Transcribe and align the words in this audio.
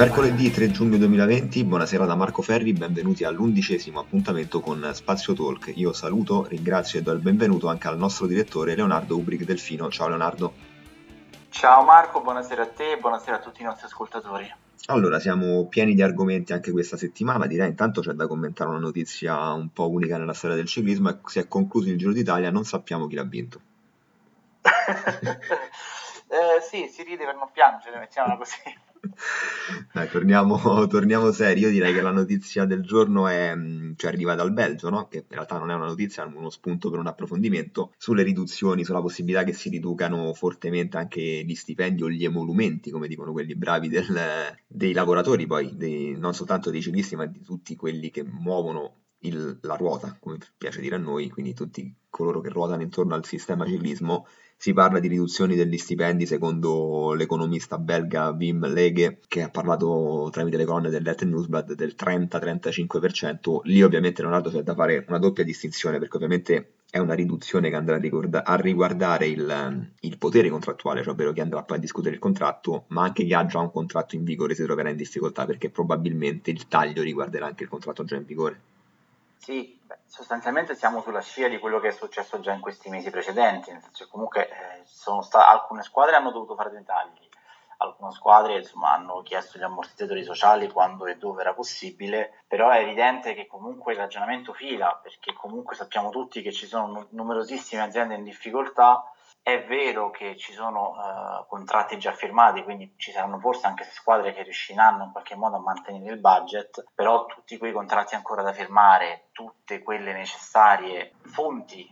Mercoledì 0.00 0.50
3 0.50 0.70
giugno 0.70 0.96
2020, 0.96 1.62
buonasera 1.62 2.06
da 2.06 2.14
Marco 2.14 2.40
Ferri, 2.40 2.72
benvenuti 2.72 3.24
all'undicesimo 3.24 4.00
appuntamento 4.00 4.60
con 4.60 4.92
Spazio 4.94 5.34
Talk. 5.34 5.72
Io 5.74 5.92
saluto, 5.92 6.46
ringrazio 6.46 6.98
e 6.98 7.02
do 7.02 7.12
il 7.12 7.18
benvenuto 7.18 7.68
anche 7.68 7.86
al 7.86 7.98
nostro 7.98 8.26
direttore 8.26 8.74
Leonardo 8.74 9.14
Ubric 9.18 9.44
Delfino. 9.44 9.90
Ciao 9.90 10.08
Leonardo. 10.08 10.54
Ciao 11.50 11.84
Marco, 11.84 12.22
buonasera 12.22 12.62
a 12.62 12.68
te 12.68 12.92
e 12.92 12.96
buonasera 12.96 13.36
a 13.36 13.40
tutti 13.40 13.60
i 13.60 13.64
nostri 13.66 13.84
ascoltatori. 13.84 14.50
Allora, 14.86 15.20
siamo 15.20 15.66
pieni 15.66 15.92
di 15.92 16.00
argomenti 16.00 16.54
anche 16.54 16.70
questa 16.70 16.96
settimana, 16.96 17.44
direi 17.44 17.68
intanto 17.68 18.00
c'è 18.00 18.12
da 18.12 18.26
commentare 18.26 18.70
una 18.70 18.78
notizia 18.78 19.52
un 19.52 19.70
po' 19.70 19.90
unica 19.90 20.16
nella 20.16 20.32
storia 20.32 20.56
del 20.56 20.64
ciclismo, 20.64 21.20
si 21.26 21.40
è 21.40 21.46
concluso 21.46 21.90
il 21.90 21.98
Giro 21.98 22.12
d'Italia, 22.12 22.50
non 22.50 22.64
sappiamo 22.64 23.06
chi 23.06 23.16
l'ha 23.16 23.24
vinto. 23.24 23.60
eh, 24.64 26.60
sì, 26.62 26.88
si 26.88 27.02
ride 27.02 27.26
per 27.26 27.36
non 27.36 27.50
piangere, 27.52 27.98
mettiamola 27.98 28.38
così. 28.38 28.88
Dai, 29.92 30.08
torniamo, 30.08 30.58
torniamo 30.88 31.32
seri. 31.32 31.60
Io 31.60 31.70
direi 31.70 31.92
che 31.94 32.00
la 32.00 32.10
notizia 32.10 32.64
del 32.64 32.82
giorno 32.82 33.26
è, 33.28 33.54
mm, 33.54 33.92
cioè 33.96 34.10
arriva 34.10 34.34
dal 34.34 34.52
Belgio, 34.52 34.90
no? 34.90 35.08
che 35.08 35.18
in 35.18 35.24
realtà 35.28 35.58
non 35.58 35.70
è 35.70 35.74
una 35.74 35.86
notizia, 35.86 36.24
è 36.24 36.26
uno 36.26 36.50
spunto 36.50 36.90
per 36.90 36.98
un 36.98 37.06
approfondimento 37.06 37.92
sulle 37.96 38.22
riduzioni, 38.22 38.84
sulla 38.84 39.00
possibilità 39.00 39.44
che 39.44 39.52
si 39.52 39.68
riducano 39.68 40.32
fortemente 40.34 40.96
anche 40.96 41.20
gli 41.20 41.54
stipendi 41.54 42.02
o 42.02 42.10
gli 42.10 42.24
emolumenti, 42.24 42.90
come 42.90 43.08
dicono 43.08 43.32
quelli 43.32 43.54
bravi 43.54 43.88
del, 43.88 44.56
dei 44.66 44.92
lavoratori, 44.92 45.46
poi 45.46 45.76
dei, 45.76 46.16
non 46.18 46.34
soltanto 46.34 46.70
dei 46.70 46.82
ciclisti, 46.82 47.16
ma 47.16 47.26
di 47.26 47.42
tutti 47.42 47.76
quelli 47.76 48.10
che 48.10 48.22
muovono 48.24 48.96
il, 49.20 49.58
la 49.62 49.76
ruota, 49.76 50.16
come 50.18 50.38
piace 50.56 50.80
dire 50.80 50.96
a 50.96 50.98
noi, 50.98 51.28
quindi 51.28 51.54
tutti 51.54 51.94
coloro 52.08 52.40
che 52.40 52.48
ruotano 52.48 52.82
intorno 52.82 53.14
al 53.14 53.24
sistema 53.24 53.66
ciclismo 53.66 54.26
si 54.60 54.74
parla 54.74 54.98
di 54.98 55.08
riduzioni 55.08 55.56
degli 55.56 55.78
stipendi 55.78 56.26
secondo 56.26 57.14
l'economista 57.14 57.78
belga 57.78 58.28
Wim 58.28 58.70
Legge 58.70 59.16
che 59.26 59.40
ha 59.40 59.48
parlato 59.48 60.28
tramite 60.30 60.58
le 60.58 60.66
colonne 60.66 60.90
del 60.90 61.02
Let 61.02 61.24
Newsblad 61.24 61.72
del 61.72 61.94
30-35%. 61.98 63.60
Lì 63.62 63.80
ovviamente 63.80 64.20
Leonardo 64.20 64.50
c'è 64.50 64.60
da 64.62 64.74
fare 64.74 65.02
una 65.08 65.16
doppia 65.16 65.44
distinzione 65.44 65.98
perché 65.98 66.16
ovviamente 66.16 66.72
è 66.90 66.98
una 66.98 67.14
riduzione 67.14 67.70
che 67.70 67.76
andrà 67.76 67.96
a, 67.96 68.00
ricorda- 68.00 68.44
a 68.44 68.54
riguardare 68.56 69.28
il, 69.28 69.92
il, 70.00 70.18
potere 70.18 70.50
contrattuale, 70.50 71.02
cioè 71.02 71.14
ovvero 71.14 71.32
chi 71.32 71.40
andrà 71.40 71.62
poi 71.62 71.78
a 71.78 71.80
discutere 71.80 72.16
il 72.16 72.20
contratto, 72.20 72.84
ma 72.88 73.04
anche 73.04 73.24
chi 73.24 73.32
ha 73.32 73.46
già 73.46 73.60
un 73.60 73.70
contratto 73.70 74.14
in 74.14 74.24
vigore 74.24 74.54
si 74.54 74.62
troverà 74.62 74.90
in 74.90 74.96
difficoltà 74.96 75.46
perché 75.46 75.70
probabilmente 75.70 76.50
il 76.50 76.68
taglio 76.68 77.00
riguarderà 77.00 77.46
anche 77.46 77.62
il 77.62 77.70
contratto 77.70 78.04
già 78.04 78.16
in 78.16 78.26
vigore. 78.26 78.60
Sì, 79.38 79.78
sostanzialmente 80.06 80.74
siamo 80.74 81.00
sulla 81.00 81.20
scia 81.20 81.48
di 81.48 81.58
quello 81.58 81.80
che 81.80 81.88
è 81.88 81.92
successo 81.92 82.40
già 82.40 82.52
in 82.52 82.60
questi 82.60 82.88
mesi 82.88 83.10
precedenti, 83.10 83.70
che 83.92 84.06
comunque 84.08 84.48
eh, 84.48 84.82
sta- 84.84 85.48
alcune 85.48 85.82
squadre 85.82 86.16
hanno 86.16 86.30
dovuto 86.30 86.54
fare 86.54 86.70
dei 86.70 86.84
tagli, 86.84 87.28
alcune 87.78 88.12
squadre 88.12 88.56
insomma, 88.58 88.92
hanno 88.92 89.22
chiesto 89.22 89.58
gli 89.58 89.62
ammortizzatori 89.62 90.22
sociali 90.22 90.70
quando 90.70 91.06
e 91.06 91.16
dove 91.16 91.40
era 91.40 91.54
possibile, 91.54 92.42
però 92.46 92.70
è 92.70 92.80
evidente 92.80 93.34
che 93.34 93.46
comunque 93.46 93.92
il 93.92 93.98
ragionamento 93.98 94.52
fila, 94.52 94.98
perché 95.02 95.32
comunque 95.32 95.74
sappiamo 95.74 96.10
tutti 96.10 96.42
che 96.42 96.52
ci 96.52 96.66
sono 96.66 97.06
numerosissime 97.10 97.82
aziende 97.82 98.14
in 98.14 98.24
difficoltà 98.24 99.04
è 99.42 99.64
vero 99.64 100.10
che 100.10 100.36
ci 100.36 100.52
sono 100.52 100.90
uh, 100.90 101.46
contratti 101.46 101.98
già 101.98 102.12
firmati, 102.12 102.62
quindi 102.62 102.94
ci 102.96 103.10
saranno 103.10 103.38
forse 103.38 103.66
anche 103.66 103.84
squadre 103.84 104.32
che 104.32 104.42
riusciranno 104.42 105.04
in 105.04 105.12
qualche 105.12 105.34
modo 105.34 105.56
a 105.56 105.60
mantenere 105.60 106.12
il 106.12 106.20
budget, 106.20 106.84
però 106.94 107.26
tutti 107.26 107.56
quei 107.56 107.72
contratti 107.72 108.14
ancora 108.14 108.42
da 108.42 108.52
firmare, 108.52 109.28
tutte 109.32 109.82
quelle 109.82 110.12
necessarie 110.12 111.14
fonti 111.24 111.88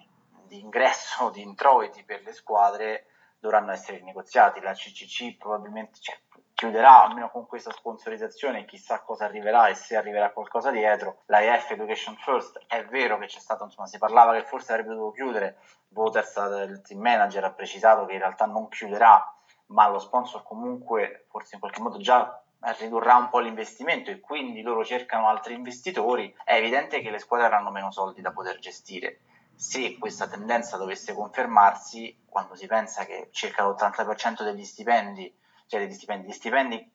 di 0.47 0.61
ingresso, 0.61 1.31
di 1.31 1.43
introiti 1.43 2.05
per 2.05 2.23
le 2.23 2.33
squadre 2.33 3.07
dovranno 3.39 3.73
essere 3.73 3.99
rinegoziati. 3.99 4.61
La 4.61 4.73
CCC 4.73 5.37
probabilmente 5.37 6.01
cioè, 6.01 6.19
chiuderà 6.55 7.05
almeno 7.05 7.31
con 7.31 7.47
questa 7.47 7.71
sponsorizzazione, 7.71 8.65
chissà 8.65 9.03
cosa 9.03 9.25
arriverà 9.25 9.69
e 9.69 9.75
se 9.75 9.97
arriverà 9.97 10.33
qualcosa 10.33 10.71
dietro. 10.71 11.23
La 11.27 11.41
EF 11.41 11.71
Education 11.71 12.17
First 12.17 12.61
è 12.67 12.85
vero 12.87 13.17
che 13.19 13.27
c'è 13.27 13.39
stato, 13.39 13.65
insomma, 13.65 13.87
si 13.87 13.99
parlava 13.99 14.33
che 14.33 14.45
forse 14.45 14.73
avrebbe 14.73 14.95
dovuto 14.95 15.13
chiudere, 15.13 15.59
Voters, 15.89 16.35
il 16.69 16.83
team 16.83 17.01
manager, 17.01 17.45
ha 17.45 17.53
precisato 17.53 18.05
che 18.07 18.13
in 18.13 18.19
realtà 18.19 18.47
non 18.47 18.69
chiuderà, 18.69 19.35
ma 19.67 19.89
lo 19.89 19.99
sponsor 19.99 20.43
comunque 20.43 21.27
forse 21.29 21.55
in 21.55 21.61
qualche 21.61 21.81
modo 21.81 21.99
già 21.99 22.43
ridurrà 22.79 23.17
un 23.17 23.29
po' 23.29 23.39
l'investimento 23.39 24.11
e 24.11 24.21
quindi 24.21 24.63
loro 24.63 24.85
cercano 24.85 25.29
altri 25.29 25.55
investitori, 25.55 26.35
è 26.45 26.55
evidente 26.55 27.01
che 27.01 27.11
le 27.11 27.19
squadre 27.19 27.47
avranno 27.47 27.71
meno 27.71 27.91
soldi 27.91 28.21
da 28.21 28.33
poter 28.33 28.59
gestire. 28.59 29.21
Se 29.55 29.99
questa 29.99 30.29
tendenza 30.29 30.77
dovesse 30.77 31.15
confermarsi, 31.15 32.25
quando 32.29 32.55
si 32.55 32.67
pensa 32.67 33.05
che 33.05 33.29
circa 33.33 33.65
l'80% 33.65 34.43
degli 34.43 34.65
stipendi, 34.65 35.37
cioè 35.67 35.81
degli 35.81 35.93
stipendi, 35.93 36.29
gli 36.29 36.33
stipendi 36.33 36.77
eh, 36.77 36.91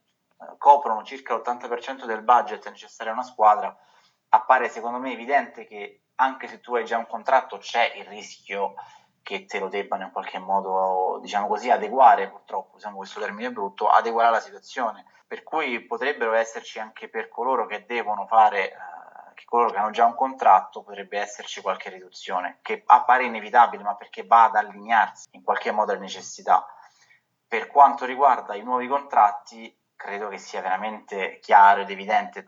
coprono 0.58 1.04
circa 1.04 1.36
l'80% 1.36 2.06
del 2.06 2.22
budget 2.22 2.70
necessario 2.70 3.12
a 3.12 3.16
una 3.16 3.24
squadra, 3.24 3.76
appare 4.30 4.70
secondo 4.70 4.98
me 5.00 5.12
evidente 5.12 5.66
che 5.66 6.03
anche 6.24 6.48
se 6.48 6.60
tu 6.60 6.76
hai 6.76 6.86
già 6.86 6.98
un 6.98 7.08
contratto 7.08 7.58
c'è 7.58 7.94
il 7.96 8.06
rischio 8.06 8.76
che 9.24 9.46
te 9.46 9.60
lo 9.60 9.70
debbano 9.70 10.04
in 10.04 10.12
qualche 10.12 10.38
modo, 10.38 11.20
diciamo 11.22 11.48
così, 11.48 11.70
adeguare, 11.70 12.30
purtroppo 12.30 12.76
usiamo 12.76 12.98
questo 12.98 13.20
termine 13.22 13.52
brutto, 13.52 13.90
adeguare 13.90 14.28
alla 14.28 14.40
situazione. 14.42 15.06
Per 15.26 15.44
cui 15.44 15.80
potrebbero 15.86 16.34
esserci 16.34 16.80
anche 16.80 17.10
per 17.10 17.30
coloro 17.30 17.66
che 17.66 17.86
devono 17.86 18.28
fare 18.28 18.72
eh, 18.72 18.76
che 19.34 19.46
coloro 19.46 19.72
che 19.72 19.78
hanno 19.78 19.92
già 19.92 20.06
un 20.06 20.16
contratto 20.16 20.84
potrebbe 20.84 21.20
esserci 21.20 21.62
qualche 21.62 21.90
riduzione, 21.90 22.60
che 22.62 22.84
appare 22.86 23.24
inevitabile, 23.24 23.82
ma 23.82 23.96
perché 23.96 24.26
va 24.26 24.44
ad 24.46 24.56
allinearsi 24.56 25.30
in 25.32 25.44
qualche 25.44 25.72
modo 25.72 25.92
alle 25.92 26.02
necessità. 26.02 26.66
Per 27.48 27.68
quanto 27.68 28.06
riguarda 28.06 28.56
i 28.56 28.64
nuovi 28.64 28.88
contratti, 28.88 29.76
credo 29.96 30.28
che 30.28 30.38
sia 30.38 30.62
veramente 30.62 31.40
chiaro 31.40 31.82
ed 31.82 31.90
evidente. 31.90 32.46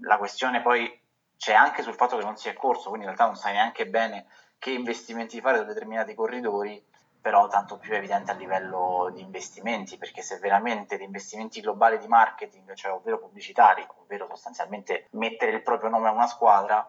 La 0.00 0.18
questione 0.18 0.60
poi 0.60 1.04
c'è 1.36 1.52
anche 1.52 1.82
sul 1.82 1.94
fatto 1.94 2.16
che 2.16 2.24
non 2.24 2.36
si 2.36 2.48
è 2.48 2.54
corso, 2.54 2.88
quindi 2.88 3.06
in 3.06 3.14
realtà 3.14 3.26
non 3.26 3.36
sai 3.36 3.52
neanche 3.52 3.86
bene 3.86 4.26
che 4.58 4.70
investimenti 4.70 5.40
fare 5.40 5.58
su 5.58 5.64
determinati 5.64 6.14
corridori 6.14 6.82
però 7.26 7.48
tanto 7.48 7.76
più 7.76 7.92
evidente 7.92 8.30
a 8.30 8.34
livello 8.34 9.10
di 9.12 9.20
investimenti, 9.20 9.98
perché 9.98 10.22
se 10.22 10.38
veramente 10.38 10.96
gli 10.96 11.02
investimenti 11.02 11.60
globali 11.60 11.98
di 11.98 12.06
marketing, 12.06 12.72
cioè 12.74 12.92
ovvero 12.92 13.18
pubblicitari, 13.18 13.84
ovvero 13.96 14.28
sostanzialmente 14.28 15.08
mettere 15.10 15.50
il 15.50 15.62
proprio 15.62 15.90
nome 15.90 16.06
a 16.06 16.12
una 16.12 16.28
squadra, 16.28 16.86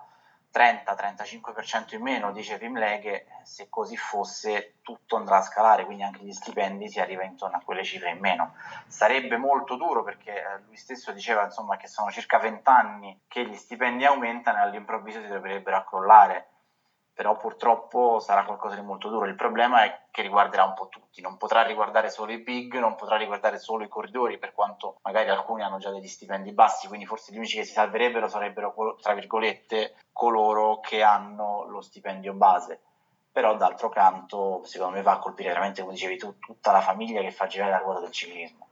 30-35% 0.54 1.96
in 1.96 2.02
meno, 2.02 2.32
dice 2.32 2.58
Vimleghe, 2.58 3.28
se 3.44 3.68
così 3.70 3.96
fosse 3.96 4.76
tutto 4.82 5.16
andrà 5.16 5.38
a 5.38 5.42
scalare, 5.42 5.86
quindi 5.86 6.04
anche 6.04 6.24
gli 6.24 6.32
stipendi 6.32 6.90
si 6.90 7.00
arriva 7.00 7.24
intorno 7.24 7.58
a 7.58 7.62
quelle 7.64 7.84
cifre 7.84 8.10
in 8.10 8.20
meno. 8.20 8.56
Sarebbe 8.88 9.38
molto 9.38 9.76
duro 9.76 10.04
perché 10.04 10.32
eh, 10.32 10.60
lui 10.66 10.78
stesso 10.78 11.12
diceva 11.12 11.44
insomma, 11.44 11.78
che 11.78 11.88
sono 11.88 12.12
circa 12.12 12.40
20 12.40 12.62
anni 12.70 13.22
che 13.28 13.46
gli 13.46 13.56
stipendi 13.56 14.06
aumentano 14.06 14.58
e 14.58 14.62
all'improvviso 14.62 15.22
si 15.22 15.28
dovrebbero 15.28 15.78
accrollare 15.78 16.50
però 17.18 17.36
purtroppo 17.36 18.20
sarà 18.20 18.46
qualcosa 18.46 18.76
di 18.76 18.84
molto 18.84 19.10
duro. 19.10 19.26
Il 19.26 19.34
problema 19.34 19.84
è 19.84 20.02
che 20.12 20.22
riguarderà 20.22 20.66
un 20.66 20.76
po' 20.76 20.88
tutti, 20.88 21.20
non 21.20 21.38
potrà 21.38 21.64
riguardare 21.64 22.12
solo 22.12 22.32
i 22.32 22.44
big, 22.44 22.78
non 22.78 22.94
potrà 22.94 23.18
riguardare 23.18 23.58
solo 23.58 23.84
i 23.84 23.88
corridori, 23.88 24.38
per 24.38 24.54
quanto 24.54 25.00
magari 25.02 25.30
alcuni 25.30 25.64
hanno 25.64 25.80
già 25.80 25.90
degli 25.90 26.08
stipendi 26.08 26.52
bassi, 26.52 26.86
quindi 26.88 27.08
forse 27.08 27.34
gli 27.34 27.38
unici 27.38 27.58
che 27.58 27.64
si 27.64 27.72
salverebbero 27.72 28.28
sarebbero, 28.28 28.96
tra 29.02 29.16
virgolette, 29.16 29.96
coloro 30.14 30.80
che 30.80 31.02
hanno 31.02 31.66
lo 31.68 31.82
stipendio 31.82 32.34
base. 32.34 32.82
Però 33.32 33.58
d'altro 33.58 33.90
canto, 33.90 34.62
secondo 34.66 34.98
me 34.98 35.02
va 35.02 35.14
a 35.14 35.20
colpire 35.20 35.50
veramente, 35.50 35.82
come 35.82 35.94
dicevi 35.94 36.18
tu, 36.18 36.38
tutta 36.38 36.72
la 36.72 36.82
famiglia 36.82 37.22
che 37.22 37.32
fa 37.32 37.48
girare 37.48 37.72
la 37.72 37.80
ruota 37.80 38.02
del 38.02 38.12
ciclismo. 38.12 38.68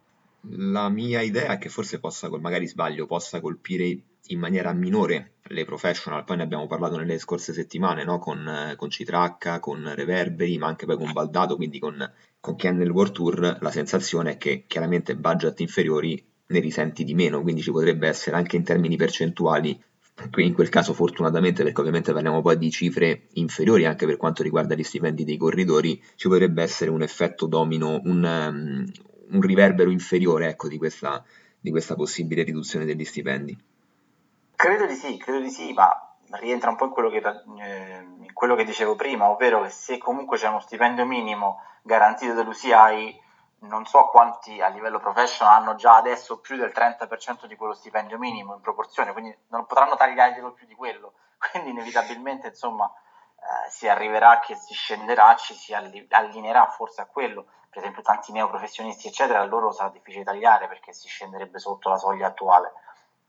La 0.51 0.89
mia 0.89 1.21
idea 1.21 1.53
è 1.53 1.57
che 1.57 1.69
forse 1.69 1.99
possa, 1.99 2.29
magari 2.29 2.67
sbaglio, 2.67 3.07
possa 3.07 3.41
colpire 3.41 3.97
in 4.27 4.39
maniera 4.39 4.73
minore 4.73 5.35
le 5.49 5.65
professional, 5.65 6.23
poi 6.23 6.37
ne 6.37 6.43
abbiamo 6.43 6.67
parlato 6.67 6.97
nelle 6.97 7.19
scorse 7.19 7.53
settimane, 7.53 8.03
no? 8.03 8.17
con, 8.17 8.73
con 8.75 8.89
Citracca, 8.89 9.59
con 9.59 9.93
Reverberi, 9.93 10.57
ma 10.57 10.67
anche 10.67 10.85
poi 10.85 10.97
con 10.97 11.11
Baldato, 11.11 11.55
quindi 11.55 11.79
con, 11.79 12.11
con 12.39 12.55
chi 12.55 12.67
è 12.67 12.71
nel 12.71 12.89
World 12.89 13.11
Tour, 13.11 13.57
la 13.61 13.71
sensazione 13.71 14.33
è 14.33 14.37
che 14.37 14.65
chiaramente 14.67 15.15
budget 15.15 15.59
inferiori 15.59 16.23
ne 16.47 16.59
risenti 16.59 17.03
di 17.03 17.13
meno, 17.13 17.41
quindi 17.41 17.61
ci 17.61 17.71
potrebbe 17.71 18.07
essere 18.07 18.35
anche 18.35 18.55
in 18.55 18.63
termini 18.63 18.95
percentuali 18.95 19.79
in 20.37 20.53
quel 20.53 20.69
caso 20.69 20.93
fortunatamente 20.93 21.61
perché 21.63 21.81
ovviamente 21.81 22.13
parliamo 22.13 22.41
poi 22.41 22.57
di 22.57 22.71
cifre 22.71 23.27
inferiori 23.33 23.85
anche 23.85 24.05
per 24.05 24.15
quanto 24.15 24.43
riguarda 24.43 24.73
gli 24.73 24.83
stipendi 24.83 25.25
dei 25.25 25.35
corridori, 25.35 26.01
ci 26.15 26.29
potrebbe 26.29 26.63
essere 26.63 26.89
un 26.89 27.01
effetto 27.01 27.47
domino, 27.47 27.99
un, 28.05 28.23
um, 28.23 28.85
un 29.31 29.41
riverbero 29.41 29.91
inferiore 29.91 30.47
ecco, 30.47 30.69
di, 30.69 30.77
questa, 30.77 31.23
di 31.59 31.69
questa 31.69 31.95
possibile 31.95 32.43
riduzione 32.43 32.85
degli 32.85 33.03
stipendi. 33.03 33.57
Credo 34.55 34.85
di 34.85 34.95
sì, 34.95 35.17
credo 35.17 35.39
di 35.39 35.49
sì, 35.49 35.73
ma 35.73 36.15
rientra 36.31 36.69
un 36.69 36.77
po' 36.77 36.85
in 36.85 36.91
quello 36.91 37.09
che, 37.09 37.17
eh, 37.17 37.97
in 37.99 38.33
quello 38.33 38.55
che 38.55 38.63
dicevo 38.63 38.95
prima, 38.95 39.29
ovvero 39.29 39.61
che 39.61 39.69
se 39.69 39.97
comunque 39.97 40.37
c'è 40.37 40.47
uno 40.47 40.59
stipendio 40.59 41.05
minimo 41.05 41.61
garantito 41.81 42.33
dall'UCI, 42.33 43.21
non 43.59 43.85
so 43.85 44.07
quanti 44.07 44.61
a 44.61 44.67
livello 44.69 44.99
professional 44.99 45.61
hanno 45.61 45.75
già 45.75 45.97
adesso 45.97 46.39
più 46.39 46.55
del 46.55 46.71
30% 46.73 47.45
di 47.47 47.55
quello 47.55 47.73
stipendio 47.73 48.17
minimo 48.17 48.55
in 48.55 48.61
proporzione, 48.61 49.11
quindi 49.11 49.37
non 49.49 49.65
potranno 49.65 49.95
tagliarglielo 49.95 50.53
più 50.53 50.65
di 50.65 50.75
quello, 50.75 51.13
quindi 51.51 51.71
inevitabilmente 51.71 52.47
insomma 52.47 52.89
eh, 53.35 53.69
si 53.69 53.89
arriverà 53.89 54.39
che 54.39 54.55
si 54.55 54.73
scenderà, 54.73 55.35
ci 55.35 55.53
si 55.53 55.73
allineerà 55.73 56.67
forse 56.67 57.01
a 57.01 57.07
quello, 57.07 57.45
per 57.69 57.79
esempio 57.79 58.01
tanti 58.03 58.31
neoprofessionisti 58.31 59.07
eccetera, 59.07 59.41
a 59.41 59.45
loro 59.45 59.71
sarà 59.71 59.89
difficile 59.89 60.23
tagliare 60.23 60.67
perché 60.67 60.93
si 60.93 61.07
scenderebbe 61.09 61.59
sotto 61.59 61.89
la 61.89 61.97
soglia 61.97 62.27
attuale 62.27 62.71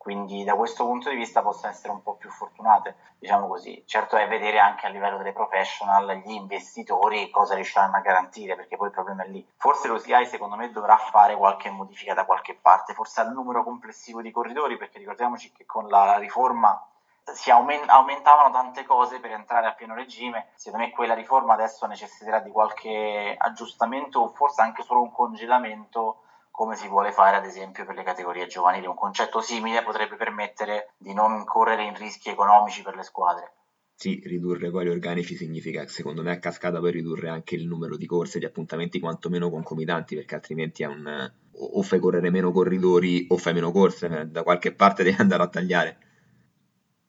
quindi 0.07 0.45
da 0.45 0.55
questo 0.55 0.85
punto 0.85 1.11
di 1.11 1.17
vista 1.17 1.43
possono 1.43 1.73
essere 1.73 1.93
un 1.93 2.01
po' 2.01 2.15
più 2.15 2.31
fortunate, 2.31 2.95
diciamo 3.19 3.49
così. 3.49 3.83
Certo 3.87 4.15
è 4.17 4.29
vedere 4.29 4.61
anche 4.61 4.87
a 4.87 4.89
livello 4.89 5.17
delle 5.17 5.33
professional 5.33 6.23
gli 6.25 6.31
investitori 6.31 7.29
cosa 7.29 7.57
riusciranno 7.57 7.97
a 7.97 8.01
garantire, 8.03 8.55
perché 8.55 8.77
poi 8.77 8.87
il 8.87 8.93
problema 8.93 9.25
è 9.25 9.27
lì. 9.27 9.45
Forse 9.57 9.89
l'OCI 9.89 10.27
secondo 10.27 10.55
me 10.55 10.71
dovrà 10.71 10.97
fare 10.97 11.35
qualche 11.35 11.71
modifica 11.71 12.15
da 12.15 12.25
qualche 12.25 12.55
parte, 12.55 12.95
forse 12.95 13.21
al 13.21 13.33
numero 13.33 13.65
complessivo 13.65 14.23
di 14.23 14.31
corridori, 14.31 14.77
perché 14.77 14.99
ricordiamoci 14.99 15.51
che 15.51 15.67
con 15.67 15.89
la 15.89 16.19
riforma 16.19 16.81
si 17.25 17.51
aument- 17.51 17.91
aumentavano 17.91 18.53
tante 18.53 18.85
cose 18.85 19.19
per 19.19 19.33
entrare 19.33 19.67
a 19.67 19.73
pieno 19.73 19.97
regime. 19.97 20.51
Secondo 20.55 20.87
me 20.87 20.93
quella 20.93 21.15
riforma 21.15 21.55
adesso 21.55 21.85
necessiterà 21.87 22.39
di 22.39 22.53
qualche 22.53 23.35
aggiustamento 23.37 24.21
o 24.21 24.29
forse 24.29 24.63
anche 24.63 24.85
solo 24.85 25.03
un 25.03 25.11
congelamento 25.11 26.21
come 26.57 26.75
si 26.75 26.89
vuole 26.89 27.13
fare 27.13 27.37
ad 27.37 27.45
esempio 27.45 27.85
per 27.85 27.95
le 27.95 28.03
categorie 28.03 28.47
giovanili. 28.47 28.87
Un 28.87 28.95
concetto 28.95 29.43
simile 29.43 29.83
potrebbe 29.83 30.17
permettere 30.17 30.95
di 30.97 31.13
non 31.13 31.45
correre 31.45 31.85
in 31.85 31.95
rischi 31.95 32.31
economici 32.31 32.81
per 32.83 32.97
le 32.97 33.03
squadre. 33.03 33.53
Sì, 33.95 34.23
ridurre 34.25 34.71
poi 34.71 34.87
gli 34.87 34.89
organici 34.89 35.37
significa, 35.37 35.87
secondo 35.87 36.23
me, 36.23 36.31
a 36.33 36.39
cascata 36.39 36.79
poi 36.81 36.93
ridurre 36.93 37.29
anche 37.29 37.57
il 37.57 37.67
numero 37.67 37.99
di 37.99 38.07
corse, 38.07 38.39
di 38.39 38.47
appuntamenti 38.47 38.99
quantomeno 38.99 39.51
concomitanti, 39.51 40.15
perché 40.15 40.35
altrimenti 40.35 40.83
è 40.83 40.87
un, 40.87 41.31
o 41.53 41.83
fai 41.83 41.99
correre 41.99 42.31
meno 42.31 42.51
corridori 42.53 43.27
o 43.29 43.37
fai 43.37 43.53
meno 43.53 43.71
corse, 43.71 44.07
eh, 44.07 44.25
da 44.25 44.43
qualche 44.43 44.75
parte 44.75 45.03
devi 45.03 45.21
andare 45.21 45.43
a 45.43 45.49
tagliare. 45.49 45.99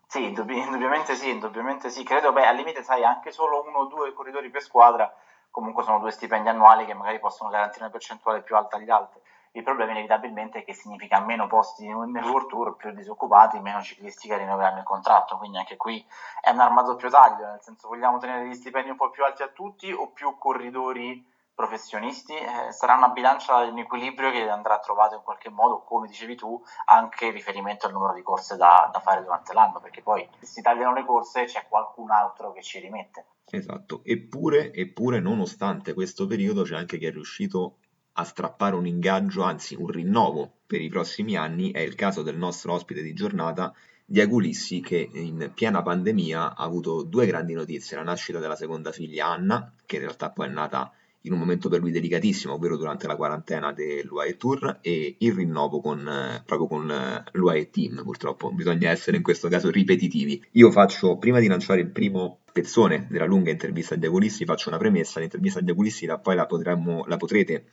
Sì, 0.08 0.24
indubbiamente 0.26 1.16
sì, 1.16 1.30
indubbiamente 1.30 1.90
sì. 1.90 2.04
Credo, 2.04 2.34
beh, 2.34 2.46
al 2.48 2.56
limite, 2.58 2.84
sai, 2.84 3.04
anche 3.06 3.32
solo 3.32 3.62
uno 3.66 3.80
o 3.80 3.88
due 3.88 4.12
corridori 4.14 4.50
per 4.50 4.62
squadra, 4.62 5.10
comunque 5.50 5.84
sono 5.84 6.00
due 6.00 6.12
stipendi 6.12 6.50
annuali 6.50 6.86
che 6.86 6.94
magari 6.94 7.20
possono 7.20 7.50
garantire 7.50 7.84
una 7.84 7.92
percentuale 7.94 8.42
più 8.44 8.56
alta 8.56 8.78
agli 8.78 8.90
altri. 8.90 9.22
Il 9.58 9.64
problema 9.64 9.90
inevitabilmente 9.90 10.60
è 10.60 10.64
che 10.64 10.76
significa 10.76 11.20
meno 11.20 11.48
posti 11.48 11.88
nel 11.88 12.24
World 12.24 12.48
Tour, 12.48 12.76
più 12.76 12.92
disoccupati, 12.92 13.60
meno 13.60 13.82
ciclisti 13.82 14.28
che 14.28 14.38
rinnoveranno 14.38 14.78
il 14.78 14.84
contratto, 14.84 15.36
quindi 15.38 15.58
anche 15.58 15.78
qui 15.78 16.06
è 16.42 16.52
un'arma 16.52 16.82
a 16.82 16.84
doppio 16.84 17.10
taglio, 17.10 17.48
nel 17.48 17.62
senso 17.62 17.88
vogliamo 17.88 18.20
tenere 18.20 18.48
gli 18.48 18.54
stipendi 18.54 18.92
un 18.92 18.98
po' 18.98 19.10
più 19.10 19.24
alti 19.24 19.42
a 19.42 19.48
tutti 19.48 19.92
o 19.92 20.12
più 20.12 20.38
corridori 20.38 21.26
professionisti, 21.56 22.36
eh, 22.36 22.72
sarà 22.72 22.98
una 22.98 23.10
bilancia 23.10 23.64
in 23.64 23.80
equilibrio 23.80 24.30
che 24.30 24.48
andrà 24.48 24.78
trovato 24.78 25.16
in 25.16 25.24
qualche 25.24 25.50
modo, 25.50 25.80
come 25.80 26.06
dicevi 26.06 26.36
tu, 26.36 26.64
anche 26.86 27.32
riferimento 27.32 27.88
al 27.88 27.94
numero 27.94 28.14
di 28.14 28.22
corse 28.22 28.58
da, 28.58 28.88
da 28.94 29.00
fare 29.00 29.24
durante 29.24 29.54
l'anno, 29.54 29.80
perché 29.80 30.04
poi 30.04 30.30
se 30.38 30.46
si 30.46 30.62
tagliano 30.62 30.94
le 30.94 31.04
corse 31.04 31.46
c'è 31.46 31.66
qualcun 31.68 32.12
altro 32.12 32.52
che 32.52 32.62
ci 32.62 32.78
rimette. 32.78 33.26
Esatto, 33.50 34.02
eppure, 34.04 34.72
eppure 34.72 35.20
nonostante 35.20 35.96
questo 35.96 36.28
periodo 36.28 36.62
c'è 36.62 36.76
anche 36.76 37.00
chi 37.00 37.08
è 37.08 37.12
riuscito 37.12 37.78
a 38.20 38.24
strappare 38.24 38.76
un 38.76 38.88
ingaggio, 38.88 39.44
anzi 39.44 39.76
un 39.76 39.88
rinnovo 39.88 40.62
per 40.66 40.82
i 40.82 40.90
prossimi 40.90 41.36
anni, 41.36 41.72
è 41.72 41.80
il 41.80 41.94
caso 41.94 42.24
del 42.24 42.38
nostro 42.38 42.74
ospite 42.74 43.04
di 43.04 43.14
giornata, 43.14 43.72
Diego 44.04 44.40
Lissi, 44.40 44.80
che 44.80 45.08
in 45.12 45.52
piena 45.54 45.84
pandemia 45.84 46.56
ha 46.56 46.64
avuto 46.64 47.04
due 47.04 47.28
grandi 47.28 47.54
notizie, 47.54 47.96
la 47.96 48.04
nascita 48.04 48.40
della 48.40 48.56
seconda 48.56 48.92
figlia 48.92 49.28
Anna, 49.28 49.72
che 49.86 49.98
in 49.98 50.02
realtà 50.02 50.32
poi 50.32 50.48
è 50.48 50.50
nata 50.50 50.92
in 51.22 51.34
un 51.34 51.40
momento 51.40 51.70
per 51.70 51.80
lui 51.80 51.92
delicatissimo, 51.92 52.54
ovvero 52.54 52.76
durante 52.78 53.06
la 53.06 53.16
quarantena 53.16 53.72
dell'UAE 53.72 54.38
Tour, 54.38 54.80
e 54.82 55.18
il 55.20 55.34
rinnovo 55.34 55.80
con, 55.80 56.08
eh, 56.08 56.42
proprio 56.44 56.68
con 56.68 56.90
eh, 56.90 57.24
l'UAE 57.34 57.70
Team, 57.70 58.02
purtroppo 58.04 58.52
bisogna 58.52 58.90
essere 58.90 59.18
in 59.18 59.24
questo 59.24 59.48
caso 59.48 59.70
ripetitivi. 59.70 60.44
Io 60.54 60.72
faccio, 60.72 61.18
prima 61.18 61.40
di 61.40 61.48
lanciare 61.48 61.82
il 61.82 61.92
primo 61.92 62.40
pezzone 62.52 63.08
della 63.10 63.26
lunga 63.26 63.52
intervista 63.52 63.94
a 63.94 63.98
Diego 63.98 64.18
Lissi, 64.18 64.46
faccio 64.46 64.70
una 64.70 64.78
premessa, 64.80 65.20
l'intervista 65.20 65.60
a 65.60 65.62
Diego 65.62 65.84
Lissi 65.84 66.08
poi 66.22 66.36
la, 66.36 66.46
potremmo, 66.46 67.04
la 67.06 67.18
potrete 67.18 67.66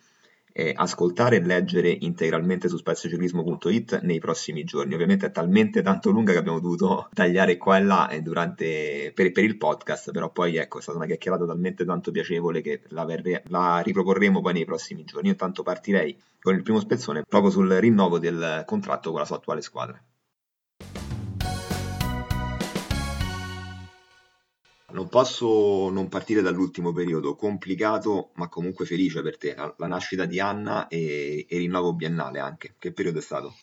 eh, 0.56 0.72
ascoltare 0.74 1.36
e 1.36 1.42
leggere 1.42 1.90
integralmente 1.90 2.68
su 2.68 2.76
spaziociclismo.it 2.76 4.00
nei 4.02 4.20
prossimi 4.20 4.62
giorni. 4.62 4.94
Ovviamente 4.94 5.26
è 5.26 5.30
talmente 5.32 5.82
tanto 5.82 6.10
lunga 6.10 6.30
che 6.30 6.38
abbiamo 6.38 6.60
dovuto 6.60 7.08
tagliare 7.12 7.56
qua 7.56 7.76
e 7.76 7.82
là 7.82 8.08
eh, 8.08 8.22
durante, 8.22 9.10
per, 9.12 9.32
per, 9.32 9.42
il 9.42 9.56
podcast, 9.56 10.12
però 10.12 10.30
poi 10.30 10.56
ecco, 10.56 10.78
è 10.78 10.82
stata 10.82 10.96
una 10.96 11.06
chiacchierata 11.06 11.44
talmente 11.44 11.84
tanto 11.84 12.12
piacevole 12.12 12.60
che 12.60 12.82
la, 12.90 13.04
verre, 13.04 13.42
la 13.48 13.80
riproporremo 13.80 14.40
poi 14.40 14.52
nei 14.52 14.64
prossimi 14.64 15.02
giorni. 15.04 15.26
Io 15.26 15.32
intanto 15.32 15.64
partirei 15.64 16.16
con 16.40 16.54
il 16.54 16.62
primo 16.62 16.78
spezzone 16.78 17.24
proprio 17.28 17.50
sul 17.50 17.70
rinnovo 17.72 18.20
del 18.20 18.62
contratto 18.64 19.10
con 19.10 19.18
la 19.18 19.26
sua 19.26 19.36
attuale 19.36 19.60
squadra. 19.60 20.00
Non 24.94 25.08
posso 25.08 25.90
non 25.90 26.08
partire 26.08 26.40
dall'ultimo 26.40 26.92
periodo, 26.92 27.34
complicato 27.34 28.30
ma 28.34 28.48
comunque 28.48 28.86
felice 28.86 29.22
per 29.22 29.36
te, 29.36 29.52
la, 29.56 29.74
la 29.76 29.86
nascita 29.88 30.24
di 30.24 30.38
Anna 30.38 30.86
e, 30.86 31.46
il 31.48 31.58
rinnovo 31.58 31.92
biennale 31.94 32.38
anche. 32.38 32.76
Che 32.78 32.92
periodo 32.92 33.18
è 33.18 33.22
stato? 33.22 33.56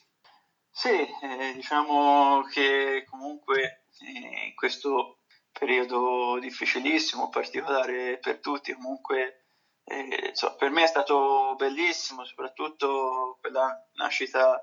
Sì, 0.69 0.89
eh, 0.89 1.53
diciamo 1.55 2.43
che 2.51 3.05
comunque 3.09 3.85
eh, 3.99 4.47
in 4.47 4.55
questo 4.55 5.19
periodo 5.57 6.37
difficilissimo, 6.37 7.29
particolare 7.29 8.17
per 8.21 8.39
tutti, 8.39 8.73
comunque 8.73 9.45
eh, 9.85 10.27
insomma, 10.31 10.55
per 10.55 10.69
me 10.69 10.83
è 10.83 10.87
stato 10.87 11.55
bellissimo, 11.57 12.25
soprattutto 12.25 13.37
quella 13.39 13.73
nascita 13.93 14.61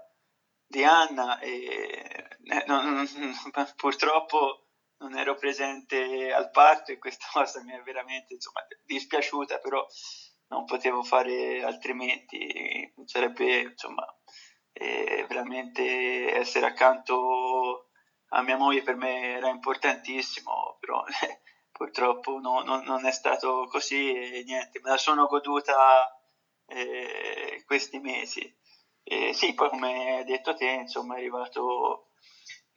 di 0.66 0.84
Anna 0.84 1.38
e 1.38 2.28
eh, 2.44 2.64
non, 2.66 3.08
purtroppo 3.74 4.67
non 4.98 5.16
ero 5.16 5.36
presente 5.36 6.32
al 6.32 6.50
parto 6.50 6.92
e 6.92 6.98
questa 6.98 7.26
cosa 7.32 7.62
mi 7.62 7.72
è 7.72 7.82
veramente 7.82 8.34
insomma, 8.34 8.60
dispiaciuta, 8.84 9.58
però 9.58 9.84
non 10.48 10.64
potevo 10.64 11.02
fare 11.02 11.62
altrimenti, 11.62 12.92
sarebbe 13.04 13.60
insomma, 13.60 14.04
eh, 14.72 15.26
veramente 15.28 16.34
essere 16.34 16.66
accanto 16.66 17.90
a 18.30 18.42
mia 18.42 18.56
moglie 18.56 18.82
per 18.82 18.96
me 18.96 19.36
era 19.36 19.48
importantissimo, 19.48 20.76
però 20.80 21.04
eh, 21.22 21.40
purtroppo 21.72 22.38
no, 22.38 22.62
no, 22.62 22.82
non 22.82 23.06
è 23.06 23.12
stato 23.12 23.66
così 23.70 24.12
e 24.12 24.42
niente, 24.44 24.80
me 24.80 24.90
la 24.90 24.96
sono 24.96 25.26
goduta 25.26 25.74
eh, 26.66 27.62
questi 27.66 27.98
mesi. 27.98 28.56
Sì, 29.32 29.54
poi 29.54 29.70
come 29.70 30.18
hai 30.18 30.24
detto 30.24 30.54
te, 30.54 30.66
insomma, 30.66 31.14
è 31.14 31.18
arrivato 31.18 32.07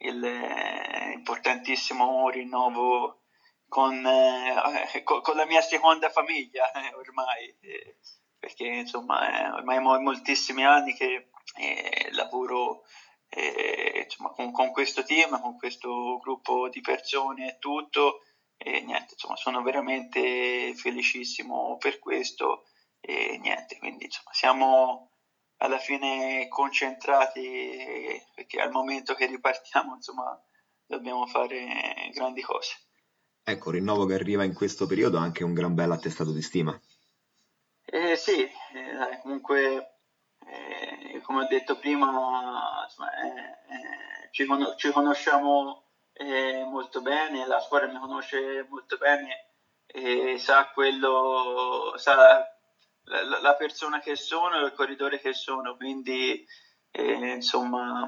il 0.02 0.24
eh, 0.24 1.12
importantissimo 1.14 2.28
rinnovo 2.28 3.22
con, 3.68 4.04
eh, 4.04 5.02
con, 5.02 5.22
con, 5.22 5.36
la 5.36 5.46
mia 5.46 5.62
seconda 5.62 6.10
famiglia 6.10 6.70
eh, 6.72 6.94
ormai, 6.94 7.56
eh, 7.60 7.96
perché 8.38 8.66
insomma 8.66 9.28
eh, 9.28 9.50
ormai 9.50 9.78
ho 9.78 10.00
moltissimi 10.00 10.64
anni 10.64 10.94
che 10.94 11.30
eh, 11.56 12.08
lavoro 12.12 12.82
insomma, 13.34 14.28
con, 14.30 14.52
con, 14.52 14.72
questo 14.72 15.04
team, 15.04 15.40
con 15.40 15.56
questo 15.56 16.18
gruppo 16.18 16.68
di 16.68 16.82
persone 16.82 17.48
e 17.48 17.58
tutto, 17.58 18.20
e 18.58 18.82
niente, 18.82 19.14
insomma 19.14 19.36
sono 19.36 19.62
veramente 19.62 20.74
felicissimo 20.74 21.78
per 21.78 21.98
questo 21.98 22.64
e 23.00 23.38
niente, 23.38 23.78
quindi 23.78 24.04
insomma 24.04 24.32
siamo 24.34 25.11
alla 25.62 25.78
fine 25.78 26.48
concentrati 26.48 28.20
perché 28.34 28.60
al 28.60 28.70
momento 28.70 29.14
che 29.14 29.26
ripartiamo 29.26 29.94
insomma 29.94 30.38
dobbiamo 30.84 31.26
fare 31.26 32.10
grandi 32.12 32.42
cose. 32.42 32.74
Ecco, 33.44 33.70
il 33.70 33.76
rinnovo 33.76 34.04
che 34.04 34.14
arriva 34.14 34.44
in 34.44 34.54
questo 34.54 34.86
periodo 34.86 35.18
anche 35.18 35.44
un 35.44 35.54
gran 35.54 35.74
bel 35.74 35.90
attestato 35.90 36.32
di 36.32 36.42
stima. 36.42 36.78
Eh, 37.84 38.16
sì, 38.16 38.42
eh, 38.42 39.18
comunque 39.22 39.98
eh, 40.46 41.20
come 41.22 41.44
ho 41.44 41.46
detto 41.48 41.78
prima 41.78 42.84
insomma, 42.84 43.10
eh, 43.22 43.40
eh, 43.74 44.28
ci, 44.30 44.44
con- 44.44 44.74
ci, 44.76 44.90
conosciamo 44.90 45.84
eh, 46.12 46.64
molto 46.64 47.00
bene, 47.00 47.46
la 47.46 47.60
squadra 47.60 47.88
mi 47.88 47.98
conosce 47.98 48.66
molto 48.68 48.96
bene 48.96 49.50
e 49.86 50.38
sa 50.38 50.70
quello, 50.72 51.94
sa 51.96 52.46
la, 53.04 53.40
la, 53.40 53.54
persona 53.54 54.00
che 54.00 54.16
sono 54.16 54.60
e 54.60 54.64
il 54.64 54.72
corridore 54.72 55.20
che 55.20 55.32
sono, 55.32 55.76
quindi 55.76 56.46
e 56.94 57.12
insomma 57.34 58.06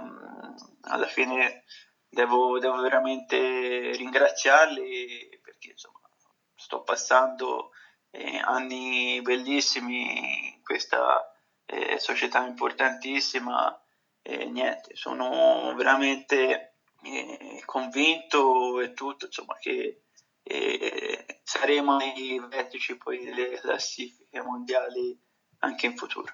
alla 0.83 1.07
fine 1.07 1.65
devo, 2.07 2.59
devo 2.59 2.81
veramente 2.83 3.93
ringraziarli 3.93 5.41
perché 5.43 5.71
insomma, 5.71 6.01
sto 6.55 6.83
passando 6.83 7.71
eh, 8.11 8.39
anni 8.45 9.23
bellissimi 9.23 10.55
in 10.57 10.63
questa 10.63 11.35
eh, 11.65 11.99
società 11.99 12.45
importantissima 12.45 13.79
e 14.21 14.45
niente, 14.47 14.95
sono 14.95 15.75
veramente 15.77 16.77
eh, 17.03 17.63
convinto 17.65 18.81
e 18.81 18.93
tutto 18.93 19.27
insomma 19.27 19.57
che 19.59 20.03
eh, 20.45 21.41
saremo 21.43 21.97
ai 21.97 22.41
vertici 22.49 22.97
poi 22.97 23.25
delle 23.25 23.59
classifiche 23.59 24.43
mondiali 24.43 25.19
anche 25.61 25.87
in 25.87 25.97
futuro. 25.97 26.27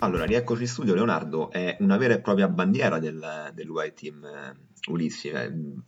Allora, 0.00 0.24
rieccoci 0.24 0.62
in 0.62 0.68
studio, 0.68 0.94
Leonardo 0.94 1.50
è 1.50 1.76
una 1.80 1.96
vera 1.96 2.14
e 2.14 2.20
propria 2.20 2.46
bandiera 2.46 3.00
del, 3.00 3.50
dell'UI 3.52 3.92
Team 3.94 4.24
eh, 4.24 4.54
Ulissi. 4.92 5.30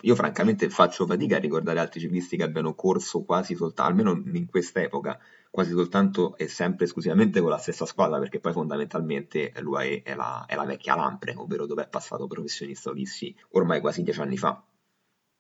Io 0.01 0.15
francamente 0.15 0.69
faccio 0.71 1.07
fatica 1.07 1.37
a 1.37 1.41
ricordare 1.41 1.79
altri 1.81 2.01
ciclisti 2.01 2.37
che 2.37 2.43
abbiano 2.43 2.75
corso 2.75 3.23
quasi 3.25 3.55
soltanto, 3.55 3.91
almeno 3.91 4.23
in 4.33 4.47
quest'epoca, 4.47 5.19
quasi 5.51 5.73
soltanto 5.73 6.37
e 6.37 6.49
sempre 6.49 6.85
esclusivamente 6.85 7.41
con 7.41 7.51
la 7.51 7.59
stessa 7.59 7.87
squadra, 7.87 8.19
perché 8.19 8.41
poi 8.41 8.53
fondamentalmente 8.53 9.53
l'UAE 9.59 10.03
è 10.03 10.15
la, 10.15 10.45
è 10.47 10.55
la 10.55 10.65
vecchia 10.65 10.95
Lampre, 10.95 11.35
ovvero 11.37 11.67
dove 11.67 11.83
è 11.83 11.89
passato 11.89 12.27
professionista 12.27 12.91
Ulissi 12.91 13.35
ormai 13.51 13.81
quasi 13.81 14.03
dieci 14.03 14.21
anni 14.21 14.37
fa. 14.37 14.63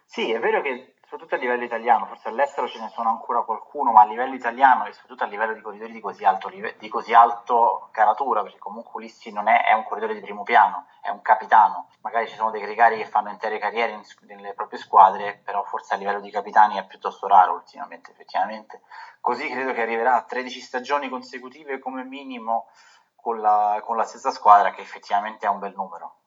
Sì, 0.04 0.32
è 0.32 0.40
vero 0.40 0.60
che 0.60 0.94
soprattutto 1.10 1.34
a 1.34 1.38
livello 1.38 1.64
italiano, 1.64 2.06
forse 2.06 2.28
all'estero 2.28 2.68
ce 2.68 2.78
ne 2.78 2.88
sono 2.88 3.08
ancora 3.08 3.42
qualcuno, 3.42 3.90
ma 3.90 4.02
a 4.02 4.04
livello 4.04 4.36
italiano 4.36 4.86
e 4.86 4.92
soprattutto 4.92 5.24
a 5.24 5.26
livello 5.26 5.54
di 5.54 5.60
corridori 5.60 5.90
di 5.90 6.00
così 6.00 6.24
alto, 6.24 6.48
di 6.48 6.88
così 6.88 7.12
alto 7.12 7.88
caratura, 7.90 8.42
perché 8.42 8.58
comunque 8.58 8.92
Ulissi 8.94 9.32
non 9.32 9.48
è, 9.48 9.64
è, 9.64 9.72
un 9.72 9.82
corridore 9.82 10.14
di 10.14 10.20
primo 10.20 10.44
piano, 10.44 10.86
è 11.00 11.08
un 11.08 11.20
capitano, 11.20 11.88
magari 12.02 12.28
ci 12.28 12.36
sono 12.36 12.52
dei 12.52 12.60
gregari 12.60 12.96
che 12.96 13.06
fanno 13.06 13.28
intere 13.28 13.58
carriere 13.58 13.90
in, 13.90 14.02
nelle 14.20 14.54
proprie 14.54 14.78
squadre, 14.78 15.40
però 15.44 15.64
forse 15.64 15.94
a 15.94 15.96
livello 15.96 16.20
di 16.20 16.30
capitani 16.30 16.76
è 16.76 16.86
piuttosto 16.86 17.26
raro 17.26 17.54
ultimamente, 17.54 18.12
effettivamente. 18.12 18.82
Così 19.20 19.48
credo 19.48 19.72
che 19.72 19.82
arriverà 19.82 20.14
a 20.14 20.22
13 20.22 20.60
stagioni 20.60 21.08
consecutive 21.08 21.80
come 21.80 22.04
minimo 22.04 22.68
con 23.16 23.40
la, 23.40 23.82
con 23.84 23.96
la 23.96 24.04
stessa 24.04 24.30
squadra, 24.30 24.70
che 24.70 24.80
effettivamente 24.80 25.44
è 25.44 25.50
un 25.50 25.58
bel 25.58 25.74
numero. 25.74 26.19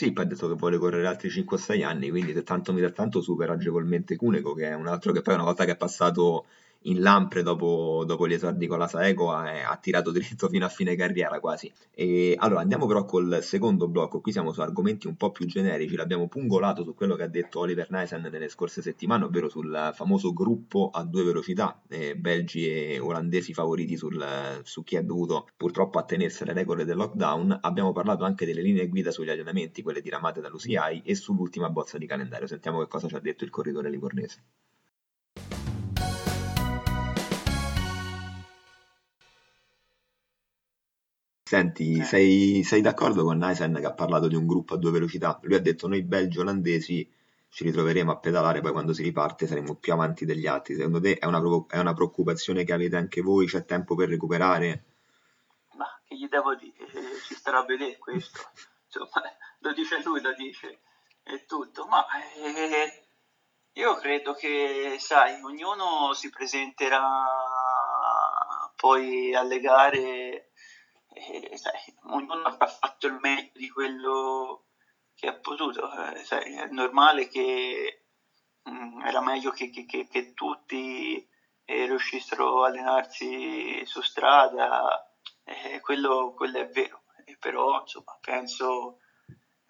Sì, 0.00 0.12
poi 0.12 0.22
ha 0.24 0.26
detto 0.28 0.46
che 0.46 0.54
vuole 0.54 0.78
correre 0.78 1.08
altri 1.08 1.28
5-6 1.28 1.82
anni, 1.82 2.08
quindi 2.08 2.32
se 2.32 2.44
tanto 2.44 2.72
mi 2.72 2.80
dà 2.80 2.88
tanto 2.90 3.20
supera 3.20 3.54
agevolmente 3.54 4.14
Cuneco, 4.14 4.52
che 4.54 4.68
è 4.68 4.72
un 4.74 4.86
altro 4.86 5.10
che 5.10 5.22
poi 5.22 5.34
una 5.34 5.42
volta 5.42 5.64
che 5.64 5.72
è 5.72 5.76
passato 5.76 6.46
in 6.82 7.00
Lampre 7.00 7.42
dopo, 7.42 8.04
dopo 8.06 8.28
gli 8.28 8.32
esordi 8.34 8.66
con 8.66 8.78
la 8.78 8.86
Saeco 8.86 9.32
ha, 9.32 9.68
ha, 9.68 9.76
tirato 9.76 10.10
dritto 10.12 10.48
fino 10.48 10.64
a 10.64 10.68
fine 10.68 10.94
carriera 10.94 11.40
quasi. 11.40 11.72
E, 11.90 12.34
allora 12.38 12.60
andiamo 12.60 12.86
però 12.86 13.04
col 13.04 13.40
secondo 13.42 13.88
blocco, 13.88 14.20
qui 14.20 14.32
siamo 14.32 14.52
su 14.52 14.60
argomenti 14.60 15.06
un 15.06 15.16
po' 15.16 15.30
più 15.32 15.46
generici, 15.46 15.96
l'abbiamo 15.96 16.28
pungolato 16.28 16.84
su 16.84 16.94
quello 16.94 17.16
che 17.16 17.24
ha 17.24 17.28
detto 17.28 17.60
Oliver 17.60 17.90
Neisen 17.90 18.22
nelle 18.22 18.48
scorse 18.48 18.82
settimane, 18.82 19.24
ovvero 19.24 19.48
sul 19.48 19.90
famoso 19.94 20.32
gruppo 20.32 20.90
a 20.92 21.02
due 21.04 21.24
velocità, 21.24 21.80
eh, 21.88 22.16
belgi 22.16 22.66
e 22.68 22.98
olandesi 23.00 23.52
favoriti 23.52 23.96
sul, 23.96 24.24
su 24.62 24.84
chi 24.84 24.96
è 24.96 25.02
dovuto 25.02 25.48
purtroppo 25.56 25.98
attenersi 25.98 26.42
alle 26.44 26.52
regole 26.52 26.84
del 26.84 26.96
lockdown. 26.96 27.58
Abbiamo 27.62 27.92
parlato 27.92 28.24
anche 28.24 28.46
delle 28.46 28.62
linee 28.62 28.88
guida 28.88 29.10
sugli 29.10 29.30
allenamenti, 29.30 29.82
quelle 29.82 30.00
diramate 30.00 30.40
dall'UCI 30.40 31.02
e 31.04 31.14
sull'ultima 31.14 31.70
bozza 31.70 31.98
di 31.98 32.06
calendario. 32.06 32.46
Sentiamo 32.46 32.80
che 32.80 32.88
cosa 32.88 33.08
ci 33.08 33.14
ha 33.14 33.20
detto 33.20 33.44
il 33.44 33.50
corridore 33.50 33.90
livornese. 33.90 34.42
Senti, 41.48 42.04
sei, 42.04 42.62
sei 42.62 42.82
d'accordo 42.82 43.24
con 43.24 43.38
Naisen 43.38 43.78
che 43.80 43.86
ha 43.86 43.94
parlato 43.94 44.28
di 44.28 44.34
un 44.34 44.46
gruppo 44.46 44.74
a 44.74 44.76
due 44.76 44.90
velocità? 44.90 45.38
Lui 45.44 45.54
ha 45.54 45.60
detto 45.60 45.88
noi 45.88 46.02
belgi 46.02 46.38
olandesi 46.38 47.10
ci 47.48 47.64
ritroveremo 47.64 48.12
a 48.12 48.18
pedalare, 48.18 48.60
poi 48.60 48.72
quando 48.72 48.92
si 48.92 49.02
riparte 49.02 49.46
saremo 49.46 49.74
più 49.76 49.94
avanti 49.94 50.26
degli 50.26 50.46
altri. 50.46 50.74
Secondo 50.74 51.00
te 51.00 51.16
è 51.16 51.24
una, 51.24 51.40
è 51.68 51.78
una 51.78 51.94
preoccupazione 51.94 52.64
che 52.64 52.74
avete 52.74 52.96
anche 52.96 53.22
voi? 53.22 53.46
C'è 53.46 53.64
tempo 53.64 53.94
per 53.94 54.10
recuperare? 54.10 54.84
Ma 55.72 55.86
che 56.04 56.16
gli 56.16 56.28
devo 56.28 56.54
dire? 56.54 56.86
Ci 57.26 57.34
starà 57.34 57.60
a 57.60 57.64
vedere 57.64 57.96
questo. 57.96 58.40
Insomma, 58.84 59.22
lo 59.60 59.72
dice 59.72 60.02
lui, 60.02 60.20
lo 60.20 60.34
dice 60.34 60.80
è 61.22 61.46
tutto. 61.46 61.86
Ma 61.86 62.04
eh, 62.36 63.08
io 63.72 63.94
credo 63.94 64.34
che, 64.34 64.96
sai, 64.98 65.40
ognuno 65.40 66.12
si 66.12 66.28
presenterà 66.28 67.24
poi 68.76 69.34
alle 69.34 69.60
gare 69.60 70.50
e, 71.12 71.56
sai, 71.56 71.94
ognuno 72.04 72.46
ha 72.46 72.66
fatto 72.66 73.06
il 73.06 73.18
meglio 73.20 73.50
di 73.54 73.68
quello 73.70 74.66
che 75.14 75.28
ha 75.28 75.34
potuto. 75.34 75.90
Eh, 76.12 76.24
sai, 76.24 76.54
è 76.54 76.66
normale 76.66 77.28
che 77.28 78.04
mh, 78.62 78.70
mm, 78.70 79.06
era 79.06 79.20
meglio 79.20 79.50
che, 79.50 79.70
che, 79.70 79.84
che, 79.86 80.06
che 80.06 80.34
tutti 80.34 81.28
eh, 81.64 81.86
riuscissero 81.86 82.64
a 82.64 82.68
allenarsi 82.68 83.84
su 83.84 84.00
strada, 84.02 85.12
eh, 85.44 85.80
quello, 85.80 86.34
quello, 86.34 86.58
è 86.58 86.68
vero, 86.68 87.02
però 87.38 87.80
insomma, 87.80 88.16
penso 88.20 89.00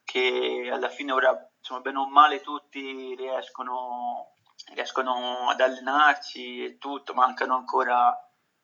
che 0.04 0.68
alla 0.72 0.88
fine 0.88 1.12
ora, 1.12 1.50
insomma, 1.58 1.80
bene 1.80 1.98
o 1.98 2.08
male, 2.08 2.40
tutti 2.40 3.14
riescono, 3.14 4.34
riescono 4.74 5.48
ad 5.48 5.60
allenarsi 5.60 6.64
e 6.64 6.78
tutto, 6.78 7.14
mancano 7.14 7.56
ancora 7.56 8.16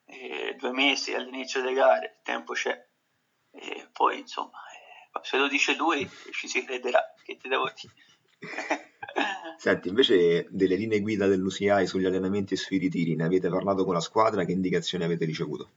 eh, 0.06 0.54
due 0.58 0.72
mesi 0.72 1.14
all'inizio 1.14 1.60
delle 1.60 1.74
gare, 1.74 2.06
il 2.06 2.22
tempo 2.22 2.52
c'è. 2.52 2.86
E 3.50 3.88
poi 3.92 4.18
insomma, 4.18 4.58
eh, 4.72 5.20
se 5.22 5.38
lo 5.38 5.48
dice 5.48 5.74
lui 5.74 6.08
ci 6.32 6.48
si 6.48 6.64
crederà, 6.64 7.14
che 7.22 7.36
ti 7.36 7.48
devo 7.48 7.70
dire. 7.74 7.94
Senti, 9.56 9.88
invece 9.88 10.46
delle 10.50 10.76
linee 10.76 11.00
guida 11.00 11.26
dell'UCI 11.26 11.86
sugli 11.86 12.04
allenamenti 12.04 12.54
e 12.54 12.56
sui 12.56 12.78
ritiri, 12.78 13.14
ne 13.14 13.24
avete 13.24 13.48
parlato 13.48 13.84
con 13.84 13.94
la 13.94 14.00
squadra? 14.00 14.44
Che 14.44 14.52
indicazioni 14.52 15.04
avete 15.04 15.24
ricevuto? 15.24 15.70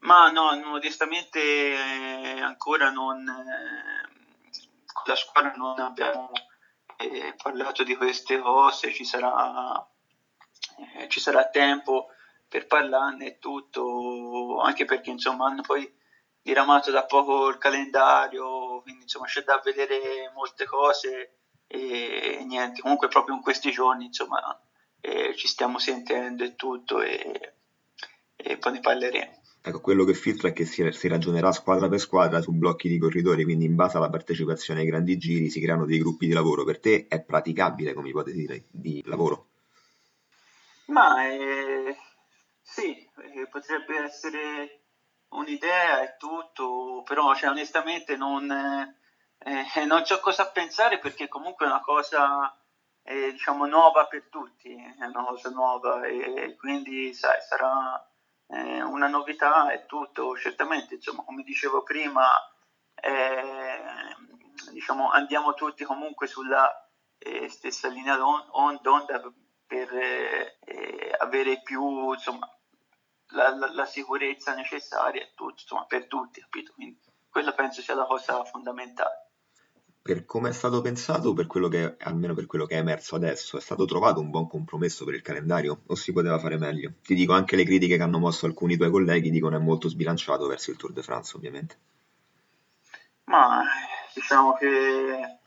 Ma 0.00 0.30
no, 0.30 0.48
onestamente 0.72 1.40
eh, 1.40 2.40
ancora 2.40 2.90
non, 2.90 3.28
eh, 3.28 4.52
con 4.92 5.02
la 5.06 5.16
squadra 5.16 5.52
non 5.56 5.78
abbiamo 5.78 6.30
eh, 6.96 7.34
parlato 7.40 7.84
di 7.84 7.94
queste 7.96 8.38
cose, 8.38 8.92
ci 8.92 9.04
sarà, 9.04 9.86
ci 11.08 11.20
sarà 11.20 11.48
tempo 11.48 12.08
per 12.52 12.66
parlarne 12.66 13.26
e 13.26 13.38
tutto, 13.38 14.60
anche 14.60 14.84
perché 14.84 15.08
insomma 15.08 15.46
hanno 15.46 15.62
poi 15.62 15.90
diramato 16.42 16.90
da 16.90 17.06
poco 17.06 17.48
il 17.48 17.56
calendario, 17.56 18.82
quindi 18.82 19.04
insomma 19.04 19.24
c'è 19.24 19.42
da 19.42 19.58
vedere 19.64 20.30
molte 20.34 20.66
cose 20.66 21.38
e 21.66 22.44
niente, 22.46 22.82
comunque 22.82 23.08
proprio 23.08 23.36
in 23.36 23.40
questi 23.40 23.70
giorni 23.70 24.04
insomma 24.04 24.38
eh, 25.00 25.34
ci 25.34 25.48
stiamo 25.48 25.78
sentendo 25.78 26.44
e 26.44 26.54
tutto 26.54 27.00
e, 27.00 27.54
e, 28.36 28.58
poi 28.58 28.72
ne 28.72 28.80
parleremo. 28.80 29.40
Ecco, 29.62 29.80
quello 29.80 30.04
che 30.04 30.12
filtra 30.12 30.48
è 30.48 30.52
che 30.52 30.66
si, 30.66 30.86
si, 30.92 31.08
ragionerà 31.08 31.52
squadra 31.52 31.88
per 31.88 32.00
squadra 32.00 32.42
su 32.42 32.52
blocchi 32.52 32.88
di 32.90 32.98
corridori, 32.98 33.44
quindi 33.44 33.64
in 33.64 33.76
base 33.76 33.96
alla 33.96 34.10
partecipazione 34.10 34.80
ai 34.80 34.86
grandi 34.86 35.16
giri 35.16 35.48
si 35.48 35.60
creano 35.62 35.86
dei 35.86 35.98
gruppi 35.98 36.26
di 36.26 36.34
lavoro. 36.34 36.64
Per 36.64 36.80
te 36.80 37.06
è 37.08 37.22
praticabile 37.22 37.94
come 37.94 38.10
ipotesi 38.10 38.44
di, 38.44 38.62
di 38.68 39.02
lavoro? 39.06 39.46
Ma 40.86 41.26
eh, 41.26 41.96
sì, 42.72 43.06
eh, 43.34 43.46
potrebbe 43.48 43.98
essere 43.98 44.84
un'idea 45.28 46.00
e 46.00 46.16
tutto, 46.16 47.02
però 47.04 47.34
cioè, 47.34 47.50
onestamente 47.50 48.16
non, 48.16 48.50
eh, 48.50 49.84
non 49.84 50.06
so 50.06 50.18
cosa 50.20 50.50
pensare 50.50 50.98
perché 50.98 51.28
comunque 51.28 51.66
è 51.66 51.68
una 51.68 51.82
cosa 51.82 52.56
eh, 53.02 53.32
diciamo 53.32 53.66
nuova 53.66 54.06
per 54.06 54.28
tutti, 54.30 54.74
è 54.74 55.04
una 55.04 55.22
cosa 55.22 55.50
nuova 55.50 56.06
e 56.06 56.56
quindi 56.58 57.12
sai, 57.12 57.42
sarà 57.42 58.02
eh, 58.46 58.82
una 58.82 59.06
novità 59.08 59.70
e 59.70 59.84
tutto, 59.84 60.34
certamente 60.38 60.94
insomma 60.94 61.24
come 61.24 61.42
dicevo 61.42 61.82
prima 61.82 62.26
eh, 62.94 64.16
diciamo, 64.70 65.10
andiamo 65.10 65.52
tutti 65.52 65.84
comunque 65.84 66.26
sulla 66.26 66.88
eh, 67.18 67.50
stessa 67.50 67.88
linea 67.88 68.16
d'onda 68.16 69.30
per 69.66 69.88
avere 71.18 71.62
più 71.62 72.12
insomma 72.12 72.46
la, 73.32 73.54
la, 73.54 73.72
la 73.72 73.86
sicurezza 73.86 74.54
necessaria 74.54 75.26
tutto, 75.34 75.60
insomma, 75.60 75.84
per 75.86 76.06
tutti, 76.06 76.40
capito? 76.40 76.72
Quindi 76.74 76.98
quella 77.30 77.52
penso 77.52 77.80
sia 77.80 77.94
la 77.94 78.04
cosa 78.04 78.44
fondamentale. 78.44 79.28
Per 80.02 80.24
come 80.24 80.48
è 80.48 80.52
stato 80.52 80.80
pensato, 80.80 81.32
per 81.32 81.46
quello 81.46 81.68
che, 81.68 81.96
almeno 82.00 82.34
per 82.34 82.46
quello 82.46 82.66
che 82.66 82.74
è 82.74 82.78
emerso 82.78 83.14
adesso, 83.14 83.56
è 83.56 83.60
stato 83.60 83.84
trovato 83.84 84.20
un 84.20 84.30
buon 84.30 84.48
compromesso 84.48 85.04
per 85.04 85.14
il 85.14 85.22
calendario 85.22 85.82
o 85.86 85.94
si 85.94 86.12
poteva 86.12 86.40
fare 86.40 86.58
meglio? 86.58 86.94
Ti 87.02 87.14
dico 87.14 87.32
anche 87.32 87.54
le 87.54 87.64
critiche 87.64 87.96
che 87.96 88.02
hanno 88.02 88.18
mosso 88.18 88.46
alcuni 88.46 88.76
tuoi 88.76 88.90
colleghi 88.90 89.30
dicono 89.30 89.56
è 89.56 89.60
molto 89.60 89.88
sbilanciato 89.88 90.48
verso 90.48 90.72
il 90.72 90.76
Tour 90.76 90.92
de 90.92 91.02
France, 91.02 91.36
ovviamente. 91.36 91.78
Ma 93.24 93.62
diciamo 94.12 94.54
che 94.54 95.38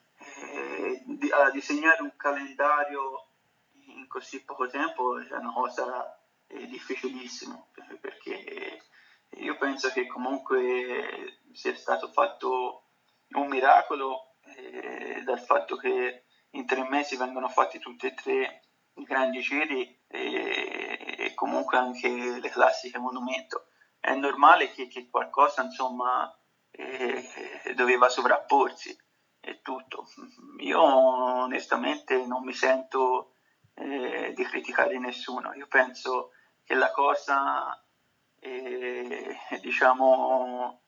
eh, 0.46 1.04
disegnare 1.52 2.02
un 2.02 2.14
calendario 2.16 3.28
in 3.88 4.08
così 4.08 4.42
poco 4.44 4.68
tempo 4.68 5.20
è 5.20 5.34
una 5.34 5.52
cosa 5.54 6.25
è 6.48 6.66
difficilissimo 6.68 7.72
perché 8.00 8.82
io 9.38 9.58
penso 9.58 9.90
che 9.92 10.08
comunque 10.08 11.42
sia 11.54 11.76
stato 11.76 12.08
fatto 12.12 12.90
un 13.30 13.48
miracolo 13.48 14.36
eh, 14.56 15.22
dal 15.24 15.40
fatto 15.40 15.76
che 15.76 16.26
in 16.52 16.66
tre 16.66 16.88
mesi 16.88 17.18
vengono 17.18 17.50
fatti 17.50 17.80
tutti 17.80 18.06
e 18.06 18.14
tre 18.14 18.62
i 18.96 19.04
grandi 19.04 19.42
giri 19.42 20.04
e, 20.08 21.16
e 21.18 21.34
comunque 21.34 21.78
anche 21.78 22.40
le 22.40 22.50
classiche 22.50 22.98
monumento. 22.98 23.68
È 24.00 24.14
normale 24.14 24.72
che, 24.72 24.88
che 24.88 25.10
qualcosa 25.10 25.64
insomma 25.64 26.34
eh, 26.72 27.74
doveva 27.76 28.08
sovrapporsi 28.08 28.96
e 29.42 29.62
tutto. 29.62 30.08
Io 30.60 30.82
onestamente 30.82 32.26
non 32.26 32.44
mi 32.44 32.54
sento 32.54 33.34
eh, 33.74 34.32
di 34.34 34.44
criticare 34.44 34.98
nessuno, 34.98 35.54
io 35.54 35.68
penso 35.68 36.32
che 36.66 36.74
la 36.74 36.92
cosa 36.92 37.82
eh, 38.40 39.38
diciamo 39.62 40.82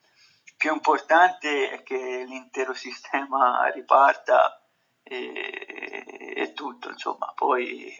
più 0.57 0.73
importante 0.73 1.69
è 1.69 1.83
che 1.83 2.25
l'intero 2.27 2.73
sistema 2.73 3.69
riparta 3.69 4.59
e, 5.03 6.33
e 6.35 6.53
tutto, 6.53 6.89
insomma, 6.89 7.31
poi 7.35 7.97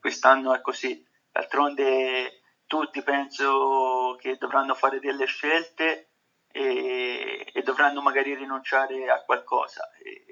quest'anno 0.00 0.54
è 0.54 0.62
così, 0.62 1.06
d'altronde 1.30 2.40
tutti 2.66 3.02
penso 3.02 4.16
che 4.18 4.36
dovranno 4.38 4.74
fare 4.74 4.98
delle 4.98 5.26
scelte 5.26 6.12
e, 6.50 7.50
e 7.52 7.62
dovranno 7.62 8.00
magari 8.00 8.34
rinunciare 8.34 9.10
a 9.10 9.22
qualcosa. 9.22 9.90
E 10.02 10.24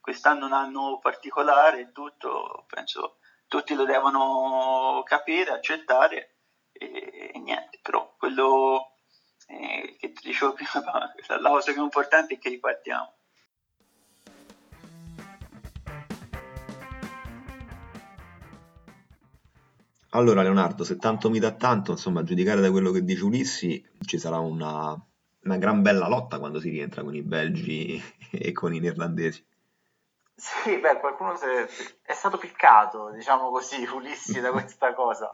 quest'anno 0.00 0.42
è 0.42 0.46
un 0.46 0.52
anno 0.52 0.98
particolare 0.98 1.92
tutto, 1.92 2.64
penso 2.66 3.18
tutti 3.48 3.74
lo 3.74 3.84
devono 3.84 5.02
capire, 5.04 5.50
accettare 5.50 6.36
e, 6.72 7.30
e 7.34 7.38
niente, 7.38 7.80
però 7.82 8.14
quello 8.16 8.92
eh, 9.46 9.96
che 9.98 10.12
ti 10.12 10.28
dicevo 10.28 10.52
prima, 10.52 11.12
la 11.40 11.50
cosa 11.50 11.72
più 11.72 11.82
importante 11.82 12.34
è 12.34 12.38
che 12.38 12.50
ripartiamo. 12.50 13.14
Allora 20.12 20.42
Leonardo, 20.42 20.84
se 20.84 20.96
tanto 20.96 21.28
mi 21.28 21.38
dà 21.38 21.52
tanto, 21.52 21.92
insomma, 21.92 22.20
a 22.20 22.24
giudicare 22.24 22.60
da 22.60 22.70
quello 22.70 22.90
che 22.90 23.04
dice 23.04 23.24
Ulissi, 23.24 23.84
ci 24.06 24.18
sarà 24.18 24.38
una, 24.38 24.98
una 25.42 25.56
gran 25.58 25.82
bella 25.82 26.08
lotta 26.08 26.38
quando 26.38 26.60
si 26.60 26.70
rientra 26.70 27.02
con 27.02 27.14
i 27.14 27.22
belgi 27.22 28.02
e 28.32 28.52
con 28.52 28.74
i 28.74 28.80
neerlandesi. 28.80 29.44
Sì, 30.38 30.78
beh, 30.78 31.00
qualcuno 31.00 31.32
è 31.32 32.12
stato 32.12 32.38
piccato, 32.38 33.10
diciamo 33.10 33.50
così, 33.50 33.84
Ulissi 33.92 34.40
da 34.40 34.52
questa 34.52 34.94
cosa. 34.94 35.28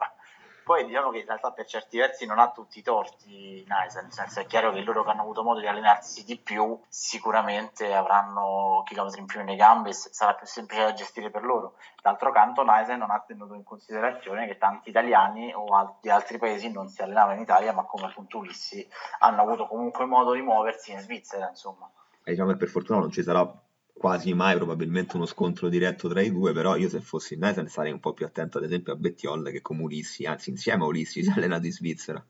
Poi 0.63 0.83
diciamo 0.83 1.11
che 1.11 1.19
in 1.19 1.27
realtà 1.27 1.51
per 1.51 1.67
certi 1.67 1.99
versi 1.99 2.25
non 2.25 2.39
ha 2.39 2.49
tutti 2.49 2.79
i 2.79 2.81
torti 2.81 3.63
Naisa, 3.67 4.01
nel 4.01 4.11
senso 4.11 4.39
è 4.39 4.47
chiaro 4.47 4.71
che 4.71 4.81
loro 4.81 5.03
che 5.03 5.11
hanno 5.11 5.21
avuto 5.21 5.43
modo 5.43 5.59
di 5.59 5.67
allenarsi 5.67 6.25
di 6.25 6.39
più 6.39 6.79
sicuramente 6.87 7.93
avranno 7.93 8.81
chilometri 8.83 9.19
in 9.19 9.27
più 9.27 9.37
nelle 9.41 9.55
gambe 9.55 9.91
e 9.91 9.93
sarà 9.93 10.33
più 10.33 10.47
semplice 10.47 10.81
da 10.81 10.93
gestire 10.93 11.29
per 11.29 11.43
loro. 11.43 11.75
D'altro 12.01 12.31
canto 12.31 12.63
Naisa 12.63 12.95
non 12.95 13.11
ha 13.11 13.19
tenuto 13.19 13.53
in 13.53 13.63
considerazione 13.63 14.47
che 14.47 14.57
tanti 14.57 14.89
italiani 14.89 15.53
o 15.53 15.97
di 16.01 16.09
altri 16.09 16.39
paesi 16.39 16.71
non 16.71 16.87
si 16.87 17.03
allenavano 17.03 17.35
in 17.35 17.41
Italia 17.41 17.71
ma 17.73 17.83
come 17.83 18.07
appunto 18.07 18.39
Ulissi 18.39 18.89
hanno 19.19 19.43
avuto 19.43 19.67
comunque 19.67 20.05
modo 20.05 20.33
di 20.33 20.41
muoversi 20.41 20.93
in 20.93 20.99
Svizzera 20.99 21.47
insomma. 21.47 21.87
E 22.23 22.31
diciamo 22.31 22.49
che 22.49 22.57
per 22.57 22.69
fortuna 22.69 22.97
non 22.97 23.11
ci 23.11 23.21
sarà 23.21 23.47
quasi 23.97 24.33
mai 24.33 24.55
probabilmente 24.57 25.15
uno 25.15 25.25
scontro 25.25 25.69
diretto 25.69 26.09
tra 26.09 26.21
i 26.21 26.31
due, 26.31 26.51
però 26.51 26.75
io 26.75 26.89
se 26.89 26.99
fossi 26.99 27.33
in 27.35 27.39
Nathan 27.39 27.67
sarei 27.67 27.91
un 27.93 27.99
po' 27.99 28.13
più 28.13 28.25
attento 28.25 28.57
ad 28.57 28.65
esempio 28.65 28.93
a 28.93 28.97
Bettiol 28.97 29.49
che 29.51 29.61
come 29.61 29.83
Ulissi, 29.83 30.25
anzi 30.25 30.49
insieme 30.49 30.83
a 30.83 30.87
Ulissi 30.87 31.23
si 31.23 31.29
è 31.29 31.33
allenato 31.33 31.65
in 31.65 31.71
Svizzera. 31.71 32.23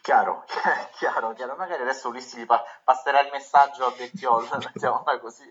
Chiaro, 0.00 0.44
chiaro, 0.96 1.34
chiaro, 1.34 1.56
magari 1.56 1.82
adesso 1.82 2.08
Ulissi 2.08 2.38
gli 2.38 2.46
pa- 2.46 2.62
passerà 2.84 3.20
il 3.20 3.30
messaggio 3.32 3.84
a 3.84 3.92
Bettiol, 3.96 4.48
mettiamola 4.58 5.18
così. 5.18 5.44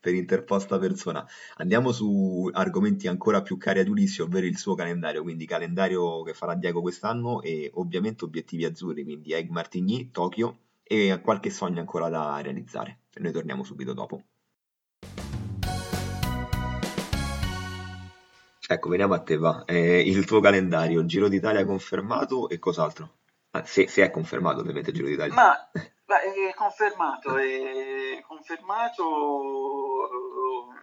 per 0.00 0.14
interposta 0.14 0.78
persona. 0.78 1.24
Andiamo 1.56 1.92
su 1.92 2.50
argomenti 2.52 3.06
ancora 3.08 3.40
più 3.40 3.56
cari 3.56 3.80
ad 3.80 3.88
Ulissi, 3.88 4.20
ovvero 4.20 4.46
il 4.46 4.58
suo 4.58 4.74
calendario, 4.74 5.22
quindi 5.22 5.46
calendario 5.46 6.22
che 6.22 6.34
farà 6.34 6.54
Diego 6.54 6.80
quest'anno 6.82 7.40
e 7.40 7.70
ovviamente 7.74 8.24
obiettivi 8.24 8.64
azzurri, 8.64 9.04
quindi 9.04 9.32
Egg 9.32 9.48
Martigny, 9.48 10.10
Tokyo 10.10 10.58
e 10.84 11.20
qualche 11.22 11.50
sogno 11.50 11.80
ancora 11.80 12.08
da 12.08 12.40
realizzare. 12.40 13.00
Noi 13.14 13.32
torniamo 13.32 13.64
subito 13.64 13.94
dopo. 13.94 14.22
Ecco, 18.66 18.88
veniamo 18.88 19.14
a 19.14 19.20
te, 19.20 19.36
va. 19.36 19.64
Eh, 19.66 20.00
il 20.00 20.24
tuo 20.24 20.40
calendario, 20.40 21.04
Giro 21.04 21.28
d'Italia 21.28 21.66
confermato 21.66 22.48
e 22.48 22.58
cos'altro? 22.58 23.16
Ah, 23.50 23.64
se, 23.64 23.88
se, 23.88 24.02
è 24.04 24.10
confermato, 24.10 24.60
ovviamente, 24.60 24.90
Giro 24.90 25.06
d'Italia. 25.06 25.34
Ma, 25.34 25.70
ma 26.06 26.20
è 26.20 26.54
confermato, 26.54 27.36
è 27.36 28.22
confermato, 28.26 30.08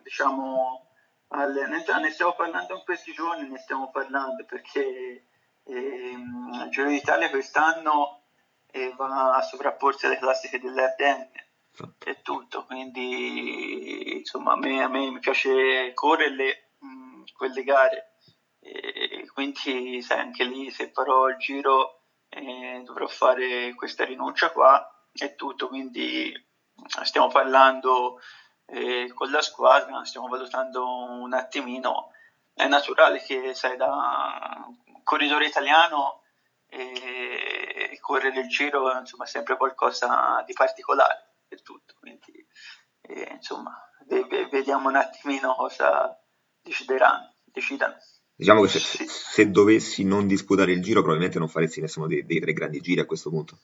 diciamo, 0.03 0.87
al, 1.29 1.53
ne 1.53 2.11
stiamo 2.11 2.33
parlando 2.35 2.75
in 2.75 2.81
questi 2.85 3.13
giorni, 3.13 3.49
ne 3.49 3.57
stiamo 3.57 3.89
parlando 3.89 4.45
perché 4.45 5.25
eh, 5.63 6.13
il 6.13 6.69
Giro 6.69 6.87
d'Italia 6.87 7.29
quest'anno 7.29 8.20
eh, 8.71 8.93
va 8.95 9.35
a 9.35 9.41
sovrapporsi 9.41 10.05
alle 10.05 10.17
classiche 10.17 10.59
delle 10.59 10.83
Ardenne 10.83 11.31
è 11.99 12.21
tutto, 12.21 12.65
quindi 12.65 14.17
insomma 14.17 14.53
a 14.53 14.57
me, 14.57 14.83
a 14.83 14.87
me 14.87 15.09
mi 15.09 15.19
piace 15.19 15.93
correre 15.93 16.71
mh, 16.79 17.23
quelle 17.35 17.63
gare, 17.63 18.15
e 18.59 19.27
quindi 19.33 20.01
sai 20.01 20.19
anche 20.19 20.43
lì 20.43 20.69
se 20.69 20.91
farò 20.91 21.27
il 21.29 21.37
giro 21.37 22.01
eh, 22.29 22.81
dovrò 22.85 23.07
fare 23.07 23.73
questa 23.75 24.05
rinuncia 24.05 24.51
qua, 24.51 24.85
è 25.13 25.35
tutto, 25.35 25.67
quindi 25.67 26.33
stiamo 27.03 27.27
parlando 27.27 28.19
eh, 28.65 29.11
con 29.13 29.31
la 29.31 29.41
squadra, 29.41 30.03
stiamo 30.05 30.27
valutando 30.27 30.85
un 30.85 31.33
attimino, 31.33 32.11
è 32.53 32.67
naturale 32.67 33.21
che 33.23 33.53
sai 33.53 33.77
da 33.77 34.67
corridore 35.03 35.45
italiano 35.45 36.21
eh, 36.67 37.70
correre 38.01 38.41
il 38.41 38.49
giro 38.49 38.97
insomma, 38.97 39.23
è 39.23 39.27
sempre 39.27 39.55
qualcosa 39.55 40.43
di 40.45 40.51
particolare 40.51 41.35
e 41.47 41.57
tutto. 41.57 41.93
Quindi, 41.97 42.45
eh, 43.01 43.29
insomma, 43.31 43.73
vediamo 44.49 44.89
un 44.89 44.95
attimino 44.97 45.55
cosa 45.55 46.19
decideranno. 46.61 47.35
Decidano. 47.45 47.95
Diciamo 48.35 48.61
che 48.61 48.69
se, 48.69 48.79
sì. 48.79 49.07
se, 49.07 49.51
dovessi 49.51 50.03
non 50.03 50.25
disputare 50.25 50.71
il 50.71 50.81
giro, 50.81 51.01
probabilmente 51.01 51.37
non 51.37 51.47
faresti 51.47 51.79
nessuno 51.81 52.07
dei, 52.07 52.25
dei 52.25 52.39
tre 52.39 52.53
grandi 52.53 52.81
giri 52.81 53.01
a 53.01 53.05
questo 53.05 53.29
punto. 53.29 53.59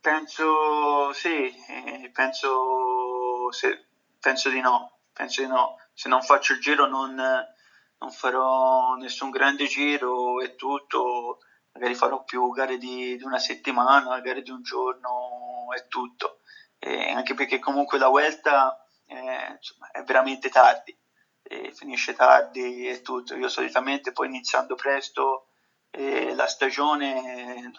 Penso 0.00 1.12
sì, 1.12 1.54
eh, 1.68 2.10
penso, 2.12 3.50
se, 3.50 3.86
penso, 4.18 4.50
di 4.50 4.60
no, 4.60 4.98
penso 5.12 5.42
di 5.42 5.48
no. 5.48 5.76
Se 5.94 6.08
non 6.08 6.22
faccio 6.22 6.54
il 6.54 6.60
giro 6.60 6.86
non, 6.86 7.14
non 7.14 8.10
farò 8.10 8.94
nessun 8.96 9.30
grande 9.30 9.66
giro 9.66 10.40
e 10.40 10.54
tutto, 10.54 11.38
magari 11.72 11.94
farò 11.94 12.24
più 12.24 12.50
gare 12.50 12.78
di, 12.78 13.16
di 13.16 13.24
una 13.24 13.38
settimana, 13.38 14.20
gare 14.20 14.42
di 14.42 14.50
un 14.50 14.62
giorno 14.62 15.68
e 15.76 15.86
tutto 15.88 16.40
eh, 16.80 17.10
anche 17.10 17.34
perché 17.34 17.58
comunque 17.58 17.98
la 17.98 18.08
Vuelta 18.08 18.84
eh, 19.06 19.52
insomma, 19.52 19.90
è 19.92 20.02
veramente 20.02 20.48
tardi, 20.48 20.98
eh, 21.42 21.72
finisce 21.72 22.14
tardi 22.14 22.88
e 22.88 23.02
tutto. 23.02 23.36
Io 23.36 23.48
solitamente 23.48 24.12
poi 24.12 24.26
iniziando 24.26 24.74
presto 24.74 25.46
la 25.92 26.46
stagione 26.46 27.72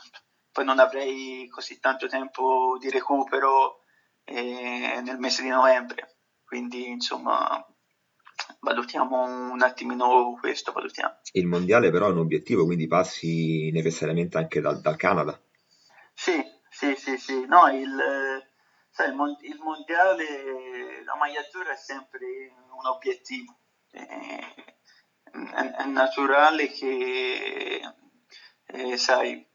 poi 0.52 0.66
non 0.66 0.80
avrei 0.80 1.48
così 1.48 1.80
tanto 1.80 2.08
tempo 2.08 2.76
di 2.78 2.90
recupero 2.90 3.84
eh, 4.26 5.00
nel 5.02 5.18
mese 5.18 5.44
di 5.44 5.48
novembre, 5.48 6.18
quindi 6.44 6.90
insomma 6.90 7.66
valutiamo 8.60 9.52
un 9.52 9.62
attimino 9.62 10.38
questo, 10.40 10.72
valutiamo. 10.72 11.20
Il 11.34 11.48
mondiale 11.48 11.92
però 11.92 12.08
è 12.08 12.12
un 12.12 12.20
obiettivo, 12.20 12.66
quindi 12.66 12.88
passi 12.88 13.72
necessariamente 13.72 14.38
anche 14.38 14.62
dal, 14.62 14.80
dal 14.82 14.96
Canada. 14.96 15.40
Sì, 16.14 16.42
sì, 16.70 16.96
sì, 16.96 17.18
sì, 17.18 17.46
no, 17.46 17.68
il, 17.70 17.98
sai, 18.90 19.10
il, 19.10 19.16
mon- 19.16 19.38
il, 19.42 19.60
mondiale, 19.60 21.04
la 21.04 21.16
maglia 21.16 21.40
azzurra 21.40 21.74
è 21.74 21.78
sempre 21.78 22.54
un 22.78 22.86
obiettivo. 22.86 23.58
Eh, 23.92 24.54
è, 25.32 25.72
è, 25.78 25.86
naturale 25.86 26.70
che, 26.72 27.82
eh, 28.66 28.98
sai, 28.98 29.46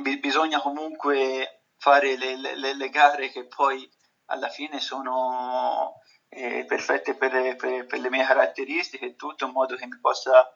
b- 0.00 0.18
bisogna 0.18 0.60
comunque 0.60 1.62
fare 1.76 2.16
le, 2.16 2.36
le, 2.36 2.74
le, 2.74 2.88
gare 2.90 3.30
che 3.30 3.46
poi 3.46 3.88
alla 4.26 4.48
fine 4.48 4.80
sono 4.80 6.00
eh, 6.36 6.64
perfette 6.66 7.14
per, 7.14 7.56
per, 7.56 7.86
per 7.86 7.98
le 7.98 8.10
mie 8.10 8.24
caratteristiche 8.24 9.06
e 9.06 9.16
tutto 9.16 9.46
in 9.46 9.52
modo 9.52 9.74
che 9.74 9.86
mi 9.86 9.98
possa 9.98 10.55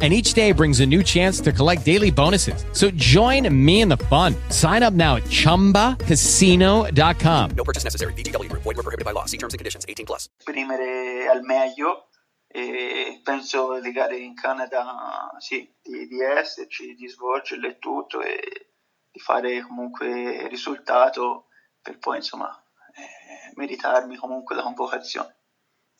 and 0.00 0.14
each 0.14 0.32
day 0.32 0.52
brings 0.52 0.80
a 0.80 0.86
new 0.86 1.02
chance 1.02 1.42
to 1.42 1.52
collect 1.52 1.84
daily 1.84 2.10
bonuses. 2.10 2.64
So 2.72 2.90
join 2.92 3.46
me 3.52 3.82
in 3.82 3.90
the 3.90 3.98
fun. 4.08 4.34
Sign 4.48 4.82
up 4.82 4.94
now 4.94 5.16
at 5.16 5.24
ChumbaCasino.com. 5.24 7.50
No 7.54 7.64
purchase 7.64 7.84
necessary. 7.84 8.14
BGW. 8.14 8.50
Void 8.52 8.64
were 8.64 8.74
prohibited 8.76 9.04
by 9.04 9.12
law. 9.12 9.26
See 9.26 9.36
terms 9.36 9.52
and 9.52 9.58
conditions. 9.58 9.84
18 9.86 10.06
plus. 10.06 10.30
Esprimere 10.38 11.28
al 11.28 11.42
meglio 11.42 12.06
e 12.52 13.20
penso 13.22 13.78
le 13.78 13.92
gare 13.92 14.16
in 14.16 14.34
Canada, 14.34 15.30
sì, 15.38 15.72
di, 15.80 16.08
di 16.08 16.20
esserci, 16.20 16.94
di 16.94 17.06
svolgerle 17.06 17.78
tutto 17.78 18.20
e 18.22 18.72
di 19.10 19.20
fare 19.20 19.62
comunque 19.62 20.48
risultato 20.48 21.46
per 21.80 21.98
poi 21.98 22.16
insomma 22.16 22.50
eh, 22.94 23.52
meritarmi 23.54 24.16
comunque 24.16 24.56
la 24.56 24.62
convocazione. 24.62 25.36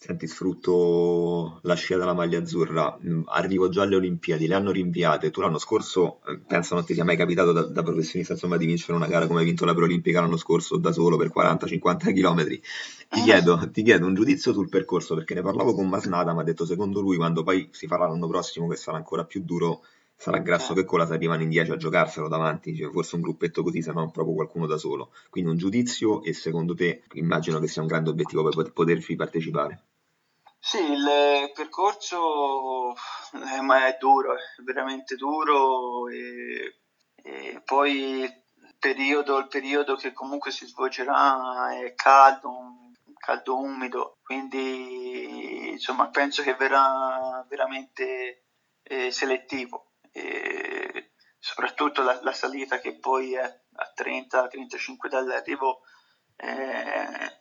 Senti, 0.02 0.26
sfrutto 0.26 1.60
la 1.64 1.74
scia 1.74 1.98
della 1.98 2.14
maglia 2.14 2.38
azzurra, 2.38 2.98
mm, 3.04 3.24
arrivo 3.26 3.68
già 3.68 3.82
alle 3.82 3.96
Olimpiadi, 3.96 4.46
le 4.46 4.54
hanno 4.54 4.70
rinviate, 4.70 5.30
tu 5.30 5.42
l'anno 5.42 5.58
scorso, 5.58 6.20
eh, 6.26 6.38
penso 6.38 6.74
non 6.74 6.86
ti 6.86 6.94
sia 6.94 7.04
mai 7.04 7.18
capitato 7.18 7.52
da, 7.52 7.66
da 7.66 7.82
professionista 7.82 8.32
insomma, 8.32 8.56
di 8.56 8.64
vincere 8.64 8.94
una 8.94 9.06
gara 9.06 9.26
come 9.26 9.40
hai 9.40 9.44
vinto 9.44 9.66
la 9.66 9.74
Preolimpica 9.74 10.22
l'anno 10.22 10.38
scorso 10.38 10.78
da 10.78 10.90
solo 10.90 11.18
per 11.18 11.30
40-50 11.30 12.14
km. 12.14 12.46
Ti 12.46 13.20
chiedo, 13.22 13.70
ti 13.70 13.82
chiedo 13.82 14.06
un 14.06 14.14
giudizio 14.14 14.54
sul 14.54 14.70
percorso, 14.70 15.14
perché 15.14 15.34
ne 15.34 15.42
parlavo 15.42 15.74
con 15.74 15.86
Masnada, 15.86 16.32
mi 16.32 16.40
ha 16.40 16.44
detto 16.44 16.64
secondo 16.64 17.00
lui 17.02 17.16
quando 17.16 17.42
poi 17.42 17.68
si 17.70 17.86
farà 17.86 18.08
l'anno 18.08 18.26
prossimo 18.26 18.68
che 18.68 18.76
sarà 18.76 18.96
ancora 18.96 19.24
più 19.26 19.42
duro, 19.44 19.82
sarà 20.16 20.38
grasso 20.38 20.72
che 20.72 20.84
cola 20.86 21.06
se 21.06 21.12
arrivano 21.12 21.42
in 21.42 21.50
10 21.50 21.72
a 21.72 21.76
giocarselo 21.76 22.26
davanti, 22.26 22.74
cioè 22.74 22.90
forse 22.90 23.16
un 23.16 23.20
gruppetto 23.20 23.62
così, 23.62 23.82
se 23.82 23.92
non 23.92 24.10
proprio 24.10 24.34
qualcuno 24.34 24.66
da 24.66 24.78
solo. 24.78 25.12
Quindi 25.28 25.50
un 25.50 25.58
giudizio 25.58 26.22
e 26.22 26.32
secondo 26.32 26.74
te 26.74 27.02
immagino 27.12 27.58
che 27.60 27.68
sia 27.68 27.82
un 27.82 27.88
grande 27.88 28.08
obiettivo 28.08 28.48
per 28.48 28.72
potervi 28.72 29.14
partecipare. 29.14 29.82
Sì, 30.62 30.78
il 30.78 31.50
percorso 31.54 32.92
eh, 32.92 33.86
è 33.88 33.96
duro, 33.98 34.34
è 34.34 34.62
veramente 34.62 35.16
duro 35.16 36.06
e, 36.08 36.80
e 37.16 37.62
poi 37.64 38.20
il 38.20 38.42
periodo, 38.78 39.38
il 39.38 39.48
periodo 39.48 39.96
che 39.96 40.12
comunque 40.12 40.50
si 40.50 40.66
svolgerà 40.66 41.76
è 41.80 41.94
caldo, 41.94 42.92
caldo 43.18 43.58
umido, 43.58 44.18
quindi 44.22 45.70
insomma 45.70 46.08
penso 46.08 46.42
che 46.42 46.54
verrà 46.54 47.44
veramente 47.48 48.44
eh, 48.82 49.10
selettivo. 49.10 49.92
E 50.12 51.12
soprattutto 51.38 52.02
la, 52.02 52.20
la, 52.22 52.32
salita 52.32 52.78
che 52.78 52.98
poi 52.98 53.34
è 53.34 53.42
a 53.42 53.92
30-35 53.96 55.08
dall'arrivo 55.08 55.80
eh, 56.40 57.38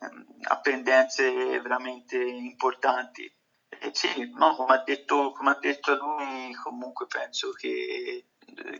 pendenze 0.62 1.60
veramente 1.60 2.16
importanti. 2.16 3.32
E 3.68 3.90
sì, 3.92 4.30
no, 4.34 4.54
come, 4.56 4.74
ha 4.74 4.82
detto, 4.84 5.32
come 5.32 5.50
ha 5.50 5.58
detto 5.58 5.94
lui, 5.94 6.52
comunque 6.54 7.06
penso 7.06 7.52
che, 7.52 8.26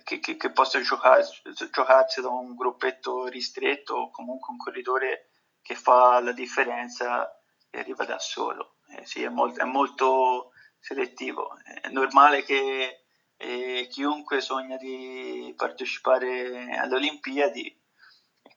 che, 0.05 0.19
che, 0.19 0.37
che 0.37 0.51
possa 0.53 0.81
giocare, 0.81 1.25
giocarsi 1.71 2.21
da 2.21 2.29
un 2.29 2.55
gruppetto 2.55 3.27
ristretto 3.27 3.95
o 3.95 4.11
comunque 4.11 4.53
un 4.53 4.59
corridore 4.59 5.31
che 5.63 5.75
fa 5.75 6.21
la 6.21 6.33
differenza 6.33 7.31
e 7.71 7.79
arriva 7.79 8.05
da 8.05 8.19
solo. 8.19 8.77
Eh, 8.89 9.07
sì, 9.07 9.23
è 9.23 9.29
molto, 9.29 9.61
è 9.61 9.65
molto 9.65 10.51
selettivo. 10.79 11.57
È 11.81 11.89
normale 11.89 12.43
che 12.43 13.05
eh, 13.37 13.87
chiunque 13.89 14.41
sogna 14.41 14.77
di 14.77 15.55
partecipare 15.57 16.77
alle 16.77 16.95
Olimpiadi 16.97 17.80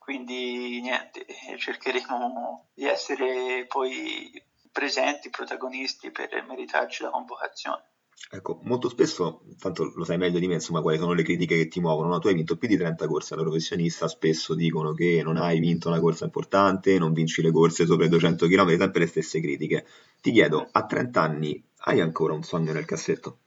quindi 0.03 0.81
niente, 0.81 1.25
eh, 1.25 1.57
cercheremo 1.57 2.69
di 2.73 2.85
essere 2.85 3.65
poi 3.67 4.31
presenti, 4.71 5.29
protagonisti 5.29 6.11
per 6.11 6.29
meritarci 6.45 7.03
la 7.03 7.09
convocazione. 7.09 7.91
Ecco, 8.29 8.59
molto 8.63 8.89
spesso, 8.89 9.43
tanto 9.59 9.91
lo 9.95 10.03
sai 10.03 10.17
meglio 10.17 10.39
di 10.39 10.47
me, 10.47 10.55
insomma, 10.55 10.81
quali 10.81 10.97
sono 10.97 11.13
le 11.13 11.23
critiche 11.23 11.55
che 11.55 11.67
ti 11.67 11.79
muovono. 11.79 12.09
No? 12.09 12.19
Tu 12.19 12.27
hai 12.27 12.33
vinto 12.33 12.57
più 12.57 12.67
di 12.67 12.77
30 12.77 13.07
corse 13.07 13.35
da 13.35 13.43
professionista, 13.43 14.07
spesso 14.07 14.55
dicono 14.55 14.93
che 14.93 15.21
non 15.23 15.37
hai 15.37 15.59
vinto 15.59 15.87
una 15.87 15.99
corsa 15.99 16.25
importante, 16.25 16.97
non 16.97 17.13
vinci 17.13 17.41
le 17.41 17.51
corse 17.51 17.85
sopra 17.85 18.05
i 18.05 18.09
200 18.09 18.47
km, 18.47 18.77
sempre 18.77 18.99
le 19.01 19.07
stesse 19.07 19.39
critiche. 19.39 19.85
Ti 20.21 20.31
chiedo, 20.31 20.67
a 20.71 20.85
30 20.85 21.21
anni 21.21 21.63
hai 21.85 22.01
ancora 22.01 22.33
un 22.33 22.43
sogno 22.43 22.73
nel 22.73 22.85
cassetto? 22.85 23.37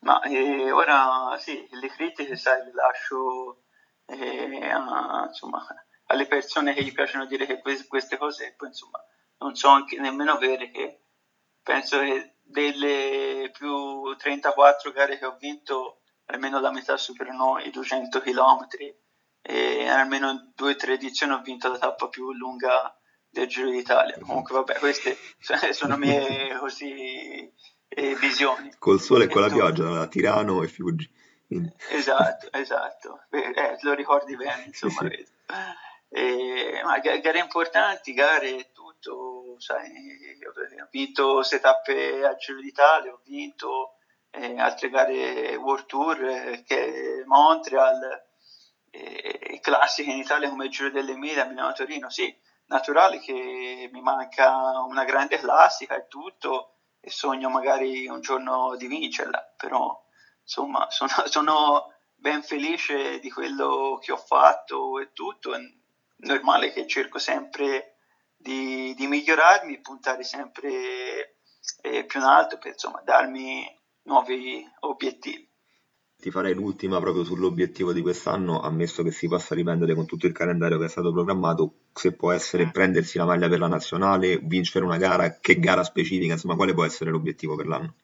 Ma 0.00 0.20
eh, 0.22 0.70
ora 0.70 1.36
sì, 1.38 1.66
le 1.70 1.88
critiche, 1.88 2.36
sai, 2.36 2.64
le 2.64 2.72
lascio 2.72 3.63
e 4.06 4.70
a, 4.70 5.24
insomma, 5.26 5.64
alle 6.06 6.26
persone 6.26 6.74
che 6.74 6.82
gli 6.82 6.92
piacciono 6.92 7.26
dire 7.26 7.46
che 7.46 7.60
queste 7.60 8.16
cose 8.16 8.54
poi 8.56 8.68
insomma 8.68 9.02
non 9.38 9.54
so 9.54 9.68
anche 9.68 9.98
nemmeno 9.98 10.36
vere 10.36 10.70
che 10.70 11.00
penso 11.62 11.98
che 12.00 12.36
delle 12.42 13.50
più 13.52 14.14
34 14.16 14.92
gare 14.92 15.18
che 15.18 15.24
ho 15.24 15.36
vinto 15.38 16.02
almeno 16.26 16.60
la 16.60 16.70
metà 16.70 16.96
superano 16.96 17.58
i 17.58 17.70
200 17.70 18.20
km 18.20 18.66
e 19.42 19.88
almeno 19.88 20.30
in 20.30 20.52
due 20.54 20.72
o 20.72 20.76
tre 20.76 20.94
edizioni 20.94 21.32
ho 21.32 21.42
vinto 21.42 21.68
la 21.68 21.78
tappa 21.78 22.08
più 22.08 22.32
lunga 22.32 22.96
del 23.28 23.46
Giro 23.46 23.70
d'Italia. 23.70 24.18
Comunque 24.18 24.54
vabbè 24.54 24.78
queste 24.78 25.16
sono 25.72 25.96
mie 25.96 26.56
così 26.58 27.52
eh, 27.88 28.14
visioni. 28.16 28.72
Col 28.78 29.00
sole 29.00 29.24
e 29.24 29.28
con 29.28 29.42
la 29.42 29.48
pioggia 29.48 29.90
da 29.90 30.06
Tirano 30.06 30.62
e 30.62 30.68
Fiuggi 30.68 31.10
Esatto, 31.88 32.50
esatto, 32.52 33.24
eh, 33.30 33.78
lo 33.82 33.94
ricordi 33.94 34.36
bene, 34.36 34.64
insomma. 34.66 35.00
E, 36.08 36.80
ma 36.84 36.98
gare 36.98 37.38
importanti, 37.38 38.12
gare 38.12 38.70
tutto, 38.72 39.56
sai, 39.58 39.90
ho 40.80 40.88
vinto 40.90 41.42
sei 41.42 41.60
tappe 41.60 42.24
al 42.24 42.36
Giro 42.36 42.60
d'Italia, 42.60 43.12
ho 43.12 43.20
vinto 43.24 43.96
eh, 44.30 44.58
altre 44.58 44.90
gare 44.90 45.54
World 45.56 45.86
Tour, 45.86 46.24
eh, 46.24 46.62
che 46.64 47.22
Montreal, 47.26 48.24
eh, 48.90 49.58
classiche 49.60 50.10
in 50.10 50.18
Italia 50.18 50.48
come 50.48 50.66
il 50.66 50.70
Giro 50.70 50.90
delle 50.90 51.16
Mille, 51.16 51.46
Milano-Torino, 51.46 52.10
sì, 52.10 52.34
naturale 52.66 53.18
che 53.18 53.88
mi 53.92 54.00
manca 54.00 54.80
una 54.80 55.04
grande 55.04 55.38
classica 55.38 55.96
e 55.96 56.06
tutto, 56.08 56.76
e 57.00 57.10
sogno 57.10 57.48
magari 57.50 58.06
un 58.06 58.20
giorno 58.20 58.76
di 58.76 58.86
vincerla, 58.86 59.54
però 59.56 60.02
insomma 60.44 60.86
sono, 60.92 61.10
sono, 61.26 61.92
ben 62.16 62.42
felice 62.42 63.18
di 63.20 63.30
quello 63.30 63.98
che 64.00 64.12
ho 64.12 64.16
fatto 64.16 64.98
e 64.98 65.10
tutto, 65.12 65.54
è 65.54 65.58
normale 66.18 66.72
che 66.72 66.86
cerco 66.86 67.18
sempre 67.18 67.96
di, 68.36 68.94
di 68.94 69.06
migliorarmi, 69.06 69.80
puntare 69.80 70.22
sempre 70.22 71.36
eh, 71.82 72.04
più 72.04 72.20
in 72.20 72.26
alto 72.26 72.56
per 72.56 72.72
insomma 72.72 73.02
darmi 73.04 73.66
nuovi 74.04 74.66
obiettivi. 74.80 75.46
Ti 76.16 76.30
farei 76.30 76.54
l'ultima 76.54 76.98
proprio 77.00 77.24
sull'obiettivo 77.24 77.92
di 77.92 78.00
quest'anno, 78.00 78.60
ammesso 78.60 79.02
che 79.02 79.10
si 79.10 79.28
possa 79.28 79.54
riprendere 79.54 79.94
con 79.94 80.06
tutto 80.06 80.26
il 80.26 80.32
calendario 80.32 80.78
che 80.78 80.86
è 80.86 80.88
stato 80.88 81.12
programmato, 81.12 81.74
se 81.92 82.12
può 82.12 82.32
essere 82.32 82.70
prendersi 82.70 83.18
la 83.18 83.26
maglia 83.26 83.48
per 83.48 83.58
la 83.58 83.66
nazionale, 83.66 84.38
vincere 84.38 84.86
una 84.86 84.96
gara, 84.96 85.38
che 85.38 85.58
gara 85.58 85.84
specifica, 85.84 86.32
insomma 86.32 86.56
quale 86.56 86.72
può 86.72 86.84
essere 86.84 87.10
l'obiettivo 87.10 87.56
per 87.56 87.66
l'anno? 87.66 87.94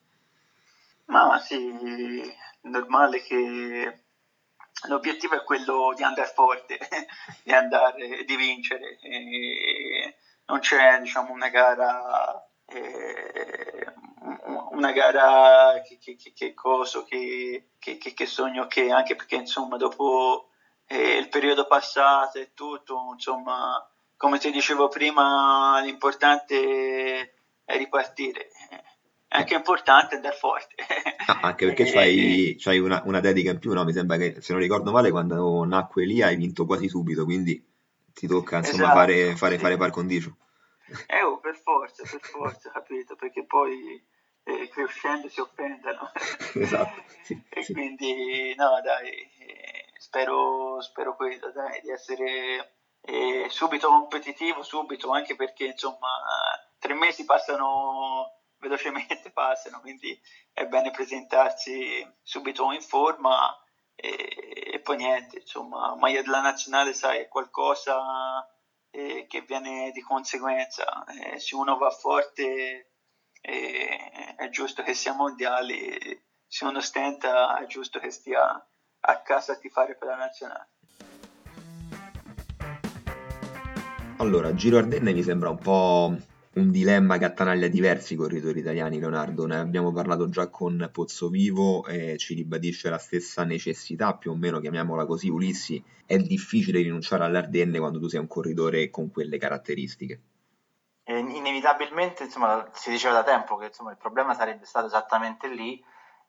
Ma 1.11 1.38
sì, 1.40 2.33
normale 2.62 3.20
che 3.23 4.05
l'obiettivo 4.87 5.35
è 5.35 5.42
quello 5.42 5.92
di 5.96 6.05
andare 6.05 6.31
forte, 6.33 6.79
di 7.42 7.53
andare, 7.53 8.25
di 8.25 8.37
vincere. 8.37 8.96
E 9.01 10.16
non 10.46 10.61
c'è 10.61 11.01
diciamo, 11.01 11.33
una 11.33 11.49
gara, 11.49 12.49
eh, 12.66 13.92
una 14.70 14.92
gara 14.92 15.83
che, 15.83 15.99
che, 15.99 16.14
che, 16.14 16.33
che 16.33 16.55
coso, 16.55 17.03
che, 17.05 17.70
che, 17.79 18.27
sogno 18.27 18.68
che 18.68 18.92
anche 18.92 19.16
perché 19.16 19.35
insomma 19.35 19.77
dopo 19.77 20.51
eh, 20.87 21.16
il 21.16 21.29
periodo 21.29 21.66
passato 21.66 22.38
e 22.38 22.53
tutto, 22.55 23.11
insomma 23.14 23.85
come 24.16 24.38
ti 24.38 24.53
dicevo 24.53 24.87
prima, 24.88 25.81
l'importante 25.81 27.35
è 27.64 27.77
ripartire. 27.77 28.51
È 29.33 29.37
anche 29.37 29.55
importante 29.55 30.16
andare 30.16 30.35
forte. 30.35 30.75
Ah, 31.27 31.38
anche 31.43 31.66
perché 31.66 31.85
c'hai, 31.88 32.57
c'hai 32.59 32.81
una, 32.81 33.01
una 33.05 33.21
dedica 33.21 33.53
in 33.53 33.61
più, 33.61 33.73
no? 33.73 33.85
Mi 33.85 33.93
sembra 33.93 34.16
che, 34.16 34.40
se 34.40 34.53
non 34.53 34.61
ricordo 34.61 34.90
male, 34.90 35.12
quando 35.12 35.64
nacque 35.64 36.05
lì 36.05 36.21
hai 36.21 36.35
vinto 36.35 36.66
quasi 36.66 36.88
subito, 36.88 37.25
quindi 37.25 37.64
ti 38.12 38.27
tocca 38.27 38.57
insomma 38.57 38.83
Esatto, 38.83 38.99
fare, 38.99 39.37
fare, 39.37 39.55
sì. 39.55 39.61
fare 39.61 39.77
par 39.77 39.90
condicio. 39.90 40.37
Eh, 41.07 41.23
oh, 41.23 41.38
per 41.38 41.55
forza, 41.55 42.03
per 42.03 42.21
forza, 42.21 42.71
capito? 42.75 43.14
Perché 43.14 43.45
poi 43.47 44.05
eh, 44.43 44.69
crescendo 44.69 45.29
si 45.29 45.38
offendono. 45.38 46.11
Esatto, 46.53 47.05
sì, 47.23 47.40
e 47.51 47.62
sì. 47.62 47.73
quindi, 47.73 48.53
no, 48.57 48.81
dai, 48.83 49.11
eh, 49.11 49.93
spero, 49.97 50.81
spero 50.81 51.14
quello, 51.14 51.53
dai, 51.53 51.81
di 51.83 51.90
essere 51.90 52.73
eh, 53.03 53.47
subito 53.49 53.87
competitivo, 53.87 54.64
subito, 54.64 55.12
anche 55.12 55.37
perché, 55.37 55.66
insomma, 55.66 56.09
tre 56.81 56.95
mesi 56.95 57.25
passano 57.25 58.39
velocemente, 58.61 59.31
passano, 59.33 59.81
quindi 59.81 60.18
è 60.53 60.66
bene 60.66 60.90
presentarsi 60.90 62.07
subito 62.23 62.70
in 62.73 62.83
forma 62.83 63.59
e, 63.94 64.70
e 64.73 64.81
poi 64.81 64.96
niente, 64.96 65.40
insomma, 65.40 65.94
maglia 65.96 66.23
della 66.23 66.40
nazionale, 66.40 66.94
sai, 66.94 67.20
è 67.20 67.29
qualcosa 67.29 68.46
eh, 68.90 69.27
che 69.29 69.42
viene 69.42 69.90
di 69.92 70.01
conseguenza. 70.01 71.05
Eh, 71.05 71.38
se 71.38 71.55
uno 71.55 71.77
va 71.77 71.90
forte 71.90 72.92
eh, 73.40 74.35
è 74.37 74.49
giusto 74.49 74.83
che 74.83 74.94
sia 74.94 75.12
mondiali, 75.12 76.23
se 76.46 76.64
uno 76.64 76.81
stenta 76.81 77.59
è 77.59 77.66
giusto 77.66 77.99
che 77.99 78.11
stia 78.11 78.66
a 79.03 79.23
casa 79.23 79.53
a 79.53 79.57
tifare 79.57 79.96
per 79.96 80.09
la 80.09 80.16
nazionale. 80.16 80.68
Allora, 84.18 84.55
Giro 84.55 84.77
Ardenne 84.77 85.14
mi 85.14 85.23
sembra 85.23 85.49
un 85.49 85.59
po' 85.59 86.14
un 86.61 86.70
dilemma 86.70 87.16
che 87.16 87.25
attanaglia 87.25 87.68
diversi 87.68 88.14
corridori 88.14 88.61
italiani, 88.61 89.01
Leonardo. 89.01 89.46
Ne 89.46 89.57
abbiamo 89.57 89.92
parlato 89.92 90.29
già 90.29 90.49
con 90.49 90.88
Pozzovivo 90.92 91.87
e 91.87 92.16
ci 92.18 92.35
ribadisce 92.35 92.90
la 92.90 92.99
stessa 92.99 93.44
necessità, 93.44 94.14
più 94.14 94.31
o 94.31 94.37
meno, 94.37 94.61
chiamiamola 94.61 95.07
così, 95.07 95.29
Ulissi. 95.29 95.83
È 96.05 96.16
difficile 96.18 96.83
rinunciare 96.83 97.25
alle 97.25 97.38
Ardenne 97.38 97.79
quando 97.79 97.99
tu 97.99 98.09
sei 98.09 98.20
un 98.20 98.27
corridore 98.27 98.90
con 98.90 99.11
quelle 99.11 99.38
caratteristiche. 99.38 100.20
E 101.03 101.18
inevitabilmente, 101.18 102.25
insomma, 102.25 102.68
si 102.73 102.90
diceva 102.90 103.14
da 103.14 103.25
tempo 103.25 103.57
che 103.57 103.66
insomma, 103.66 103.90
il 103.90 103.96
problema 103.96 104.35
sarebbe 104.35 104.66
stato 104.66 104.87
esattamente 104.87 105.49
lì 105.49 105.83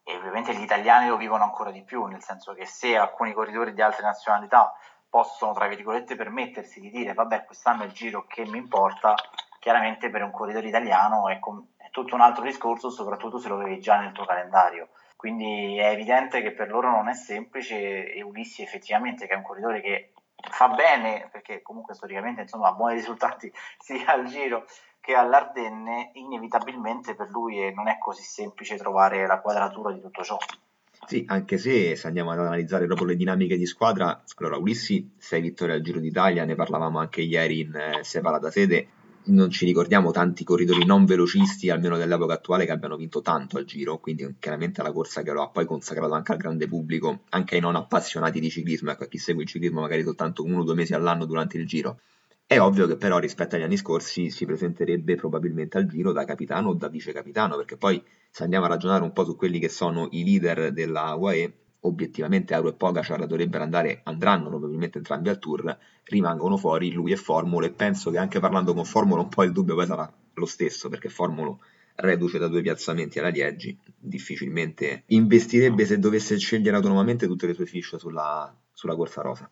e 0.03 0.15
ovviamente 0.15 0.55
gli 0.55 0.61
italiani 0.61 1.09
lo 1.09 1.17
vivono 1.17 1.43
ancora 1.43 1.71
di 1.71 1.83
più, 1.83 2.05
nel 2.05 2.23
senso 2.23 2.53
che 2.53 2.65
se 2.65 2.95
alcuni 2.95 3.33
corridori 3.33 3.73
di 3.73 3.81
altre 3.81 4.03
nazionalità 4.03 4.73
possono, 5.09 5.53
tra 5.53 5.67
virgolette, 5.67 6.15
permettersi 6.15 6.79
di 6.79 6.89
dire 6.89 7.13
vabbè, 7.13 7.43
quest'anno 7.45 7.83
è 7.83 7.85
il 7.85 7.91
giro 7.91 8.25
che 8.25 8.45
mi 8.45 8.57
importa, 8.57 9.13
chiaramente 9.61 10.09
per 10.09 10.23
un 10.23 10.31
corridore 10.31 10.67
italiano 10.67 11.29
è, 11.29 11.37
com- 11.37 11.63
è 11.77 11.91
tutto 11.91 12.15
un 12.15 12.21
altro 12.21 12.43
discorso, 12.43 12.89
soprattutto 12.89 13.37
se 13.37 13.47
lo 13.47 13.59
avevi 13.59 13.79
già 13.79 13.99
nel 13.99 14.11
tuo 14.11 14.25
calendario. 14.25 14.89
Quindi 15.15 15.77
è 15.77 15.91
evidente 15.91 16.41
che 16.41 16.51
per 16.51 16.67
loro 16.67 16.89
non 16.89 17.07
è 17.07 17.13
semplice 17.13 18.11
e 18.11 18.23
Ulissi 18.23 18.63
effettivamente, 18.63 19.27
che 19.27 19.33
è 19.33 19.37
un 19.37 19.43
corridore 19.43 19.81
che 19.81 20.13
fa 20.49 20.69
bene, 20.69 21.29
perché 21.31 21.61
comunque 21.61 21.93
storicamente 21.93 22.41
insomma, 22.41 22.69
ha 22.69 22.73
buoni 22.73 22.95
risultati 22.95 23.53
sia 23.77 24.07
al 24.07 24.25
giro 24.25 24.65
che 24.99 25.13
all'Ardenne, 25.13 26.09
inevitabilmente 26.13 27.13
per 27.13 27.29
lui 27.29 27.71
non 27.71 27.87
è 27.87 27.99
così 27.99 28.23
semplice 28.23 28.77
trovare 28.77 29.27
la 29.27 29.41
quadratura 29.41 29.93
di 29.93 30.01
tutto 30.01 30.23
ciò. 30.23 30.37
Sì, 31.05 31.23
anche 31.27 31.59
se 31.59 31.95
se 31.95 32.07
andiamo 32.07 32.31
ad 32.31 32.39
analizzare 32.39 32.87
proprio 32.87 33.07
le 33.07 33.15
dinamiche 33.15 33.57
di 33.57 33.67
squadra, 33.67 34.23
allora 34.37 34.57
Ulissi, 34.57 35.13
6 35.19 35.39
vittorie 35.41 35.75
al 35.75 35.81
Giro 35.81 35.99
d'Italia, 35.99 36.45
ne 36.45 36.55
parlavamo 36.55 36.97
anche 36.97 37.21
ieri 37.21 37.59
in 37.59 37.75
eh, 37.75 38.03
Sepala 38.03 38.39
da 38.39 38.49
Sede, 38.49 39.00
non 39.25 39.49
ci 39.49 39.65
ricordiamo 39.65 40.11
tanti 40.11 40.43
corridori 40.43 40.85
non 40.85 41.05
velocisti, 41.05 41.69
almeno 41.69 41.97
dell'epoca 41.97 42.33
attuale, 42.33 42.65
che 42.65 42.71
abbiano 42.71 42.95
vinto 42.95 43.21
tanto 43.21 43.57
al 43.57 43.65
Giro, 43.65 43.99
quindi 43.99 44.35
chiaramente 44.39 44.81
la 44.81 44.91
corsa 44.91 45.21
che 45.21 45.31
lo 45.31 45.41
ha 45.41 45.49
poi 45.49 45.65
consacrato 45.65 46.13
anche 46.13 46.31
al 46.31 46.37
grande 46.37 46.67
pubblico, 46.67 47.23
anche 47.29 47.55
ai 47.55 47.61
non 47.61 47.75
appassionati 47.75 48.39
di 48.39 48.49
ciclismo, 48.49 48.91
ecco, 48.91 49.03
a 49.03 49.07
chi 49.07 49.17
segue 49.17 49.43
il 49.43 49.49
ciclismo 49.49 49.81
magari 49.81 50.03
soltanto 50.03 50.43
uno 50.43 50.59
o 50.59 50.63
due 50.63 50.75
mesi 50.75 50.93
all'anno 50.93 51.25
durante 51.25 51.57
il 51.57 51.67
Giro. 51.67 51.99
È 52.45 52.59
ovvio 52.59 52.85
che 52.85 52.97
però 52.97 53.17
rispetto 53.17 53.55
agli 53.55 53.61
anni 53.61 53.77
scorsi 53.77 54.29
si 54.29 54.45
presenterebbe 54.45 55.15
probabilmente 55.15 55.77
al 55.77 55.85
Giro 55.85 56.11
da 56.11 56.25
capitano 56.25 56.69
o 56.69 56.73
da 56.73 56.89
vice 56.89 57.13
capitano, 57.13 57.55
perché 57.55 57.77
poi 57.77 58.03
se 58.29 58.43
andiamo 58.43 58.65
a 58.65 58.69
ragionare 58.69 59.03
un 59.03 59.13
po' 59.13 59.23
su 59.23 59.35
quelli 59.35 59.59
che 59.59 59.69
sono 59.69 60.07
i 60.11 60.23
leader 60.23 60.73
della 60.73 61.15
UAE, 61.15 61.60
obiettivamente 61.81 62.53
Auro 62.53 62.69
e 62.69 62.73
Pogacar 62.73 63.25
dovrebbero 63.25 63.63
andare, 63.63 64.01
andranno 64.03 64.49
probabilmente 64.49 64.97
entrambi 64.97 65.29
al 65.29 65.39
Tour, 65.39 65.77
rimangono 66.03 66.57
fuori 66.57 66.91
lui 66.91 67.11
e 67.11 67.17
Formolo 67.17 67.65
e 67.65 67.71
penso 67.71 68.11
che 68.11 68.17
anche 68.17 68.39
parlando 68.39 68.73
con 68.73 68.85
Formolo 68.85 69.21
un 69.21 69.29
po' 69.29 69.43
il 69.43 69.51
dubbio 69.51 69.75
poi 69.75 69.85
sarà 69.85 70.11
lo 70.33 70.45
stesso, 70.45 70.89
perché 70.89 71.09
Formolo 71.09 71.59
reduce 71.95 72.37
da 72.37 72.47
due 72.47 72.61
piazzamenti 72.61 73.19
alla 73.19 73.29
Liegi, 73.29 73.77
difficilmente 73.97 75.03
investirebbe 75.07 75.85
se 75.85 75.99
dovesse 75.99 76.37
scegliere 76.37 76.75
autonomamente 76.75 77.27
tutte 77.27 77.47
le 77.47 77.53
sue 77.53 77.65
fiche 77.65 77.97
sulla, 77.97 78.53
sulla 78.71 78.95
corsa 78.95 79.21
rosa. 79.21 79.49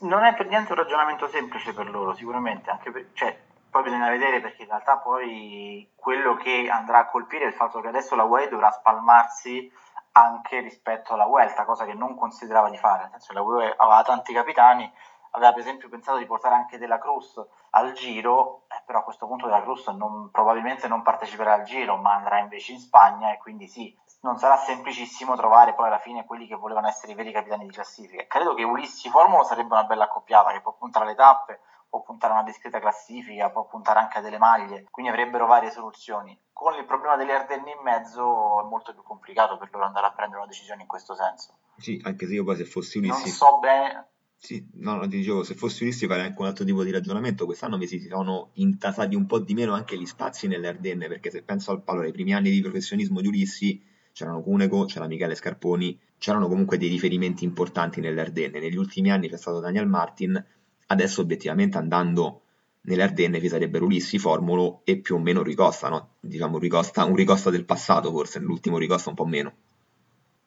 Non 0.00 0.22
è 0.22 0.34
per 0.34 0.46
niente 0.46 0.72
un 0.72 0.78
ragionamento 0.78 1.28
semplice 1.28 1.72
per 1.72 1.90
loro, 1.90 2.14
sicuramente, 2.14 2.70
anche 2.70 2.90
per, 2.90 3.06
cioè, 3.14 3.36
poi 3.70 3.82
bisogna 3.82 4.10
vedere 4.10 4.40
perché 4.40 4.62
in 4.62 4.68
realtà 4.68 4.96
poi 4.98 5.88
quello 5.94 6.36
che 6.36 6.68
andrà 6.70 7.00
a 7.00 7.08
colpire 7.08 7.44
è 7.44 7.48
il 7.48 7.54
fatto 7.54 7.80
che 7.80 7.88
adesso 7.88 8.14
la 8.14 8.24
UAE 8.24 8.48
dovrà 8.48 8.70
spalmarsi 8.70 9.70
anche 10.12 10.60
rispetto 10.60 11.14
alla 11.14 11.26
Vuelta, 11.26 11.64
cosa 11.64 11.84
che 11.84 11.94
non 11.94 12.16
considerava 12.16 12.70
di 12.70 12.76
fare, 12.76 13.02
nel 13.02 13.10
senso 13.12 13.28
che 13.28 13.34
la 13.34 13.42
UE 13.42 13.74
aveva 13.76 14.02
tanti 14.02 14.32
capitani, 14.32 14.92
aveva 15.32 15.52
per 15.52 15.60
esempio 15.60 15.88
pensato 15.88 16.18
di 16.18 16.26
portare 16.26 16.54
anche 16.54 16.78
Della 16.78 16.98
Cruz 16.98 17.40
al 17.70 17.92
Giro, 17.92 18.64
eh, 18.68 18.82
però 18.84 19.00
a 19.00 19.04
questo 19.04 19.26
punto 19.26 19.46
Della 19.46 19.62
Cruz 19.62 19.86
non, 19.88 20.30
probabilmente 20.30 20.88
non 20.88 21.02
parteciperà 21.02 21.54
al 21.54 21.64
Giro, 21.64 21.96
ma 21.96 22.14
andrà 22.14 22.38
invece 22.38 22.72
in 22.72 22.80
Spagna 22.80 23.32
e 23.32 23.38
quindi 23.38 23.68
sì, 23.68 23.96
non 24.20 24.38
sarà 24.38 24.56
semplicissimo 24.56 25.36
trovare 25.36 25.74
poi 25.74 25.86
alla 25.86 25.98
fine 25.98 26.24
quelli 26.24 26.46
che 26.46 26.56
volevano 26.56 26.88
essere 26.88 27.12
i 27.12 27.14
veri 27.14 27.32
capitani 27.32 27.66
di 27.66 27.72
classifica. 27.72 28.24
Credo 28.26 28.54
che 28.54 28.64
Ulissi 28.64 29.08
Formula 29.10 29.44
sarebbe 29.44 29.74
una 29.74 29.84
bella 29.84 30.04
accoppiata 30.04 30.52
che 30.52 30.60
può 30.60 30.72
puntare 30.72 31.04
alle 31.04 31.14
tappe, 31.14 31.60
può 31.88 32.02
puntare 32.02 32.32
a 32.34 32.36
una 32.36 32.44
discreta 32.44 32.80
classifica, 32.80 33.50
può 33.50 33.66
puntare 33.66 34.00
anche 34.00 34.18
a 34.18 34.20
delle 34.20 34.38
maglie, 34.38 34.86
quindi 34.90 35.10
avrebbero 35.10 35.46
varie 35.46 35.70
soluzioni. 35.70 36.38
Con 36.52 36.74
il 36.74 36.84
problema 36.84 37.16
delle 37.16 37.32
Ardenne 37.32 37.70
in 37.70 37.82
mezzo 37.82 38.60
è 38.60 38.68
molto 38.68 38.92
più 38.92 39.02
complicato 39.02 39.56
per 39.56 39.70
loro 39.72 39.86
andare 39.86 40.06
a 40.06 40.12
prendere 40.12 40.40
una 40.40 40.50
decisione 40.50 40.82
in 40.82 40.88
questo 40.88 41.14
senso. 41.14 41.58
Sì, 41.76 42.00
anche 42.04 42.26
se 42.26 42.34
io 42.34 42.44
poi 42.44 42.56
se 42.56 42.64
fossi 42.64 43.00
Non 43.00 43.10
Ulissi... 43.10 43.30
so 43.30 43.58
bene, 43.58 44.08
Sì, 44.36 44.68
no, 44.74 45.00
ti 45.02 45.18
dicevo, 45.18 45.42
se 45.44 45.54
fossi 45.54 45.84
Ulissi 45.84 46.06
farei 46.06 46.26
anche 46.26 46.40
un 46.40 46.46
altro 46.48 46.64
tipo 46.64 46.82
di 46.82 46.90
ragionamento. 46.90 47.44
Quest'anno 47.44 47.76
mi 47.76 47.86
si 47.86 48.00
sono 48.00 48.50
intasati 48.54 49.14
un 49.14 49.26
po' 49.26 49.38
di 49.38 49.54
meno 49.54 49.72
anche 49.74 49.96
gli 49.96 50.06
spazi 50.06 50.46
nelle 50.48 50.68
Ardenne, 50.68 51.08
perché 51.08 51.30
se 51.30 51.42
penso 51.42 51.70
al 51.70 51.82
allora, 51.86 52.06
ai 52.06 52.12
primi 52.12 52.34
anni 52.34 52.50
di 52.50 52.60
professionismo 52.60 53.20
di 53.20 53.28
Ulissi, 53.28 53.82
c'erano 54.12 54.42
Cunego, 54.42 54.84
c'era 54.84 55.06
Michele 55.06 55.36
Scarponi, 55.36 55.98
c'erano 56.18 56.48
comunque 56.48 56.76
dei 56.76 56.88
riferimenti 56.88 57.44
importanti 57.44 58.00
nelle 58.00 58.20
Ardenne. 58.20 58.58
Negli 58.58 58.76
ultimi 58.76 59.12
anni 59.12 59.28
c'è 59.28 59.36
stato 59.36 59.60
Daniel 59.60 59.86
Martin, 59.86 60.44
adesso 60.88 61.20
obiettivamente 61.22 61.78
andando 61.78 62.42
nelle 62.82 63.02
Ardenne 63.02 63.40
ci 63.40 63.48
sarebbero 63.48 63.84
Ulissi, 63.86 64.18
Formolo 64.18 64.80
e 64.84 64.98
più 64.98 65.16
o 65.16 65.18
meno 65.18 65.42
Ricosta, 65.42 65.88
no? 65.88 66.14
Diciamo 66.20 66.58
Ricosta, 66.58 67.04
un 67.04 67.14
Ricosta 67.14 67.50
del 67.50 67.64
passato 67.64 68.10
forse, 68.10 68.38
l'ultimo 68.40 68.78
Ricosta 68.78 69.08
un 69.10 69.14
po' 69.14 69.26
meno. 69.26 69.52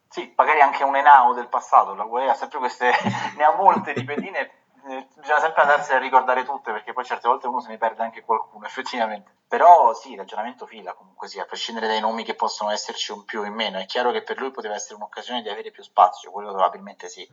sì, 0.10 0.34
magari 0.36 0.60
anche 0.62 0.84
un 0.84 0.96
Enao 0.96 1.34
del 1.34 1.48
passato, 1.48 1.94
la 1.96 2.04
UE 2.04 2.30
ha 2.30 2.34
sempre 2.34 2.60
queste, 2.60 2.92
ne 3.38 3.44
ha 3.44 3.56
molte 3.56 3.94
di 3.94 4.04
pedine, 4.04 4.40
eh, 4.88 5.08
bisogna 5.16 5.40
sempre 5.40 5.62
andarsene 5.62 5.98
a 5.98 6.02
ricordare 6.02 6.44
tutte 6.44 6.72
perché 6.72 6.94
poi 6.94 7.06
certe 7.06 7.28
volte 7.28 7.48
uno 7.48 7.62
se 7.62 7.70
ne 7.70 7.78
perde 7.78 8.04
anche 8.04 8.24
qualcuno 8.24 8.66
effettivamente. 8.66 9.32
Però 9.48 9.94
sì, 9.94 10.12
il 10.12 10.18
ragionamento 10.18 10.66
fila 10.66 10.94
comunque 10.94 11.28
sì, 11.28 11.40
a 11.40 11.46
prescindere 11.46 11.88
dai 11.88 12.00
nomi 12.02 12.24
che 12.24 12.36
possono 12.36 12.72
esserci 12.72 13.12
un 13.12 13.24
più 13.26 13.42
o 13.42 13.46
in 13.46 13.54
meno, 13.54 13.78
è 13.80 13.86
chiaro 13.86 14.12
che 14.12 14.24
per 14.24 14.38
lui 14.40 14.52
poteva 14.52 14.76
essere 14.76 14.96
un'occasione 14.96 15.42
di 15.42 15.50
avere 15.50 15.72
più 15.72 15.84
spazio, 15.84 16.32
quello 16.32 16.52
probabilmente 16.52 17.08
sì. 17.08 17.30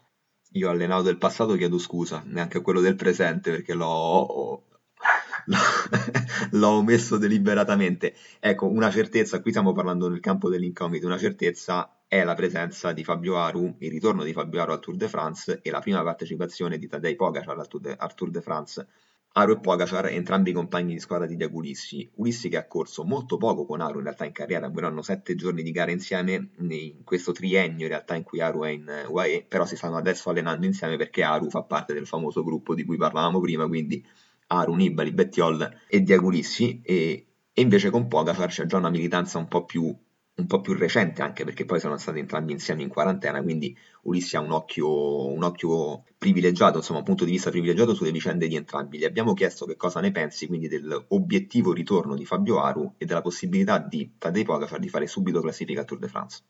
Io 0.52 0.68
allenato 0.70 1.02
del 1.02 1.18
passato 1.18 1.54
chiedo 1.56 1.78
scusa, 1.78 2.22
neanche 2.26 2.58
a 2.58 2.60
quello 2.60 2.80
del 2.80 2.96
presente 2.96 3.50
perché 3.50 3.74
l'ho, 3.74 4.64
l'ho 6.52 6.68
omesso 6.68 7.16
deliberatamente. 7.18 8.14
Ecco, 8.40 8.66
una 8.66 8.90
certezza, 8.90 9.40
qui 9.40 9.50
stiamo 9.50 9.72
parlando 9.72 10.08
nel 10.08 10.20
campo 10.20 10.48
dell'incognito, 10.48 11.06
una 11.06 11.18
certezza 11.18 12.00
è 12.06 12.24
la 12.24 12.34
presenza 12.34 12.92
di 12.92 13.04
Fabio 13.04 13.36
Aru, 13.36 13.76
il 13.78 13.90
ritorno 13.90 14.24
di 14.24 14.32
Fabio 14.32 14.62
Aru 14.62 14.72
al 14.72 14.80
Tour 14.80 14.96
de 14.96 15.08
France 15.08 15.60
e 15.62 15.70
la 15.70 15.80
prima 15.80 16.02
partecipazione 16.02 16.78
di 16.78 16.86
Tadej 16.86 17.16
Pogacar 17.16 17.58
al 17.58 17.68
Tour 17.68 17.82
de, 17.82 17.96
al 17.96 18.14
Tour 18.14 18.30
de 18.30 18.40
France. 18.40 18.86
Aru 19.32 19.52
e 19.52 19.60
Pogacar, 19.60 20.06
entrambi 20.06 20.52
compagni 20.52 20.94
di 20.94 21.00
squadra 21.00 21.26
di 21.26 21.36
Diego 21.36 21.58
Ulissi. 21.58 22.10
Che 22.48 22.56
ha 22.56 22.66
corso 22.66 23.04
molto 23.04 23.36
poco 23.36 23.64
con 23.66 23.80
Aru 23.80 23.98
in 23.98 24.04
realtà 24.04 24.24
in 24.24 24.32
carriera, 24.32 24.66
hanno 24.66 25.02
sette 25.02 25.34
giorni 25.34 25.62
di 25.62 25.70
gara 25.70 25.90
insieme 25.90 26.50
in 26.58 27.04
questo 27.04 27.32
triennio 27.32 27.84
in 27.84 27.88
realtà 27.88 28.14
in 28.14 28.24
cui 28.24 28.40
Aru 28.40 28.64
è 28.64 28.70
in 28.70 29.06
UAE, 29.08 29.44
però 29.46 29.64
si 29.64 29.76
stanno 29.76 29.96
adesso 29.96 30.30
allenando 30.30 30.66
insieme 30.66 30.96
perché 30.96 31.22
Aru 31.22 31.50
fa 31.50 31.62
parte 31.62 31.94
del 31.94 32.06
famoso 32.06 32.42
gruppo 32.42 32.74
di 32.74 32.84
cui 32.84 32.96
parlavamo 32.96 33.40
prima, 33.40 33.66
quindi 33.66 34.04
Aru, 34.48 34.74
Nibali, 34.74 35.12
Bettiol 35.12 35.80
e 35.88 36.02
Diego 36.02 36.26
Ulissi 36.26 36.80
e, 36.82 37.26
e 37.52 37.60
invece 37.60 37.90
con 37.90 38.08
Pogacar 38.08 38.48
c'è 38.48 38.66
già 38.66 38.78
una 38.78 38.90
militanza 38.90 39.38
un 39.38 39.46
po' 39.46 39.64
più 39.64 39.94
un 40.38 40.46
po' 40.46 40.60
più 40.60 40.74
recente 40.74 41.22
anche 41.22 41.44
perché 41.44 41.64
poi 41.64 41.80
sono 41.80 41.96
stati 41.96 42.20
entrambi 42.20 42.52
insieme 42.52 42.82
in 42.82 42.88
quarantena, 42.88 43.42
quindi 43.42 43.76
Ulissi 44.02 44.36
ha 44.36 44.40
un 44.40 44.52
occhio, 44.52 45.26
un 45.26 45.42
occhio 45.42 46.04
privilegiato, 46.16 46.78
insomma 46.78 47.00
un 47.00 47.04
punto 47.04 47.24
di 47.24 47.32
vista 47.32 47.50
privilegiato 47.50 47.94
sulle 47.94 48.12
vicende 48.12 48.46
di 48.46 48.54
entrambi. 48.54 48.98
Gli 48.98 49.04
abbiamo 49.04 49.34
chiesto 49.34 49.66
che 49.66 49.76
cosa 49.76 50.00
ne 50.00 50.12
pensi 50.12 50.46
quindi 50.46 50.68
dell'obiettivo 50.68 51.72
ritorno 51.72 52.14
di 52.14 52.24
Fabio 52.24 52.60
Aru 52.60 52.94
e 52.98 53.04
della 53.04 53.20
possibilità 53.20 53.78
di 53.78 54.12
Tadej 54.16 54.44
Pogacar 54.44 54.78
di 54.78 54.88
fare 54.88 55.06
subito 55.06 55.40
classifica 55.40 55.80
al 55.80 55.86
Tour 55.86 56.00
de 56.00 56.08
France. 56.08 56.42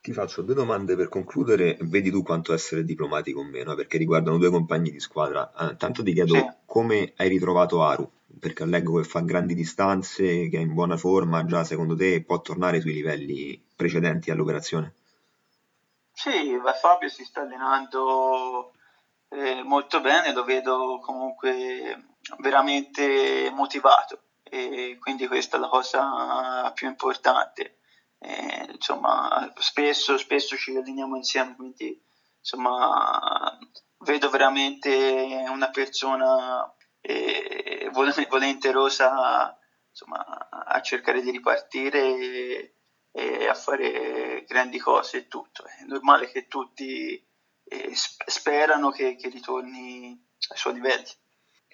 Ti 0.00 0.12
faccio 0.12 0.42
due 0.42 0.54
domande 0.54 0.96
per 0.96 1.08
concludere, 1.08 1.78
vedi 1.80 2.10
tu 2.10 2.22
quanto 2.22 2.52
essere 2.52 2.84
diplomatico 2.84 3.40
o 3.40 3.44
meno, 3.44 3.74
perché 3.74 3.96
riguardano 3.96 4.36
due 4.36 4.50
compagni 4.50 4.90
di 4.90 5.00
squadra. 5.00 5.50
Uh, 5.56 5.76
tanto 5.76 6.02
ti 6.02 6.12
chiedo 6.12 6.58
come 6.66 7.14
hai 7.16 7.28
ritrovato 7.30 7.82
Aru, 7.82 8.10
perché 8.44 8.66
leggo 8.66 9.00
che 9.00 9.08
fa 9.08 9.20
grandi 9.20 9.54
distanze, 9.54 10.50
che 10.50 10.58
è 10.58 10.60
in 10.60 10.74
buona 10.74 10.98
forma, 10.98 11.46
già 11.46 11.64
secondo 11.64 11.96
te 11.96 12.22
può 12.22 12.42
tornare 12.42 12.78
sui 12.78 12.92
livelli 12.92 13.58
precedenti 13.74 14.30
all'operazione? 14.30 14.96
Sì, 16.12 16.60
Fabio 16.78 17.08
si 17.08 17.24
sta 17.24 17.40
allenando 17.40 18.74
eh, 19.30 19.62
molto 19.62 20.02
bene, 20.02 20.34
lo 20.34 20.44
vedo 20.44 21.00
comunque 21.00 22.18
veramente 22.40 23.50
motivato 23.50 24.20
e 24.42 24.98
quindi 25.00 25.26
questa 25.26 25.56
è 25.56 25.60
la 25.60 25.68
cosa 25.68 26.70
più 26.74 26.86
importante 26.86 27.78
eh, 28.18 28.68
insomma, 28.74 29.50
spesso, 29.56 30.18
spesso 30.18 30.54
ci 30.56 30.76
alleniamo 30.76 31.16
insieme, 31.16 31.56
quindi 31.56 31.98
insomma, 32.40 33.58
vedo 34.00 34.28
veramente 34.28 35.44
una 35.48 35.70
persona 35.70 36.70
eh, 37.06 37.73
volenterosa 37.94 39.58
insomma, 39.88 40.48
a 40.50 40.80
cercare 40.80 41.22
di 41.22 41.30
ripartire 41.30 42.00
e, 42.00 42.74
e, 43.12 43.48
a 43.48 43.54
fare 43.54 44.44
grandi 44.46 44.78
cose 44.78 45.18
e 45.18 45.28
tutto. 45.28 45.64
È 45.64 45.84
normale 45.86 46.30
che 46.30 46.46
tutti 46.48 47.24
eh, 47.64 47.92
sperano 47.94 48.90
che, 48.90 49.16
che 49.16 49.28
ritorni 49.28 50.20
ai 50.48 50.56
suoi 50.56 50.74
livelli 50.74 51.10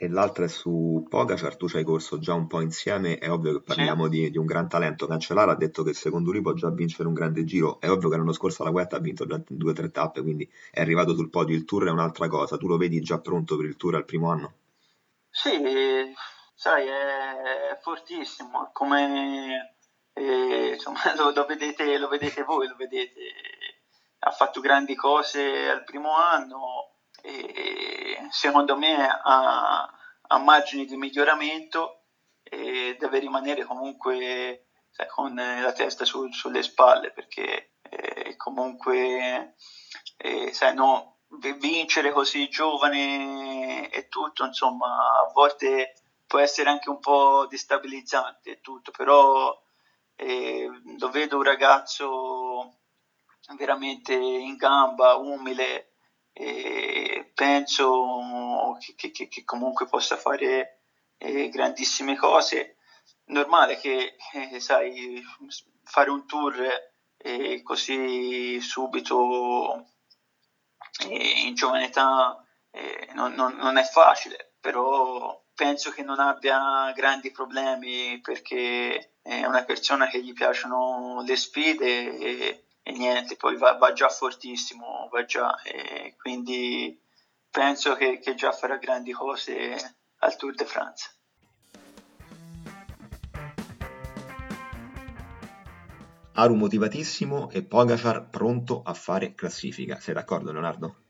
e 0.03 0.09
l'altra 0.09 0.47
è 0.47 0.49
su 0.49 1.05
Pogacar, 1.11 1.59
tu 1.59 1.69
ci 1.69 1.77
hai 1.77 1.85
corso 1.85 2.19
già 2.19 2.33
un 2.33 2.47
po' 2.47 2.63
insieme, 2.63 3.19
è 3.19 3.31
ovvio 3.31 3.53
che 3.53 3.61
parliamo 3.61 4.05
sì. 4.05 4.11
di, 4.11 4.31
di, 4.31 4.39
un 4.39 4.47
gran 4.47 4.67
talento, 4.67 5.07
Cancellara 5.07 5.53
ha 5.53 5.57
detto 5.57 5.83
che 5.83 5.93
secondo 5.93 6.33
lui 6.33 6.41
può 6.41 6.55
già 6.55 6.71
vincere 6.71 7.07
un 7.07 7.13
grande 7.13 7.45
giro, 7.45 7.79
è 7.81 7.91
ovvio 7.91 8.09
che 8.09 8.17
l'anno 8.17 8.33
scorso 8.33 8.65
la 8.65 8.71
Guetta 8.71 8.97
ha 8.97 9.01
vinto 9.01 9.27
già 9.27 9.39
due 9.47 9.73
o 9.73 9.75
tre 9.75 9.91
tappe, 9.91 10.23
quindi 10.23 10.51
è 10.71 10.81
arrivato 10.81 11.15
sul 11.15 11.29
podio, 11.29 11.55
il 11.55 11.67
Tour 11.67 11.89
è 11.89 11.91
un'altra 11.91 12.29
cosa, 12.29 12.57
tu 12.57 12.67
lo 12.67 12.79
vedi 12.79 12.99
già 13.03 13.19
pronto 13.19 13.59
per 13.59 13.67
il 13.67 13.77
Tour 13.77 13.97
al 13.97 14.07
primo 14.07 14.31
anno? 14.31 14.55
Sì, 15.43 16.15
sai, 16.55 16.87
è 16.87 17.79
fortissimo, 17.81 18.69
come 18.75 19.77
eh, 20.13 20.73
insomma, 20.75 21.01
lo, 21.17 21.31
lo, 21.31 21.47
vedete, 21.47 21.97
lo 21.97 22.09
vedete 22.09 22.43
voi, 22.43 22.69
lo 22.69 22.77
vedete, 22.77 23.21
ha 24.19 24.31
fatto 24.33 24.61
grandi 24.61 24.95
cose 24.95 25.71
al 25.71 25.85
primo 25.85 26.15
anno, 26.15 26.97
e 27.23 28.19
secondo 28.31 28.77
me 28.77 29.09
ha, 29.09 29.91
ha 30.29 30.39
margini 30.39 30.85
di 30.85 30.97
miglioramento 30.97 32.03
e 32.43 32.97
deve 32.99 33.19
rimanere 33.19 33.65
comunque 33.65 34.67
sai, 34.91 35.09
con 35.09 35.35
la 35.35 35.73
testa 35.73 36.05
su, 36.05 36.31
sulle 36.33 36.63
spalle 36.63 37.13
perché 37.13 37.77
eh, 37.89 38.37
comunque 38.37 39.55
eh, 40.19 40.53
sai, 40.53 40.75
no, 40.75 41.10
vincere 41.59 42.13
così 42.13 42.49
giovane 42.49 43.89
e 43.91 44.09
tutto 44.09 44.45
insomma 44.45 45.21
a 45.21 45.31
volte 45.33 45.95
può 46.27 46.39
essere 46.39 46.71
anche 46.71 46.91
un 46.91 46.99
po' 46.99 47.47
destabilizzante 47.49 48.51
e 48.51 48.61
tutto 48.61 48.91
però 48.91 49.57
eh, 50.17 50.69
lo 50.99 51.09
vedo 51.11 51.37
un 51.37 51.43
ragazzo 51.45 52.75
veramente 53.57 54.13
in 54.15 54.57
gamba 54.57 55.15
umile 55.17 55.91
e 56.33 57.31
penso 57.35 58.77
che, 58.97 59.11
che, 59.11 59.29
che, 59.29 59.45
comunque 59.45 59.87
possa 59.87 60.17
fare 60.17 60.81
eh, 61.19 61.49
grandissime 61.49 62.17
cose. 62.17 62.77
Normale 63.25 63.79
che, 63.79 64.17
eh, 64.33 64.61
sai, 64.61 65.23
fare 65.85 66.11
un 66.11 66.27
tour 66.27 66.57
eh, 67.17 67.63
così 67.63 68.61
subito 68.61 69.90
eh, 71.09 71.47
in 71.47 71.55
giovane 71.55 71.87
età 71.87 72.45
eh, 72.71 73.09
non, 73.15 73.33
non, 73.35 73.57
non 73.57 73.77
è 73.77 73.85
facile, 73.85 74.55
però 74.61 75.43
penso 75.55 75.91
che 75.91 76.03
non 76.03 76.21
abbia 76.21 76.93
grandi 76.95 77.31
problemi 77.31 78.21
perché 78.21 79.15
è 79.23 79.45
una 79.45 79.65
persona 79.65 80.09
che 80.09 80.23
gli 80.23 80.33
piacciono 80.33 81.23
le 81.27 81.37
sfide 81.37 82.19
e, 82.19 82.65
e 82.83 82.93
niente, 82.93 83.37
poi 83.37 83.57
va, 83.57 83.75
va, 83.75 83.93
già 83.93 84.09
fortissimo, 84.09 85.09
va 85.11 85.25
già, 85.25 85.55
quindi 86.19 86.99
penso 87.51 87.95
che, 87.95 88.19
che 88.19 88.35
già 88.35 88.53
farà 88.53 88.77
grandi 88.77 89.13
cose 89.13 89.97
al 90.19 90.37
Tour 90.37 90.55
de 90.55 90.65
France. 90.65 91.20
Aru 96.41 96.55
motivatissimo 96.55 97.51
e 97.51 97.63
Pogacar 97.63 98.31
pronto 98.31 98.81
a 98.83 98.95
fare 98.95 99.35
classifica. 99.35 100.01
Sei 100.01 100.15
d'accordo 100.15 100.51
Leonardo? 100.53 101.03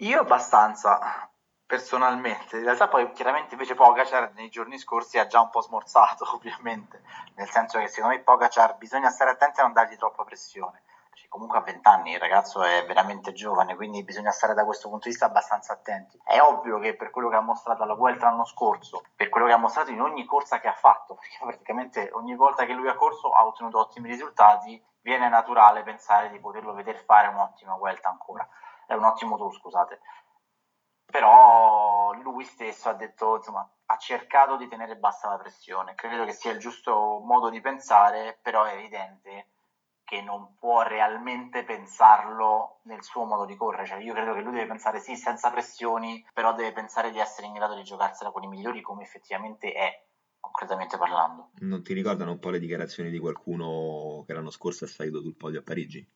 Io 0.00 0.20
abbastanza, 0.20 1.30
personalmente. 1.64 2.58
In 2.58 2.64
realtà 2.64 2.88
poi 2.88 3.10
chiaramente 3.12 3.54
invece 3.54 3.74
Pogacar 3.74 4.34
nei 4.34 4.50
giorni 4.50 4.76
scorsi 4.76 5.16
ha 5.16 5.26
già 5.26 5.40
un 5.40 5.48
po' 5.48 5.62
smorzato, 5.62 6.26
ovviamente, 6.36 7.00
nel 7.36 7.48
senso 7.48 7.78
che 7.78 7.88
secondo 7.88 8.16
me 8.16 8.22
Pogacar 8.22 8.76
bisogna 8.76 9.08
stare 9.08 9.30
attenti 9.30 9.60
a 9.60 9.62
non 9.62 9.72
dargli 9.72 9.96
troppa 9.96 10.24
pressione. 10.24 10.82
Perché 11.18 11.28
comunque 11.30 11.58
a 11.58 11.62
20 11.62 11.88
anni 11.88 12.12
il 12.12 12.20
ragazzo 12.20 12.62
è 12.62 12.86
veramente 12.86 13.32
giovane, 13.32 13.74
quindi 13.74 14.04
bisogna 14.04 14.30
stare 14.30 14.54
da 14.54 14.64
questo 14.64 14.88
punto 14.88 15.04
di 15.04 15.10
vista 15.10 15.26
abbastanza 15.26 15.72
attenti. 15.72 16.16
È 16.22 16.40
ovvio 16.40 16.78
che 16.78 16.94
per 16.94 17.10
quello 17.10 17.28
che 17.28 17.34
ha 17.34 17.40
mostrato 17.40 17.82
alla 17.82 17.94
Vuelta 17.94 18.26
l'anno 18.26 18.44
scorso, 18.44 19.02
per 19.16 19.28
quello 19.28 19.46
che 19.46 19.52
ha 19.52 19.56
mostrato 19.56 19.90
in 19.90 20.00
ogni 20.00 20.24
corsa 20.24 20.60
che 20.60 20.68
ha 20.68 20.72
fatto, 20.72 21.14
perché 21.18 21.38
praticamente 21.40 22.10
ogni 22.12 22.36
volta 22.36 22.64
che 22.66 22.72
lui 22.72 22.88
ha 22.88 22.94
corso 22.94 23.30
ha 23.32 23.44
ottenuto 23.44 23.80
ottimi 23.80 24.08
risultati, 24.08 24.80
viene 25.00 25.28
naturale 25.28 25.82
pensare 25.82 26.30
di 26.30 26.38
poterlo 26.38 26.72
vedere 26.72 26.98
fare 26.98 27.26
un'ottima 27.26 27.74
Vuelta 27.74 28.08
ancora, 28.08 28.48
è 28.86 28.94
un 28.94 29.02
ottimo 29.02 29.36
tour, 29.36 29.52
scusate 29.52 30.00
però 31.10 32.12
lui 32.12 32.44
stesso 32.44 32.90
ha 32.90 32.92
detto, 32.92 33.36
insomma, 33.36 33.66
ha 33.86 33.96
cercato 33.96 34.56
di 34.56 34.68
tenere 34.68 34.96
bassa 34.96 35.30
la 35.30 35.38
pressione. 35.38 35.94
Credo 35.94 36.26
che 36.26 36.32
sia 36.32 36.52
il 36.52 36.58
giusto 36.58 37.20
modo 37.24 37.48
di 37.48 37.62
pensare, 37.62 38.38
però 38.42 38.64
è 38.64 38.74
evidente 38.74 39.46
che 40.08 40.22
non 40.22 40.54
può 40.58 40.80
realmente 40.80 41.64
pensarlo 41.64 42.78
nel 42.84 43.02
suo 43.02 43.24
modo 43.24 43.44
di 43.44 43.54
correre. 43.56 43.84
Cioè, 43.84 44.02
io 44.02 44.14
credo 44.14 44.32
che 44.32 44.40
lui 44.40 44.54
deve 44.54 44.66
pensare 44.66 45.00
sì, 45.00 45.16
senza 45.16 45.50
pressioni, 45.50 46.26
però 46.32 46.54
deve 46.54 46.72
pensare 46.72 47.10
di 47.10 47.18
essere 47.18 47.46
in 47.46 47.52
grado 47.52 47.74
di 47.74 47.82
giocarsela 47.82 48.30
con 48.30 48.42
i 48.42 48.48
migliori 48.48 48.80
come 48.80 49.02
effettivamente 49.02 49.70
è, 49.70 50.06
concretamente 50.40 50.96
parlando. 50.96 51.50
Non 51.58 51.82
ti 51.82 51.92
ricordano 51.92 52.30
un 52.30 52.38
po' 52.38 52.48
le 52.48 52.58
dichiarazioni 52.58 53.10
di 53.10 53.18
qualcuno 53.18 54.24
che 54.26 54.32
l'anno 54.32 54.50
scorso 54.50 54.86
è 54.86 54.88
salito 54.88 55.20
sul 55.20 55.36
podio 55.36 55.60
a 55.60 55.62
Parigi? 55.62 56.10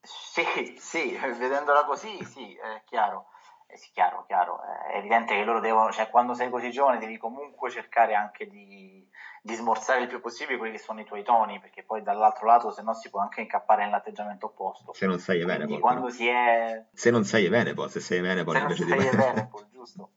Sì, 0.00 0.76
sì, 0.76 1.16
vedendola 1.16 1.84
così, 1.84 2.24
sì, 2.24 2.52
è 2.56 2.82
chiaro. 2.84 3.28
Eh 3.68 3.76
sì, 3.76 3.90
chiaro, 3.92 4.24
chiaro. 4.26 4.60
È 4.62 4.96
evidente 4.96 5.34
che 5.34 5.44
loro 5.44 5.60
devono, 5.60 5.90
cioè 5.90 6.08
quando 6.08 6.34
sei 6.34 6.50
così 6.50 6.70
giovane 6.70 6.98
devi 6.98 7.18
comunque 7.18 7.70
cercare 7.70 8.14
anche 8.14 8.46
di, 8.46 9.06
di 9.42 9.54
smorzare 9.54 10.02
il 10.02 10.06
più 10.06 10.20
possibile 10.20 10.56
quelli 10.56 10.76
che 10.76 10.82
sono 10.82 11.00
i 11.00 11.04
tuoi 11.04 11.24
toni, 11.24 11.58
perché 11.58 11.82
poi 11.82 12.02
dall'altro 12.02 12.46
lato 12.46 12.70
se 12.70 12.82
no 12.82 12.94
si 12.94 13.10
può 13.10 13.20
anche 13.20 13.40
incappare 13.40 13.84
nell'atteggiamento 13.84 14.46
opposto. 14.46 14.92
Se 14.92 15.06
non 15.06 15.18
sei 15.18 15.40
Evenepol. 15.40 15.80
quando 15.80 16.10
si 16.10 16.28
è... 16.28 16.86
Se 16.92 17.10
non 17.10 17.24
sei 17.24 17.46
Evenepol, 17.46 17.90
se 17.90 18.00
sei 18.00 18.18
Evenepol 18.18 18.54
se 18.54 18.60
invece 18.60 18.84
non 18.84 18.98
sei 18.98 19.10
di... 19.10 19.16
Evenepol, 19.16 19.68
giusto. 19.70 20.10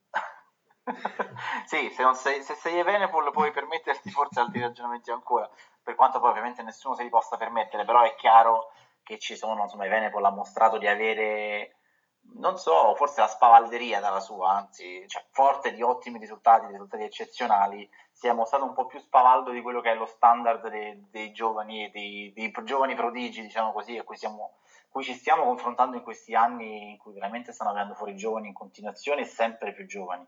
sì, 1.66 1.90
se, 1.90 2.04
non 2.04 2.16
sei, 2.16 2.44
se 2.44 2.54
sei 2.54 2.78
Evenepol 2.80 3.32
puoi 3.32 3.52
permetterti 3.52 4.12
forse 4.12 4.40
altri 4.40 4.62
ragionamenti 4.62 5.10
ancora, 5.12 5.50
per 5.82 5.96
quanto 5.96 6.20
poi 6.20 6.30
ovviamente 6.30 6.62
nessuno 6.62 6.96
se 6.96 7.04
li 7.04 7.10
possa 7.10 7.36
permettere, 7.36 7.84
però 7.84 8.04
è 8.04 8.14
chiaro 8.16 8.72
che 9.04 9.18
ci 9.18 9.36
sono, 9.36 9.64
insomma, 9.64 9.86
Evenepol 9.86 10.24
ha 10.24 10.30
mostrato 10.30 10.78
di 10.78 10.88
avere 10.88 11.79
non 12.34 12.58
so, 12.58 12.94
forse 12.96 13.22
la 13.22 13.28
spavalderia 13.28 14.00
dalla 14.00 14.20
sua, 14.20 14.58
anzi, 14.58 15.04
cioè, 15.08 15.24
forte 15.32 15.74
di 15.74 15.82
ottimi 15.82 16.20
risultati, 16.20 16.68
risultati 16.68 17.04
eccezionali, 17.04 17.90
si 18.12 18.28
è 18.28 18.34
mostrato 18.34 18.66
un 18.66 18.74
po' 18.74 18.86
più 18.86 19.00
spavaldo 19.00 19.52
di 19.52 19.62
quello 19.62 19.82
che 19.82 19.92
è 19.92 19.96
lo 19.96 20.06
standard 20.06 20.70
dei, 20.70 21.08
dei 21.10 21.32
giovani, 21.32 21.90
dei, 21.92 22.32
dei, 22.34 22.52
giovani 22.64 22.96
prodigi, 22.96 23.42
diciamo 23.42 23.72
così, 23.72 23.98
a 23.98 24.04
cui, 24.04 24.18
siamo, 24.18 24.58
cui 24.90 25.04
ci 25.04 25.14
stiamo 25.14 25.44
confrontando 25.44 25.96
in 25.96 26.04
questi 26.04 26.36
anni 26.36 26.92
in 26.92 26.98
cui 26.98 27.14
veramente 27.14 27.52
stanno 27.52 27.72
avendo 27.72 27.94
fuori 27.94 28.16
giovani 28.16 28.48
in 28.48 28.54
continuazione 28.54 29.22
e 29.22 29.26
sempre 29.26 29.74
più 29.74 29.86
giovani. 29.86 30.26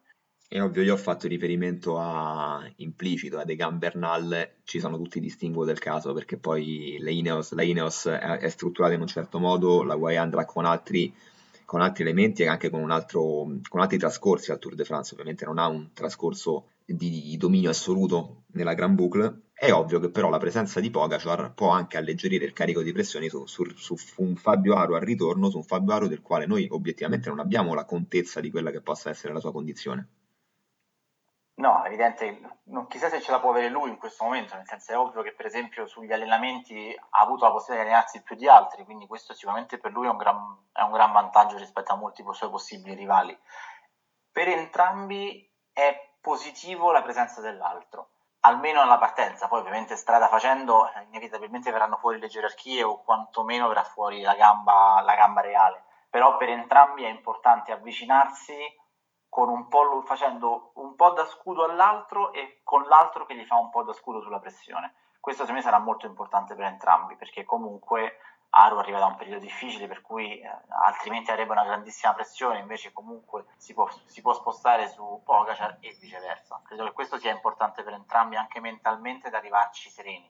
È 0.47 0.61
ovvio, 0.61 0.83
io 0.83 0.95
ho 0.95 0.97
fatto 0.97 1.29
riferimento 1.29 1.97
a 1.97 2.61
implicito 2.77 3.39
a 3.39 3.45
Degan 3.45 3.77
Bernal, 3.77 4.55
ci 4.65 4.81
sono 4.81 4.97
tutti 4.97 5.17
i 5.17 5.21
distinguo 5.21 5.63
del 5.63 5.79
caso 5.79 6.11
perché 6.11 6.37
poi 6.37 6.97
Ineos, 6.97 7.53
la 7.53 7.63
Ineos 7.63 8.07
è, 8.07 8.19
è 8.19 8.49
strutturata 8.49 8.93
in 8.93 8.99
un 8.99 9.07
certo 9.07 9.39
modo, 9.39 9.81
la 9.83 9.95
UAE 9.95 10.17
andrà 10.17 10.43
con 10.43 10.65
altri 10.65 11.13
con 11.71 11.79
altri 11.79 12.03
elementi 12.03 12.43
e 12.43 12.47
anche 12.49 12.69
con, 12.69 12.91
altro, 12.91 13.47
con 13.69 13.79
altri 13.79 13.97
trascorsi 13.97 14.51
al 14.51 14.59
Tour 14.59 14.75
de 14.75 14.83
France, 14.83 15.13
ovviamente 15.13 15.45
non 15.45 15.57
ha 15.57 15.67
un 15.67 15.93
trascorso 15.93 16.71
di, 16.83 17.37
dominio 17.37 17.69
assoluto 17.69 18.43
nella 18.47 18.73
Grand 18.73 18.93
Boucle. 18.93 19.43
È 19.53 19.71
ovvio 19.71 20.01
che 20.01 20.09
però 20.09 20.29
la 20.29 20.37
presenza 20.37 20.81
di 20.81 20.89
Pogacar 20.89 21.53
può 21.53 21.69
anche 21.69 21.95
alleggerire 21.95 22.43
il 22.43 22.51
carico 22.51 22.81
di 22.81 22.91
pressioni 22.91 23.29
su, 23.29 23.45
su, 23.45 23.63
su 23.73 23.95
un 24.17 24.35
Fabio 24.35 24.75
Aro 24.75 24.95
al 24.95 25.01
ritorno, 25.03 25.49
su 25.49 25.55
un 25.55 25.63
Fabio 25.63 25.93
Aro 25.93 26.09
del 26.09 26.21
quale 26.21 26.45
noi 26.45 26.67
obiettivamente 26.69 27.29
non 27.29 27.39
abbiamo 27.39 27.73
la 27.73 27.85
contezza 27.85 28.41
di 28.41 28.51
quella 28.51 28.69
che 28.69 28.81
possa 28.81 29.09
essere 29.09 29.31
la 29.31 29.39
sua 29.39 29.53
condizione. 29.53 30.09
No, 31.61 31.85
evidente, 31.85 32.41
non 32.63 32.87
chissà 32.87 33.07
se 33.07 33.21
ce 33.21 33.29
la 33.29 33.39
può 33.39 33.51
avere 33.51 33.69
lui 33.69 33.91
in 33.91 33.99
questo 33.99 34.23
momento, 34.23 34.55
nel 34.55 34.65
senso 34.65 34.93
è 34.93 34.97
ovvio 34.97 35.21
che 35.21 35.35
per 35.35 35.45
esempio 35.45 35.85
sugli 35.85 36.11
allenamenti 36.11 36.99
ha 37.11 37.19
avuto 37.19 37.45
la 37.45 37.51
possibilità 37.51 37.83
di 37.83 37.89
allenarsi 37.91 38.23
più 38.23 38.35
di 38.35 38.47
altri, 38.47 38.83
quindi 38.83 39.05
questo 39.05 39.35
sicuramente 39.35 39.77
per 39.77 39.91
lui 39.91 40.07
è 40.07 40.09
un 40.09 40.17
gran, 40.17 40.57
è 40.71 40.81
un 40.81 40.91
gran 40.91 41.11
vantaggio 41.11 41.57
rispetto 41.57 41.93
a 41.93 41.97
molti 41.97 42.25
suoi 42.31 42.49
possibili 42.49 42.95
rivali. 42.95 43.39
Per 44.31 44.47
entrambi 44.47 45.47
è 45.71 46.15
positivo 46.19 46.91
la 46.91 47.03
presenza 47.03 47.41
dell'altro, 47.41 48.09
almeno 48.39 48.81
alla 48.81 48.97
partenza, 48.97 49.47
poi 49.47 49.59
ovviamente 49.59 49.95
strada 49.97 50.29
facendo 50.29 50.89
inevitabilmente 51.09 51.69
verranno 51.69 51.97
fuori 51.97 52.17
le 52.17 52.27
gerarchie 52.27 52.81
o 52.81 53.03
quantomeno 53.03 53.67
verrà 53.67 53.83
fuori 53.83 54.21
la 54.21 54.33
gamba, 54.33 54.99
la 55.05 55.13
gamba 55.13 55.41
reale, 55.41 55.83
però 56.09 56.37
per 56.37 56.49
entrambi 56.49 57.03
è 57.03 57.09
importante 57.09 57.71
avvicinarsi 57.71 58.79
un 59.33 59.67
po' 59.67 60.01
facendo 60.05 60.71
un 60.75 60.95
po' 60.95 61.11
da 61.11 61.25
scudo 61.25 61.63
all'altro 61.63 62.33
e 62.33 62.59
con 62.63 62.83
l'altro 62.83 63.25
che 63.25 63.35
gli 63.35 63.45
fa 63.45 63.57
un 63.57 63.69
po' 63.69 63.83
da 63.83 63.93
scudo 63.93 64.21
sulla 64.21 64.39
pressione. 64.39 64.93
Questo 65.19 65.43
secondo 65.43 65.65
me 65.65 65.71
sarà 65.71 65.81
molto 65.81 66.05
importante 66.05 66.55
per 66.55 66.65
entrambi, 66.65 67.15
perché 67.15 67.43
comunque 67.45 68.17
Aro 68.53 68.79
arriva 68.79 68.99
da 68.99 69.05
un 69.05 69.15
periodo 69.15 69.39
difficile 69.39 69.87
per 69.87 70.01
cui 70.01 70.39
eh, 70.39 70.49
altrimenti 70.83 71.31
avrebbe 71.31 71.53
una 71.53 71.63
grandissima 71.63 72.13
pressione, 72.13 72.59
invece 72.59 72.91
comunque 72.91 73.45
si 73.55 73.73
può, 73.73 73.87
si 74.05 74.21
può 74.21 74.33
spostare 74.33 74.89
su 74.89 75.21
Pogacar 75.23 75.77
e 75.79 75.95
viceversa. 76.01 76.61
Credo 76.65 76.83
che 76.85 76.91
questo 76.91 77.17
sia 77.17 77.31
importante 77.31 77.83
per 77.83 77.93
entrambi 77.93 78.35
anche 78.35 78.59
mentalmente 78.59 79.27
ad 79.27 79.35
arrivarci 79.35 79.89
sereni. 79.89 80.29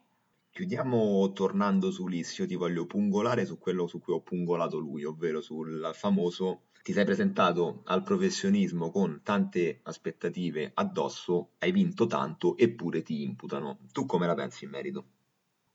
Chiudiamo 0.50 1.32
tornando 1.32 1.90
su 1.90 2.06
Lissio, 2.06 2.46
ti 2.46 2.54
voglio 2.54 2.86
pungolare 2.86 3.46
su 3.46 3.58
quello 3.58 3.86
su 3.86 4.00
cui 4.00 4.12
ho 4.12 4.20
pungolato 4.20 4.78
lui, 4.78 5.02
ovvero 5.02 5.40
sul 5.40 5.90
famoso 5.94 6.64
ti 6.82 6.92
sei 6.92 7.04
presentato 7.04 7.82
al 7.86 8.02
professionismo 8.02 8.90
con 8.90 9.22
tante 9.22 9.80
aspettative 9.84 10.72
addosso, 10.74 11.52
hai 11.60 11.70
vinto 11.70 12.06
tanto 12.06 12.56
eppure 12.56 13.02
ti 13.02 13.22
imputano. 13.22 13.78
Tu 13.92 14.04
come 14.04 14.26
la 14.26 14.34
pensi 14.34 14.64
in 14.64 14.70
merito? 14.70 15.04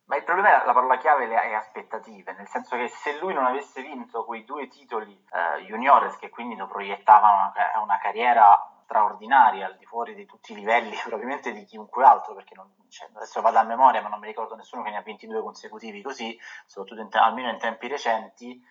Ma 0.06 0.18
il 0.18 0.24
problema 0.24 0.62
è 0.62 0.66
la 0.66 0.74
parola 0.74 0.98
chiave 0.98 1.28
è 1.28 1.54
aspettative, 1.54 2.34
nel 2.34 2.48
senso 2.48 2.78
che 2.78 2.88
se 2.88 3.20
lui 3.20 3.34
non 3.34 3.46
avesse 3.46 3.82
vinto 3.82 4.24
quei 4.24 4.46
due 4.46 4.68
titoli 4.68 5.12
eh, 5.12 5.64
juniores 5.66 6.18
che 6.18 6.30
quindi 6.30 6.56
lo 6.56 6.68
proiettavano 6.68 7.52
a 7.54 7.82
una 7.82 7.98
carriera 8.00 8.58
straordinaria 8.84 9.66
al 9.66 9.76
di 9.76 9.86
fuori 9.86 10.16
di 10.16 10.26
tutti 10.26 10.54
i 10.54 10.56
livelli 10.56 10.96
probabilmente 11.04 11.52
di 11.52 11.66
chiunque 11.66 12.06
altro 12.06 12.34
perché 12.36 12.56
non, 12.56 12.72
cioè, 12.88 13.10
adesso 13.14 13.42
vado 13.42 13.58
a 13.58 13.64
memoria 13.64 14.02
ma 14.02 14.08
non 14.08 14.20
mi 14.20 14.28
ricordo 14.28 14.56
nessuno 14.56 14.82
che 14.82 14.92
ne 14.92 14.98
ha 14.98 15.02
22 15.02 15.42
consecutivi 15.42 16.02
così 16.02 16.40
soprattutto 16.66 17.02
in, 17.02 17.10
almeno 17.12 17.50
in 17.50 17.58
tempi 17.58 17.90
recenti 17.90 18.64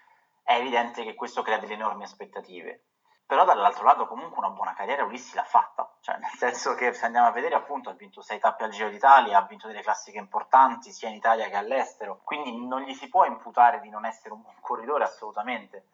è 0.46 0.54
evidente 0.54 1.02
che 1.02 1.16
questo 1.16 1.42
crea 1.42 1.58
delle 1.58 1.72
enormi 1.72 2.04
aspettative. 2.04 2.84
Però 3.26 3.44
dall'altro 3.44 3.84
lato 3.84 4.06
comunque 4.06 4.38
una 4.38 4.50
buona 4.50 4.74
carriera 4.74 5.02
Ulissi 5.02 5.34
l'ha 5.34 5.42
fatta, 5.42 5.96
cioè 6.00 6.18
nel 6.18 6.30
senso 6.30 6.76
che 6.76 6.92
se 6.92 7.04
andiamo 7.04 7.26
a 7.26 7.32
vedere 7.32 7.56
appunto 7.56 7.90
ha 7.90 7.94
vinto 7.94 8.22
sei 8.22 8.38
tappe 8.38 8.62
al 8.62 8.70
Giro 8.70 8.88
d'Italia, 8.88 9.38
ha 9.38 9.42
vinto 9.44 9.66
delle 9.66 9.82
classiche 9.82 10.18
importanti 10.18 10.92
sia 10.92 11.08
in 11.08 11.16
Italia 11.16 11.48
che 11.48 11.56
all'estero, 11.56 12.20
quindi 12.22 12.64
non 12.64 12.82
gli 12.82 12.94
si 12.94 13.08
può 13.08 13.24
imputare 13.24 13.80
di 13.80 13.88
non 13.88 14.04
essere 14.04 14.34
un 14.34 14.42
buon 14.42 14.54
corridore 14.60 15.02
assolutamente. 15.02 15.84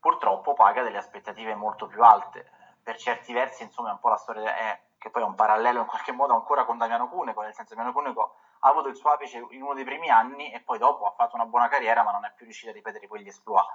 Purtroppo 0.00 0.52
paga 0.52 0.82
delle 0.82 0.98
aspettative 0.98 1.54
molto 1.54 1.86
più 1.86 2.02
alte, 2.02 2.50
per 2.82 2.96
certi 2.96 3.32
versi 3.32 3.62
insomma 3.62 3.90
è 3.90 3.92
un 3.92 4.00
po' 4.00 4.08
la 4.08 4.16
storia 4.16 4.56
è, 4.56 4.80
che 4.98 5.10
poi 5.10 5.22
è 5.22 5.24
un 5.24 5.36
parallelo 5.36 5.78
in 5.78 5.86
qualche 5.86 6.10
modo 6.10 6.34
ancora 6.34 6.64
con 6.64 6.76
Damiano 6.76 7.08
Cuneco, 7.08 7.42
nel 7.42 7.54
senso 7.54 7.76
che 7.76 7.76
Damiano 7.76 7.96
Cuneco 7.96 8.34
ha 8.58 8.68
avuto 8.68 8.88
il 8.88 8.96
suo 8.96 9.10
apice 9.10 9.46
in 9.50 9.62
uno 9.62 9.74
dei 9.74 9.84
primi 9.84 10.10
anni 10.10 10.50
e 10.50 10.60
poi 10.60 10.78
dopo 10.78 11.06
ha 11.06 11.12
fatto 11.12 11.36
una 11.36 11.46
buona 11.46 11.68
carriera 11.68 12.02
ma 12.02 12.10
non 12.10 12.24
è 12.24 12.32
più 12.34 12.44
riuscito 12.44 12.70
a 12.70 12.74
ripetere 12.74 13.06
quegli 13.06 13.28
esploit 13.28 13.66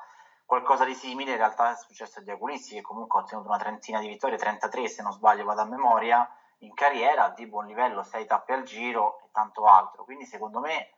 qualcosa 0.47 0.85
di 0.85 0.95
simile 0.95 1.31
in 1.31 1.37
realtà 1.37 1.71
è 1.71 1.75
successo 1.75 2.19
a 2.19 2.21
Diagonissi 2.21 2.75
che 2.75 2.81
comunque 2.81 3.19
ha 3.19 3.23
ottenuto 3.23 3.49
una 3.49 3.57
trentina 3.57 3.99
di 3.99 4.07
vittorie, 4.07 4.37
33 4.37 4.87
se 4.87 5.03
non 5.03 5.11
sbaglio 5.11 5.43
vado 5.43 5.61
a 5.61 5.65
memoria, 5.65 6.27
in 6.59 6.73
carriera 6.73 7.29
di 7.29 7.45
buon 7.47 7.65
livello, 7.67 8.01
6 8.01 8.25
tappe 8.25 8.53
al 8.53 8.63
giro 8.63 9.19
e 9.25 9.29
tanto 9.33 9.65
altro, 9.65 10.05
quindi 10.05 10.25
secondo 10.25 10.61
me 10.61 10.93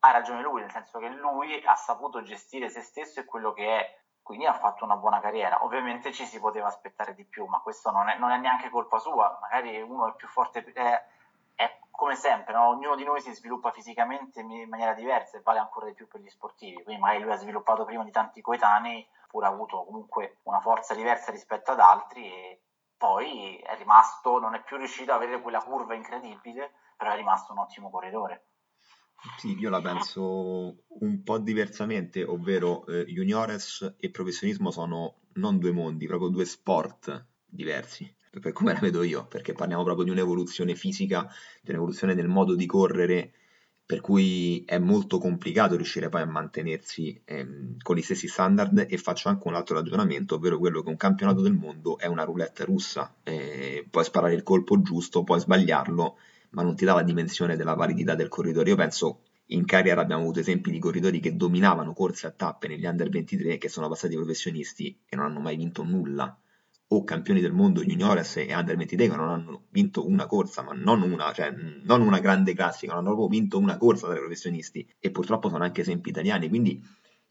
ha 0.00 0.10
ragione 0.10 0.40
lui, 0.40 0.62
nel 0.62 0.70
senso 0.70 0.98
che 0.98 1.08
lui 1.08 1.62
ha 1.66 1.74
saputo 1.74 2.22
gestire 2.22 2.70
se 2.70 2.80
stesso 2.80 3.20
e 3.20 3.26
quello 3.26 3.52
che 3.52 3.78
è, 3.78 3.98
quindi 4.22 4.46
ha 4.46 4.54
fatto 4.54 4.84
una 4.84 4.96
buona 4.96 5.20
carriera. 5.20 5.62
Ovviamente 5.64 6.10
ci 6.10 6.24
si 6.24 6.40
poteva 6.40 6.68
aspettare 6.68 7.14
di 7.14 7.26
più, 7.26 7.44
ma 7.44 7.60
questo 7.60 7.90
non 7.90 8.08
è, 8.08 8.16
non 8.16 8.30
è 8.30 8.38
neanche 8.38 8.70
colpa 8.70 8.98
sua, 8.98 9.38
magari 9.40 9.80
uno 9.82 10.08
è 10.08 10.14
più 10.14 10.28
forte, 10.28 10.64
è, 10.72 11.04
è 11.54 11.78
come 11.90 12.16
sempre, 12.16 12.52
no? 12.52 12.68
ognuno 12.68 12.96
di 12.96 13.04
noi 13.04 13.20
si 13.20 13.32
sviluppa 13.32 13.70
fisicamente 13.70 14.40
in 14.40 14.68
maniera 14.68 14.94
diversa 14.94 15.38
e 15.38 15.42
vale 15.42 15.60
ancora 15.60 15.86
di 15.86 15.94
più 15.94 16.08
per 16.08 16.20
gli 16.20 16.28
sportivi, 16.28 16.82
quindi 16.82 17.00
magari 17.00 17.22
lui 17.22 17.32
ha 17.32 17.36
sviluppato 17.36 17.84
prima 17.84 18.04
di 18.04 18.10
tanti 18.10 18.40
coetanei, 18.40 19.06
pur 19.28 19.44
ha 19.44 19.48
avuto 19.48 19.84
comunque 19.84 20.38
una 20.44 20.60
forza 20.60 20.94
diversa 20.94 21.30
rispetto 21.30 21.70
ad 21.70 21.80
altri 21.80 22.26
e 22.26 22.60
poi 22.96 23.56
è 23.56 23.76
rimasto, 23.76 24.38
non 24.38 24.54
è 24.54 24.62
più 24.62 24.76
riuscito 24.76 25.12
ad 25.12 25.22
avere 25.22 25.40
quella 25.40 25.62
curva 25.62 25.94
incredibile, 25.94 26.72
però 26.96 27.12
è 27.12 27.16
rimasto 27.16 27.52
un 27.52 27.58
ottimo 27.58 27.90
corridore. 27.90 28.46
Sì, 29.38 29.58
io 29.58 29.70
la 29.70 29.80
penso 29.80 30.20
un 30.20 31.22
po' 31.22 31.38
diversamente, 31.38 32.24
ovvero 32.24 32.84
eh, 32.86 33.04
juniores 33.06 33.94
e 33.98 34.10
professionismo 34.10 34.70
sono 34.70 35.20
non 35.34 35.58
due 35.58 35.72
mondi, 35.72 36.06
proprio 36.06 36.28
due 36.28 36.44
sport 36.44 37.26
diversi 37.44 38.12
per 38.40 38.52
come 38.52 38.72
la 38.72 38.78
vedo 38.80 39.02
io, 39.02 39.26
perché 39.26 39.52
parliamo 39.52 39.84
proprio 39.84 40.04
di 40.04 40.10
un'evoluzione 40.10 40.74
fisica, 40.74 41.28
di 41.60 41.70
un'evoluzione 41.70 42.14
del 42.14 42.28
modo 42.28 42.54
di 42.54 42.66
correre, 42.66 43.32
per 43.86 44.00
cui 44.00 44.64
è 44.64 44.78
molto 44.78 45.18
complicato 45.18 45.76
riuscire 45.76 46.08
poi 46.08 46.22
a 46.22 46.26
mantenersi 46.26 47.20
ehm, 47.24 47.76
con 47.82 47.96
gli 47.96 48.02
stessi 48.02 48.28
standard. 48.28 48.86
E 48.88 48.96
faccio 48.96 49.28
anche 49.28 49.46
un 49.46 49.54
altro 49.54 49.76
ragionamento, 49.76 50.36
ovvero 50.36 50.58
quello 50.58 50.82
che 50.82 50.88
un 50.88 50.96
campionato 50.96 51.42
del 51.42 51.52
mondo 51.52 51.98
è 51.98 52.06
una 52.06 52.24
roulette 52.24 52.64
russa, 52.64 53.14
eh, 53.22 53.86
puoi 53.90 54.04
sparare 54.04 54.34
il 54.34 54.42
colpo 54.42 54.80
giusto, 54.80 55.22
puoi 55.22 55.40
sbagliarlo, 55.40 56.16
ma 56.50 56.62
non 56.62 56.74
ti 56.76 56.84
dà 56.84 56.94
la 56.94 57.02
dimensione 57.02 57.56
della 57.56 57.74
validità 57.74 58.14
del 58.14 58.28
corridore. 58.28 58.70
Io 58.70 58.76
penso 58.76 59.20
in 59.48 59.66
carriera 59.66 60.00
abbiamo 60.00 60.22
avuto 60.22 60.40
esempi 60.40 60.70
di 60.70 60.78
corridori 60.78 61.20
che 61.20 61.36
dominavano 61.36 61.92
corse 61.92 62.26
a 62.26 62.30
tappe 62.30 62.68
negli 62.68 62.86
under 62.86 63.10
23 63.10 63.58
che 63.58 63.68
sono 63.68 63.88
passati 63.88 64.14
professionisti 64.14 64.98
e 65.06 65.16
non 65.16 65.26
hanno 65.26 65.40
mai 65.40 65.56
vinto 65.56 65.82
nulla 65.84 66.38
o 66.88 67.04
campioni 67.04 67.40
del 67.40 67.52
mondo 67.52 67.82
juniores 67.82 68.36
e 68.36 68.54
under 68.54 68.76
23 68.76 69.08
che 69.08 69.16
non 69.16 69.28
hanno 69.28 69.64
vinto 69.70 70.06
una 70.06 70.26
corsa, 70.26 70.62
ma 70.62 70.72
non 70.72 71.02
una, 71.02 71.32
cioè, 71.32 71.50
non 71.82 72.02
una 72.02 72.20
grande 72.20 72.54
classica, 72.54 72.92
non 72.92 73.04
hanno 73.04 73.16
proprio 73.16 73.40
vinto 73.40 73.58
una 73.58 73.76
corsa 73.76 74.06
dai 74.06 74.18
professionisti 74.18 74.86
e 74.98 75.10
purtroppo 75.10 75.48
sono 75.48 75.64
anche 75.64 75.80
esempi 75.80 76.10
italiani, 76.10 76.48
quindi 76.48 76.82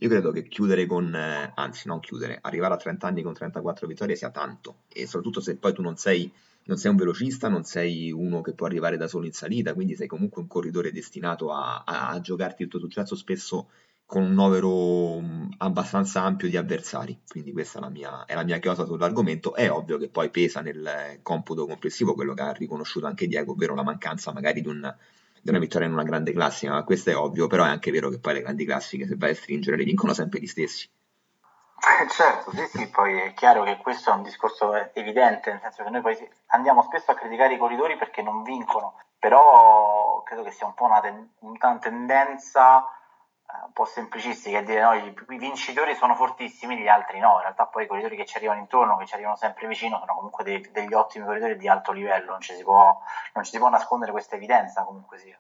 io 0.04 0.10
credo 0.10 0.32
che 0.32 0.48
chiudere 0.48 0.86
con, 0.86 1.16
eh, 1.16 1.52
anzi 1.56 1.88
non 1.88 2.02
chiudere, 2.02 2.38
arrivare 2.42 2.74
a 2.74 2.78
30 2.78 3.08
anni 3.08 3.22
con 3.22 3.34
34 3.34 3.88
vittorie 3.88 4.16
sia 4.18 4.32
tanto. 4.32 4.80
E 4.90 5.06
soprattutto 5.06 5.40
se 5.40 5.56
poi 5.56 5.74
tu 5.74 5.82
non 5.82 5.96
sei, 5.96 6.30
non 6.66 6.78
sei 6.78 6.92
un 6.92 6.98
velocista, 6.98 7.48
non 7.48 7.64
sei 7.64 8.12
uno 8.12 8.42
che 8.42 8.54
può 8.54 8.66
arrivare 8.66 8.98
da 8.98 9.08
solo 9.08 9.26
in 9.26 9.32
salita, 9.32 9.74
quindi 9.74 9.96
sei 9.96 10.08
comunque 10.08 10.42
un 10.42 10.48
corridore 10.50 10.92
destinato 10.92 11.54
a, 11.54 11.84
a, 11.86 12.10
a 12.10 12.20
giocarti 12.20 12.64
il 12.64 12.68
tuo 12.68 12.80
successo 12.80 13.16
spesso 13.16 13.70
con 14.14 14.22
un 14.22 14.34
novero 14.34 15.20
mm, 15.20 15.54
abbastanza 15.58 16.22
ampio 16.22 16.48
di 16.48 16.56
avversari, 16.56 17.24
quindi 17.28 17.52
questa 17.52 17.80
è 17.80 17.82
la 17.82 17.90
mia, 17.90 18.26
è 18.26 18.36
la 18.36 18.44
mia 18.44 18.60
chiosa 18.60 18.86
sull'argomento. 18.86 19.56
È 19.56 19.72
ovvio 19.72 19.98
che 19.98 20.08
poi 20.08 20.30
pesa 20.30 20.62
nel 20.62 21.18
computo 21.24 21.66
complessivo 21.66 22.14
quello 22.14 22.36
che 22.36 22.44
ha 22.44 22.52
riconosciuto 22.52 23.08
anche 23.08 23.26
Diego, 23.26 23.54
ovvero 23.54 23.74
la 23.74 23.82
mancanza 23.82 24.32
magari 24.32 24.62
di, 24.62 24.68
un, 24.68 24.96
di 25.42 25.50
una 25.50 25.58
vittoria 25.58 25.88
in 25.88 25.94
una 25.94 26.04
grande 26.04 26.32
classica, 26.32 26.74
ma 26.74 26.84
questo 26.84 27.10
è 27.10 27.16
ovvio, 27.16 27.48
però 27.48 27.64
è 27.64 27.70
anche 27.70 27.90
vero 27.90 28.10
che 28.10 28.20
poi 28.20 28.36
le 28.36 28.42
grandi 28.42 28.66
classiche, 28.66 29.08
se 29.08 29.16
vai 29.16 29.32
a 29.32 29.36
stringere, 29.36 29.78
le 29.78 29.84
vincono 29.84 30.14
sempre 30.14 30.40
gli 30.40 30.46
stessi. 30.46 30.88
Eh, 30.88 32.08
certo, 32.12 32.52
sì, 32.52 32.68
sì, 32.68 32.88
poi 32.90 33.20
è 33.20 33.34
chiaro 33.34 33.64
che 33.64 33.78
questo 33.78 34.12
è 34.12 34.14
un 34.14 34.22
discorso 34.22 34.76
evidente, 34.94 35.50
nel 35.50 35.60
senso 35.60 35.84
che 35.84 35.90
noi 35.90 36.02
poi 36.02 36.16
andiamo 36.50 36.84
spesso 36.84 37.10
a 37.10 37.16
criticare 37.16 37.56
i 37.56 37.58
corridori 37.58 37.98
perché 37.98 38.22
non 38.22 38.44
vincono, 38.44 38.94
però 39.18 40.22
credo 40.24 40.44
che 40.44 40.52
sia 40.52 40.68
un 40.68 40.76
po' 40.76 40.86
una, 40.86 41.02
ten- 41.02 41.32
una 41.40 41.80
tendenza 41.80 42.86
un 43.66 43.72
po' 43.72 43.86
semplicistica 43.86 44.60
e 44.60 44.64
dire 44.64 44.82
no, 44.82 44.94
i, 44.94 45.14
vincitori 45.38 45.96
sono 45.96 46.16
fortissimi, 46.16 46.78
gli 46.78 46.88
altri 46.88 47.20
no. 47.20 47.36
In 47.36 47.42
realtà 47.42 47.66
poi 47.66 47.84
i 47.84 47.88
corridori 47.88 48.16
che 48.16 48.26
ci 48.26 48.38
arrivano 48.38 48.60
intorno, 48.60 48.98
che 48.98 49.06
ci 49.06 49.14
arrivano 49.14 49.36
sempre 49.36 49.68
vicino, 49.68 50.00
sono 50.00 50.16
comunque 50.16 50.44
dei, 50.44 50.62
degli 50.72 50.94
ottimi 50.94 51.26
corridori 51.26 51.58
di 51.58 51.68
alto 51.68 51.92
livello, 51.92 52.32
non 52.32 52.42
ci, 52.42 52.56
può, 52.64 53.00
non 53.34 53.44
ci 53.44 53.52
si 53.52 53.58
può 53.58 53.70
nascondere 53.70 54.12
questa 54.12 54.36
evidenza 54.36 54.84
comunque 54.84 55.18
sia. 55.18 55.38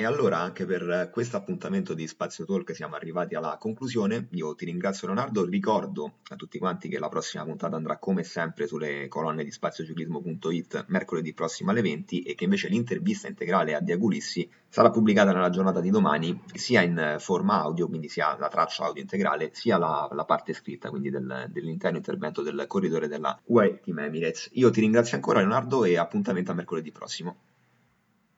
E 0.00 0.06
allora 0.06 0.38
anche 0.38 0.64
per 0.64 1.10
questo 1.12 1.36
appuntamento 1.36 1.92
di 1.92 2.06
Spazio 2.06 2.46
Talk 2.46 2.74
siamo 2.74 2.94
arrivati 2.94 3.34
alla 3.34 3.58
conclusione. 3.58 4.28
Io 4.30 4.54
ti 4.54 4.64
ringrazio 4.64 5.06
Leonardo, 5.06 5.44
ricordo 5.44 6.20
a 6.28 6.36
tutti 6.36 6.58
quanti 6.58 6.88
che 6.88 6.98
la 6.98 7.10
prossima 7.10 7.44
puntata 7.44 7.76
andrà 7.76 7.98
come 7.98 8.22
sempre 8.22 8.66
sulle 8.66 9.08
colonne 9.08 9.44
di 9.44 9.50
spaziociclismo.it 9.50 10.86
mercoledì 10.88 11.34
prossimo 11.34 11.70
alle 11.70 11.82
20 11.82 12.22
e 12.22 12.34
che 12.34 12.44
invece 12.44 12.68
l'intervista 12.68 13.28
integrale 13.28 13.74
a 13.74 13.80
Diagulissi 13.80 14.48
sarà 14.70 14.88
pubblicata 14.88 15.32
nella 15.32 15.50
giornata 15.50 15.80
di 15.80 15.90
domani 15.90 16.44
sia 16.54 16.80
in 16.80 17.16
forma 17.18 17.60
audio, 17.60 17.86
quindi 17.86 18.08
sia 18.08 18.38
la 18.38 18.48
traccia 18.48 18.84
audio 18.84 19.02
integrale, 19.02 19.50
sia 19.52 19.76
la, 19.76 20.08
la 20.12 20.24
parte 20.24 20.54
scritta, 20.54 20.88
quindi 20.88 21.10
del, 21.10 21.48
dell'intero 21.50 21.96
intervento 21.96 22.40
del 22.40 22.64
corridore 22.66 23.06
della 23.06 23.38
UAE 23.44 23.80
Team 23.80 23.98
Emirates. 23.98 24.48
Io 24.54 24.70
ti 24.70 24.80
ringrazio 24.80 25.16
ancora 25.16 25.40
Leonardo 25.40 25.84
e 25.84 25.98
appuntamento 25.98 26.52
a 26.52 26.54
mercoledì 26.54 26.90
prossimo. 26.90 27.36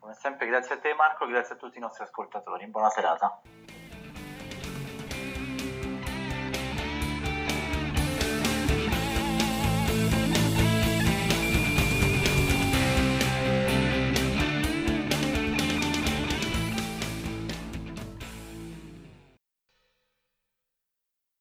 Come 0.02 0.14
sempre 0.14 0.48
grazie 0.48 0.74
a 0.74 0.78
te 0.80 0.94
Marco, 0.94 1.26
grazie 1.26 1.54
a 1.54 1.58
tutti 1.58 1.78
i 1.78 1.80
nostri 1.80 2.02
ascoltatori, 2.02 2.66
buona 2.66 2.90
serata. 2.90 3.40